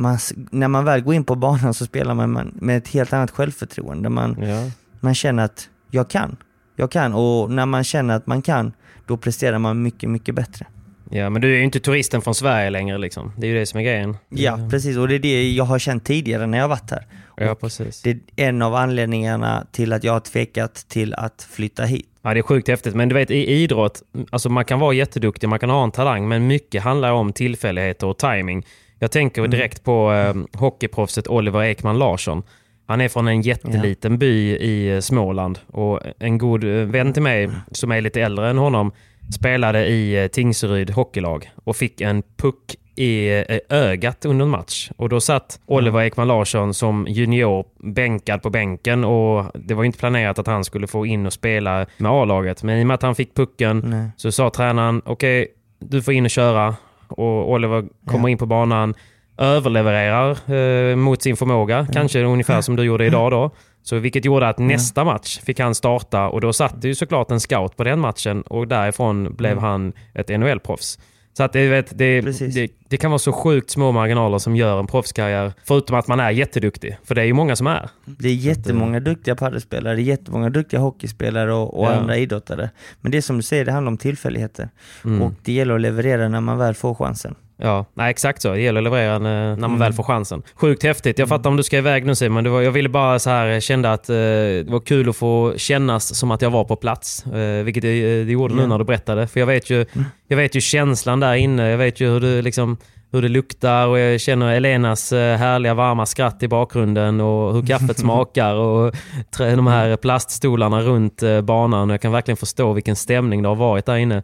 man, 0.00 0.18
när 0.50 0.68
man 0.68 0.84
väl 0.84 1.00
går 1.00 1.14
in 1.14 1.24
på 1.24 1.34
banan 1.34 1.74
så 1.74 1.84
spelar 1.86 2.14
man 2.14 2.50
med 2.54 2.76
ett 2.76 2.88
helt 2.88 3.12
annat 3.12 3.30
självförtroende. 3.30 4.08
Man, 4.08 4.36
Ja. 4.42 4.70
man 5.00 5.14
känner 5.14 5.44
att 5.44 5.68
jag 5.90 6.10
kan. 6.10 6.36
Jag 6.76 6.90
kan 6.90 7.14
och 7.14 7.50
när 7.50 7.66
man 7.66 7.84
känner 7.84 8.16
att 8.16 8.26
man 8.26 8.42
kan, 8.42 8.72
då 9.06 9.16
presterar 9.16 9.58
man 9.58 9.82
mycket, 9.82 10.10
mycket 10.10 10.34
bättre. 10.34 10.66
ja, 11.10 11.30
men 11.30 11.42
du 11.42 11.52
är 11.54 11.56
ju 11.58 11.64
inte 11.64 11.80
turisten 11.80 12.22
från 12.22 12.34
Sverige 12.34 12.70
längre 12.70 12.98
liksom. 12.98 13.32
Det 13.36 13.46
är 13.46 13.48
ju 13.50 13.58
det 13.58 13.66
som 13.66 13.80
är 13.80 13.84
grejen. 13.84 14.16
Ja, 14.28 14.68
precis. 14.70 14.96
Och 14.96 15.08
det 15.08 15.14
är 15.14 15.18
det 15.18 15.50
jag 15.52 15.64
har 15.64 15.78
känt 15.78 16.04
tidigare 16.04 16.46
när 16.46 16.58
jag 16.58 16.68
varit 16.68 16.90
här. 16.90 17.06
Ja, 17.36 17.54
precis. 17.54 18.02
Det 18.02 18.10
är 18.10 18.18
en 18.36 18.62
av 18.62 18.74
anledningarna 18.74 19.66
till 19.72 19.92
att 19.92 20.04
jag 20.04 20.12
har 20.12 20.20
tvekat 20.20 20.74
till 20.74 21.14
att 21.14 21.48
flytta 21.50 21.84
hit. 21.84 22.06
Ja, 22.22 22.34
det 22.34 22.40
är 22.40 22.42
sjukt 22.42 22.68
häftigt. 22.68 22.94
Men 22.94 23.08
du 23.08 23.14
vet, 23.14 23.30
i 23.30 23.50
idrott, 23.52 24.02
alltså 24.30 24.48
man 24.48 24.64
kan 24.64 24.78
vara 24.80 24.92
jätteduktig, 24.94 25.48
man 25.48 25.58
kan 25.58 25.70
ha 25.70 25.84
en 25.84 25.90
talang, 25.90 26.28
men 26.28 26.46
mycket 26.46 26.82
handlar 26.82 27.12
om 27.12 27.32
tillfälligheter 27.32 28.06
och 28.06 28.18
timing. 28.18 28.66
Jag 28.98 29.10
tänker 29.10 29.46
direkt 29.46 29.84
på 29.84 30.12
eh, 30.12 30.60
hockeyproffset 30.60 31.28
Oliver 31.28 31.62
Ekman 31.62 31.98
Larsson. 31.98 32.42
Han 32.86 33.00
är 33.00 33.08
från 33.08 33.28
en 33.28 33.42
jätteliten 33.42 34.18
by 34.18 34.56
i 34.56 34.94
eh, 34.94 35.00
Småland 35.00 35.58
och 35.66 36.00
en 36.18 36.38
god 36.38 36.64
eh, 36.64 36.70
vän 36.70 37.12
till 37.12 37.22
mig 37.22 37.50
som 37.70 37.92
är 37.92 38.00
lite 38.00 38.20
äldre 38.22 38.50
än 38.50 38.58
honom 38.58 38.92
spelade 39.34 39.86
i 39.86 40.22
eh, 40.22 40.26
Tingsryd 40.26 40.90
hockeylag 40.90 41.50
och 41.64 41.76
fick 41.76 42.00
en 42.00 42.22
puck 42.36 42.76
i 42.98 43.28
ögat 43.68 44.24
under 44.24 44.44
en 44.44 44.50
match. 44.50 44.90
Och 44.96 45.08
då 45.08 45.20
satt 45.20 45.60
Oliver 45.66 46.02
Ekman 46.02 46.28
Larsson 46.28 46.74
som 46.74 47.06
junior 47.08 47.64
bänkad 47.92 48.42
på 48.42 48.50
bänken 48.50 49.04
och 49.04 49.44
det 49.54 49.74
var 49.74 49.84
inte 49.84 49.98
planerat 49.98 50.38
att 50.38 50.46
han 50.46 50.64
skulle 50.64 50.86
få 50.86 51.06
in 51.06 51.26
och 51.26 51.32
spela 51.32 51.86
med 51.96 52.12
A-laget. 52.12 52.62
Men 52.62 52.78
i 52.78 52.82
och 52.82 52.86
med 52.86 52.94
att 52.94 53.02
han 53.02 53.14
fick 53.14 53.34
pucken 53.34 53.82
Nej. 53.86 54.10
så 54.16 54.32
sa 54.32 54.50
tränaren 54.50 55.02
okej, 55.04 55.48
du 55.78 56.02
får 56.02 56.14
in 56.14 56.24
och 56.24 56.30
köra. 56.30 56.76
Och 57.08 57.52
Oliver 57.52 57.84
kommer 58.06 58.28
in 58.28 58.38
på 58.38 58.46
banan, 58.46 58.94
överlevererar 59.38 60.54
eh, 60.54 60.96
mot 60.96 61.22
sin 61.22 61.36
förmåga. 61.36 61.86
Kanske 61.92 62.22
ungefär 62.24 62.60
som 62.60 62.76
du 62.76 62.82
gjorde 62.82 63.06
idag 63.06 63.30
då. 63.30 63.50
Så 63.82 63.98
vilket 63.98 64.24
gjorde 64.24 64.48
att 64.48 64.58
nästa 64.58 65.04
match 65.04 65.40
fick 65.40 65.60
han 65.60 65.74
starta. 65.74 66.28
Och 66.28 66.40
då 66.40 66.52
satt 66.52 66.82
det 66.82 66.88
ju 66.88 66.94
såklart 66.94 67.30
en 67.30 67.40
scout 67.40 67.76
på 67.76 67.84
den 67.84 68.00
matchen. 68.00 68.42
Och 68.42 68.68
därifrån 68.68 69.34
blev 69.34 69.58
han 69.58 69.92
ett 70.14 70.28
NHL-proffs. 70.28 70.98
Så 71.36 71.42
att 71.42 71.52
det, 71.52 71.68
vet, 71.68 71.98
det, 71.98 72.20
det, 72.20 72.70
det 72.88 72.96
kan 72.96 73.10
vara 73.10 73.18
så 73.18 73.32
sjukt 73.32 73.70
små 73.70 73.92
marginaler 73.92 74.38
som 74.38 74.56
gör 74.56 74.78
en 74.80 74.86
proffskarriär. 74.86 75.52
Förutom 75.64 75.96
att 75.96 76.08
man 76.08 76.20
är 76.20 76.30
jätteduktig. 76.30 76.96
För 77.04 77.14
det 77.14 77.20
är 77.20 77.24
ju 77.24 77.32
många 77.32 77.56
som 77.56 77.66
är. 77.66 77.90
Det 78.04 78.28
är 78.28 78.34
jättemånga 78.34 79.00
duktiga 79.00 79.36
paddelspelare, 79.36 79.94
är 79.94 80.00
jättemånga 80.02 80.50
duktiga 80.50 80.80
hockeyspelare 80.80 81.52
och, 81.54 81.78
och 81.80 81.86
Ja. 81.86 81.94
andra 81.94 82.16
idrottare. 82.16 82.70
Men 83.00 83.12
det 83.12 83.18
är 83.18 83.22
som 83.22 83.36
du 83.36 83.42
säger, 83.42 83.64
det 83.64 83.72
handlar 83.72 83.90
om 83.92 83.98
tillfälligheter. 83.98 84.68
Mm. 85.04 85.22
Och 85.22 85.32
det 85.42 85.52
gäller 85.52 85.74
att 85.74 85.80
leverera 85.80 86.28
när 86.28 86.40
man 86.40 86.58
väl 86.58 86.74
får 86.74 86.94
chansen. 86.94 87.34
Ja, 87.58 87.86
nej, 87.94 88.10
exakt 88.10 88.42
så. 88.42 88.52
Det 88.52 88.60
gäller 88.60 88.80
att 88.80 88.84
leverera 88.84 89.18
när, 89.18 89.44
när 89.50 89.56
man 89.56 89.70
Mm. 89.70 89.78
väl 89.78 89.92
får 89.92 90.02
chansen. 90.02 90.42
Sjukt 90.54 90.82
häftigt. 90.82 91.18
Jag 91.18 91.28
fattar 91.28 91.50
om 91.50 91.56
du 91.56 91.62
ska 91.62 91.78
iväg 91.78 92.06
nu 92.06 92.14
Simon. 92.14 92.44
Det 92.44 92.50
var, 92.50 92.60
jag 92.62 92.70
ville 92.72 92.88
bara 92.88 93.18
så 93.18 93.30
här, 93.30 93.60
kände 93.60 93.92
att 93.92 94.08
eh, 94.10 94.14
det 94.14 94.64
var 94.68 94.80
kul 94.80 95.08
att 95.08 95.16
få 95.16 95.54
kännas 95.56 96.14
som 96.14 96.30
att 96.30 96.42
jag 96.42 96.50
var 96.50 96.64
på 96.64 96.76
plats. 96.76 97.26
Eh, 97.26 97.64
vilket 97.64 97.82
det, 97.82 98.24
det 98.24 98.32
gjorde 98.32 98.54
nu 98.54 98.62
Ja. 98.62 98.66
när 98.68 98.78
du 98.78 98.84
berättade. 98.84 99.26
För 99.26 99.40
jag 99.40 99.46
vet, 99.46 99.70
ju, 99.70 99.86
jag 100.28 100.36
vet 100.36 100.54
ju 100.56 100.60
känslan 100.60 101.20
där 101.20 101.34
inne. 101.34 101.68
Jag 101.70 101.78
vet 101.78 102.00
ju 102.00 102.08
hur 102.10 102.20
det, 102.20 102.42
liksom, 102.42 102.76
hur 103.12 103.22
det 103.22 103.28
luktar 103.28 103.86
och 103.86 103.98
jag 103.98 104.20
känner 104.20 104.54
Elenas 104.54 105.12
eh, 105.12 105.36
härliga 105.36 105.74
varma 105.74 106.06
skratt 106.06 106.42
i 106.42 106.48
bakgrunden 106.48 107.20
och 107.20 107.54
hur 107.54 107.66
kaffet 107.66 107.98
smakar 108.00 108.54
och 108.54 108.94
de 109.38 109.66
här 109.66 109.96
plaststolarna 109.96 110.80
runt 110.80 111.22
eh, 111.22 111.40
banan. 111.40 111.90
Jag 111.90 112.00
kan 112.00 112.12
verkligen 112.12 112.36
förstå 112.36 112.72
vilken 112.72 112.96
stämning 112.96 113.42
det 113.42 113.48
har 113.48 113.56
varit 113.56 113.86
där 113.86 113.96
inne. 113.96 114.22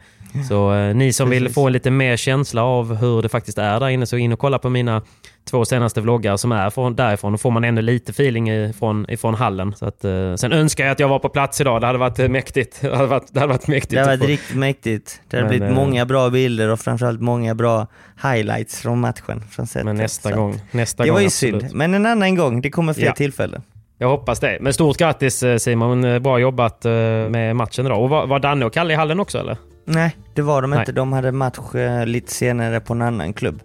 Så 0.49 0.75
eh, 0.75 0.95
ni 0.95 1.13
som 1.13 1.31
vill 1.31 1.43
Precis. 1.43 1.55
få 1.55 1.69
lite 1.69 1.91
mer 1.91 2.17
känsla 2.17 2.65
av 2.65 2.95
hur 2.95 3.23
det 3.23 3.29
faktiskt 3.29 3.59
är 3.59 3.81
där 3.81 3.89
inne 3.89 4.07
så 4.07 4.17
in 4.17 4.33
och 4.33 4.39
kolla 4.39 4.59
på 4.59 4.69
mina 4.69 5.03
två 5.51 5.65
senaste 5.65 6.01
vloggar 6.01 6.37
som 6.37 6.53
är 6.53 6.71
från, 6.71 6.97
därifrån. 6.97 7.33
Då 7.33 7.39
får 7.39 7.51
man 7.51 7.65
ändå 7.65 7.81
lite 7.83 8.11
feeling 8.11 8.51
ifrån, 8.51 9.07
ifrån 9.09 9.35
hallen. 9.35 9.75
Så 9.75 9.87
att, 9.87 10.05
eh, 10.05 10.35
sen 10.35 10.53
önskar 10.53 10.85
jag 10.85 10.93
att 10.93 11.01
jag 11.01 11.09
var 11.09 11.19
på 11.19 11.29
plats 11.29 11.61
idag. 11.61 11.81
Det 11.81 11.87
hade 11.87 11.99
varit 11.99 12.19
eh, 12.19 12.29
mäktigt. 12.29 12.81
Det 12.81 12.97
hade 12.97 13.07
varit, 13.09 13.27
det 13.33 13.41
hade 13.41 13.53
varit 13.53 13.69
mäktigt. 13.69 13.91
Det 13.95 14.01
att 14.01 14.07
varit 14.07 14.29
riktigt 14.29 14.57
mäktigt. 14.57 15.21
Det 15.31 15.37
har 15.37 15.43
Men, 15.43 15.51
blivit 15.51 15.69
eh, 15.69 15.75
många 15.75 16.07
bra 16.07 16.31
bilder 16.31 16.69
och 16.69 16.81
framförallt 16.81 17.21
många 17.21 17.55
bra 17.55 17.87
highlights 18.23 18.81
från 18.81 19.01
matchen. 19.01 19.43
Från 19.51 19.67
setet. 19.67 19.85
Men 19.85 19.97
nästa 19.97 20.31
Så 20.31 20.37
gång. 20.37 20.61
Nästa 20.71 21.03
Det 21.03 21.09
gång, 21.09 21.15
var 21.15 21.21
ju 21.21 21.27
absolut. 21.27 21.63
synd, 21.63 21.75
men 21.75 21.95
en 21.95 22.07
annan 22.07 22.35
gång. 22.35 22.61
Det 22.61 22.71
kommer 22.71 22.93
fler 22.93 23.05
Ja. 23.07 23.13
tillfällen. 23.13 23.63
Jag 23.99 24.09
hoppas 24.09 24.41
det. 24.41 24.59
Men 24.61 24.73
stort 24.73 24.97
grattis 24.97 25.43
eh, 25.43 25.57
Simon. 25.57 26.05
Eh, 26.05 26.19
Bra 26.19 26.39
jobbat 26.39 26.85
med 27.31 27.57
matchen 27.57 27.87
idag. 27.87 28.03
Och 28.03 28.11
var, 28.11 28.27
var 28.27 28.39
Danne 28.39 28.65
och 28.65 28.73
Kalle 28.73 28.93
i 28.93 28.97
hallen 28.97 29.21
också 29.21 29.39
eller? 29.39 29.57
Nej, 29.85 30.17
det 30.35 30.43
var 30.43 30.63
de 30.63 30.71
Nej. 30.71 30.79
inte. 30.81 30.93
De 30.93 31.13
hade 31.13 31.33
match 31.33 31.59
lite 32.07 32.33
senare 32.33 32.81
på 32.81 32.93
en 32.93 33.03
annan 33.03 33.33
klubb. 33.33 33.61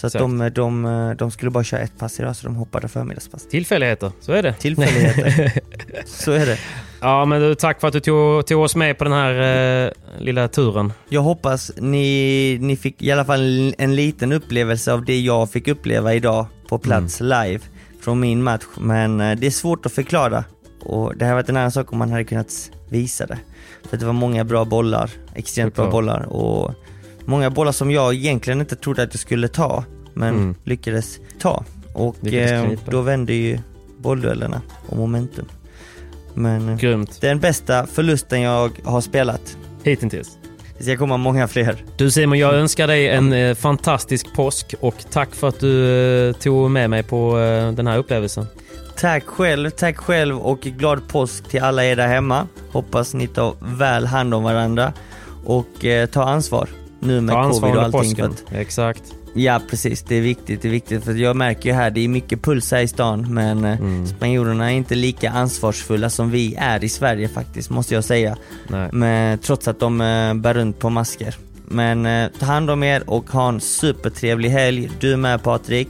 Så 0.00 0.06
att 0.06 0.12
de, 0.12 0.50
de, 0.54 0.84
eh, 0.84 1.10
de 1.10 1.30
skulle 1.30 1.50
bara 1.50 1.64
köra 1.64 1.80
ett 1.80 1.98
pass 1.98 2.20
idag, 2.20 2.36
så 2.36 2.46
de 2.46 2.56
hoppade 2.56 2.88
förmiddagspass. 2.88 3.46
Tillfälligheter, 3.48 4.12
så 4.20 4.32
är 4.32 4.42
det. 4.42 4.52
Tillfälligheter. 4.52 5.52
så 6.04 6.32
är 6.32 6.46
det. 6.46 6.58
ja, 7.00 7.24
men 7.24 7.40
du, 7.40 7.54
tack 7.54 7.80
för 7.80 7.88
att 7.88 7.92
du 7.92 8.00
tog, 8.00 8.46
tog 8.46 8.62
oss 8.62 8.76
med 8.76 8.98
på 8.98 9.04
den 9.04 9.12
här 9.12 9.86
eh, 9.86 9.90
lilla 10.18 10.48
turen. 10.48 10.92
Jag 11.08 11.20
hoppas 11.20 11.72
ni, 11.76 12.58
ni 12.60 12.76
fick 12.76 13.02
i 13.02 13.10
alla 13.10 13.24
fall 13.24 13.74
en 13.78 13.96
liten 13.96 14.32
upplevelse 14.32 14.92
av 14.92 15.04
det 15.04 15.20
jag 15.20 15.50
fick 15.50 15.68
uppleva 15.68 16.14
idag 16.14 16.46
på 16.68 16.78
plats 16.78 17.20
live 17.20 17.60
från 18.00 18.20
min 18.20 18.42
match. 18.42 18.64
Men 18.78 19.20
eh, 19.20 19.38
det 19.38 19.46
är 19.46 19.50
svårt 19.50 19.86
att 19.86 19.92
förklara 19.92 20.44
och 20.82 21.16
det 21.16 21.24
här 21.24 21.34
varit 21.34 21.48
en 21.48 21.56
annan 21.56 21.72
sak 21.72 21.92
om 21.92 21.98
man 21.98 22.10
hade 22.10 22.24
kunnat 22.24 22.70
visa 22.88 23.26
det. 23.26 23.38
För 23.90 23.96
det 23.96 24.06
var 24.06 24.12
många 24.12 24.44
bra 24.44 24.64
bollar, 24.64 25.10
extremt 25.34 25.74
bra 25.74 25.90
bollar 25.90 26.22
och 26.22 26.74
många 27.30 27.50
bollar 27.50 27.72
som 27.72 27.90
jag 27.90 28.14
egentligen 28.14 28.60
inte 28.60 28.76
trodde 28.76 29.02
att 29.02 29.14
jag 29.14 29.20
skulle 29.20 29.48
ta 29.48 29.84
men 30.14 30.34
Mm. 30.34 30.54
lyckades 30.64 31.18
ta. 31.40 31.64
Och 31.94 32.16
Lyckades 32.20 32.50
eh, 32.52 32.78
då 32.90 33.00
vände 33.00 33.32
ju 33.32 33.58
bollduellerna 33.98 34.62
och 34.86 34.96
momentum. 34.96 35.46
Men 36.34 36.68
eh, 36.68 36.76
Grymt. 36.76 37.18
det 37.20 37.26
är 37.26 37.28
den 37.28 37.40
bästa 37.40 37.86
förlusten 37.86 38.40
jag 38.40 38.70
har 38.84 39.00
spelat. 39.00 39.56
Hittills. 39.82 40.38
Det 40.78 40.84
ska 40.84 40.96
komma 40.96 41.16
många 41.16 41.48
fler. 41.48 41.76
Du 41.96 42.10
Simon, 42.10 42.38
jag 42.38 42.54
önskar 42.54 42.86
dig 42.86 43.08
en 43.08 43.32
eh, 43.32 43.54
fantastisk 43.54 44.34
påsk 44.34 44.74
och 44.80 44.94
tack 45.10 45.34
för 45.34 45.48
att 45.48 45.60
du 45.60 46.32
tog 46.32 46.70
med 46.70 46.90
mig 46.90 47.02
på 47.02 47.34
den 47.76 47.86
här 47.86 47.98
upplevelsen. 47.98 48.46
Tack 48.96 49.24
själv, 49.26 49.70
tack 49.70 49.96
själv 49.96 50.38
och 50.38 50.60
glad 50.60 51.08
påsk 51.08 51.48
till 51.48 51.62
alla 51.62 51.84
er 51.84 51.96
där 51.96 52.06
hemma. 52.08 52.46
Hoppas 52.72 53.14
ni 53.14 53.26
tar 53.26 53.54
väl 53.60 54.06
hand 54.06 54.34
om 54.34 54.42
varandra 54.42 54.92
och 55.44 55.84
eh, 55.84 56.06
ta 56.06 56.22
ansvar 56.24 56.68
nu 57.00 57.20
med 57.20 57.34
Ta 57.34 57.50
covid 57.50 57.76
och 57.76 57.82
allting. 57.82 58.00
påsken. 58.00 58.30
att- 58.30 58.52
Exakt. 58.52 59.02
Ja 59.34 59.60
precis, 59.70 60.02
det 60.02 60.14
är 60.16 60.20
viktigt, 60.20 60.62
det 60.62 60.68
är 60.68 60.72
viktigt 60.72 61.04
för 61.04 61.14
jag 61.14 61.36
märker 61.36 61.68
ju 61.70 61.74
här, 61.74 61.90
det 61.90 62.00
är 62.04 62.08
mycket 62.08 62.42
puls 62.42 62.70
här 62.72 62.80
i 62.80 62.88
stan 62.88 63.34
men 63.34 63.64
eh, 63.64 63.78
Mm. 63.80 64.06
spanjorerna 64.06 64.72
är 64.72 64.76
inte 64.76 64.94
lika 64.94 65.30
ansvarsfulla 65.30 66.10
som 66.10 66.30
vi 66.30 66.54
är 66.58 66.84
i 66.84 66.88
Sverige 66.88 67.28
faktiskt 67.28 67.70
måste 67.70 67.94
jag 67.94 68.04
säga. 68.04 68.36
Nej. 68.68 68.88
Men, 68.92 69.38
trots 69.38 69.68
att 69.68 69.80
de 69.80 70.00
eh, 70.00 70.34
bär 70.34 70.54
runt 70.54 70.78
på 70.78 70.90
masker. 70.90 71.34
Men 71.68 72.06
eh, 72.06 72.28
ta 72.38 72.46
hand 72.46 72.70
om 72.70 72.82
er 72.82 73.10
och 73.10 73.30
ha 73.30 73.48
en 73.48 73.60
supertrevlig 73.60 74.48
helg. 74.50 74.90
Du 75.00 75.16
med 75.16 75.42
Patrik. 75.42 75.88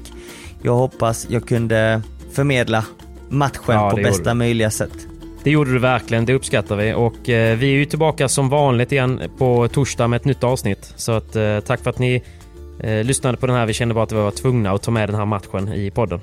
Jag 0.63 0.75
hoppas 0.75 1.27
jag 1.31 1.49
kunde 1.49 2.03
förmedla 2.33 2.85
matchen 3.29 3.63
Ja, 3.67 3.91
på 3.91 3.97
bästa 3.97 4.35
möjliga 4.35 4.71
sätt. 4.71 5.07
Det 5.43 5.51
gjorde 5.51 5.73
du 5.73 5.79
verkligen, 5.79 6.25
det 6.25 6.35
uppskattar 6.35 6.77
vi. 6.77 6.95
Och 6.95 7.29
eh, 7.29 7.57
vi 7.59 7.67
är 7.67 7.77
ju 7.77 7.85
tillbaka 7.85 8.29
som 8.29 8.49
vanligt 8.49 8.93
igen 8.93 9.23
på 9.39 9.69
torsdag 9.69 10.09
med 10.09 10.17
ett 10.17 10.25
nytt 10.25 10.45
avsnitt. 10.45 10.93
Så 10.97 11.13
att, 11.13 11.37
eh, 11.37 11.61
tack 11.61 11.81
för 11.83 11.91
att 11.91 11.99
ni 11.99 12.23
eh, 12.81 13.05
lyssnade 13.05 13.37
på 13.39 13.47
den 13.47 13.57
här. 13.57 13.67
Vi 13.67 13.73
kände 13.73 13.95
bara 13.95 14.05
att 14.05 14.13
vi 14.13 14.17
var 14.17 14.31
tvungna 14.31 14.71
att 14.73 14.83
ta 14.83 14.91
med 14.91 15.09
den 15.09 15.17
här 15.17 15.25
matchen 15.25 15.73
i 15.73 15.91
podden. 15.91 16.21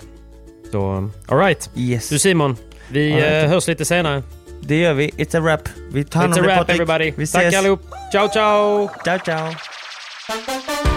Så, 0.72 1.10
alright. 1.28 1.70
Yes. 1.76 2.10
Du 2.10 2.20
Simon, 2.20 2.56
vi 2.90 3.16
right. 3.16 3.44
eh, 3.44 3.50
hörs 3.50 3.68
lite 3.68 3.86
senare. 3.86 4.24
Det 4.62 4.76
gör 4.80 4.94
vi. 4.94 5.10
It's 5.10 5.38
a 5.38 5.40
wrap. 5.40 5.70
Vi 5.92 6.04
tar 6.04 6.20
hand 6.20 6.34
It's 6.34 6.40
a 6.40 6.44
wrap 6.44 6.70
everybody. 6.70 7.14
Vi 7.16 7.28
Tack 7.28 7.44
ses. 7.44 7.56
allihop. 7.56 7.82
Ciao 8.12 8.28
ciao! 8.28 8.90
Ciao 9.06 9.20
ciao. 9.26 10.97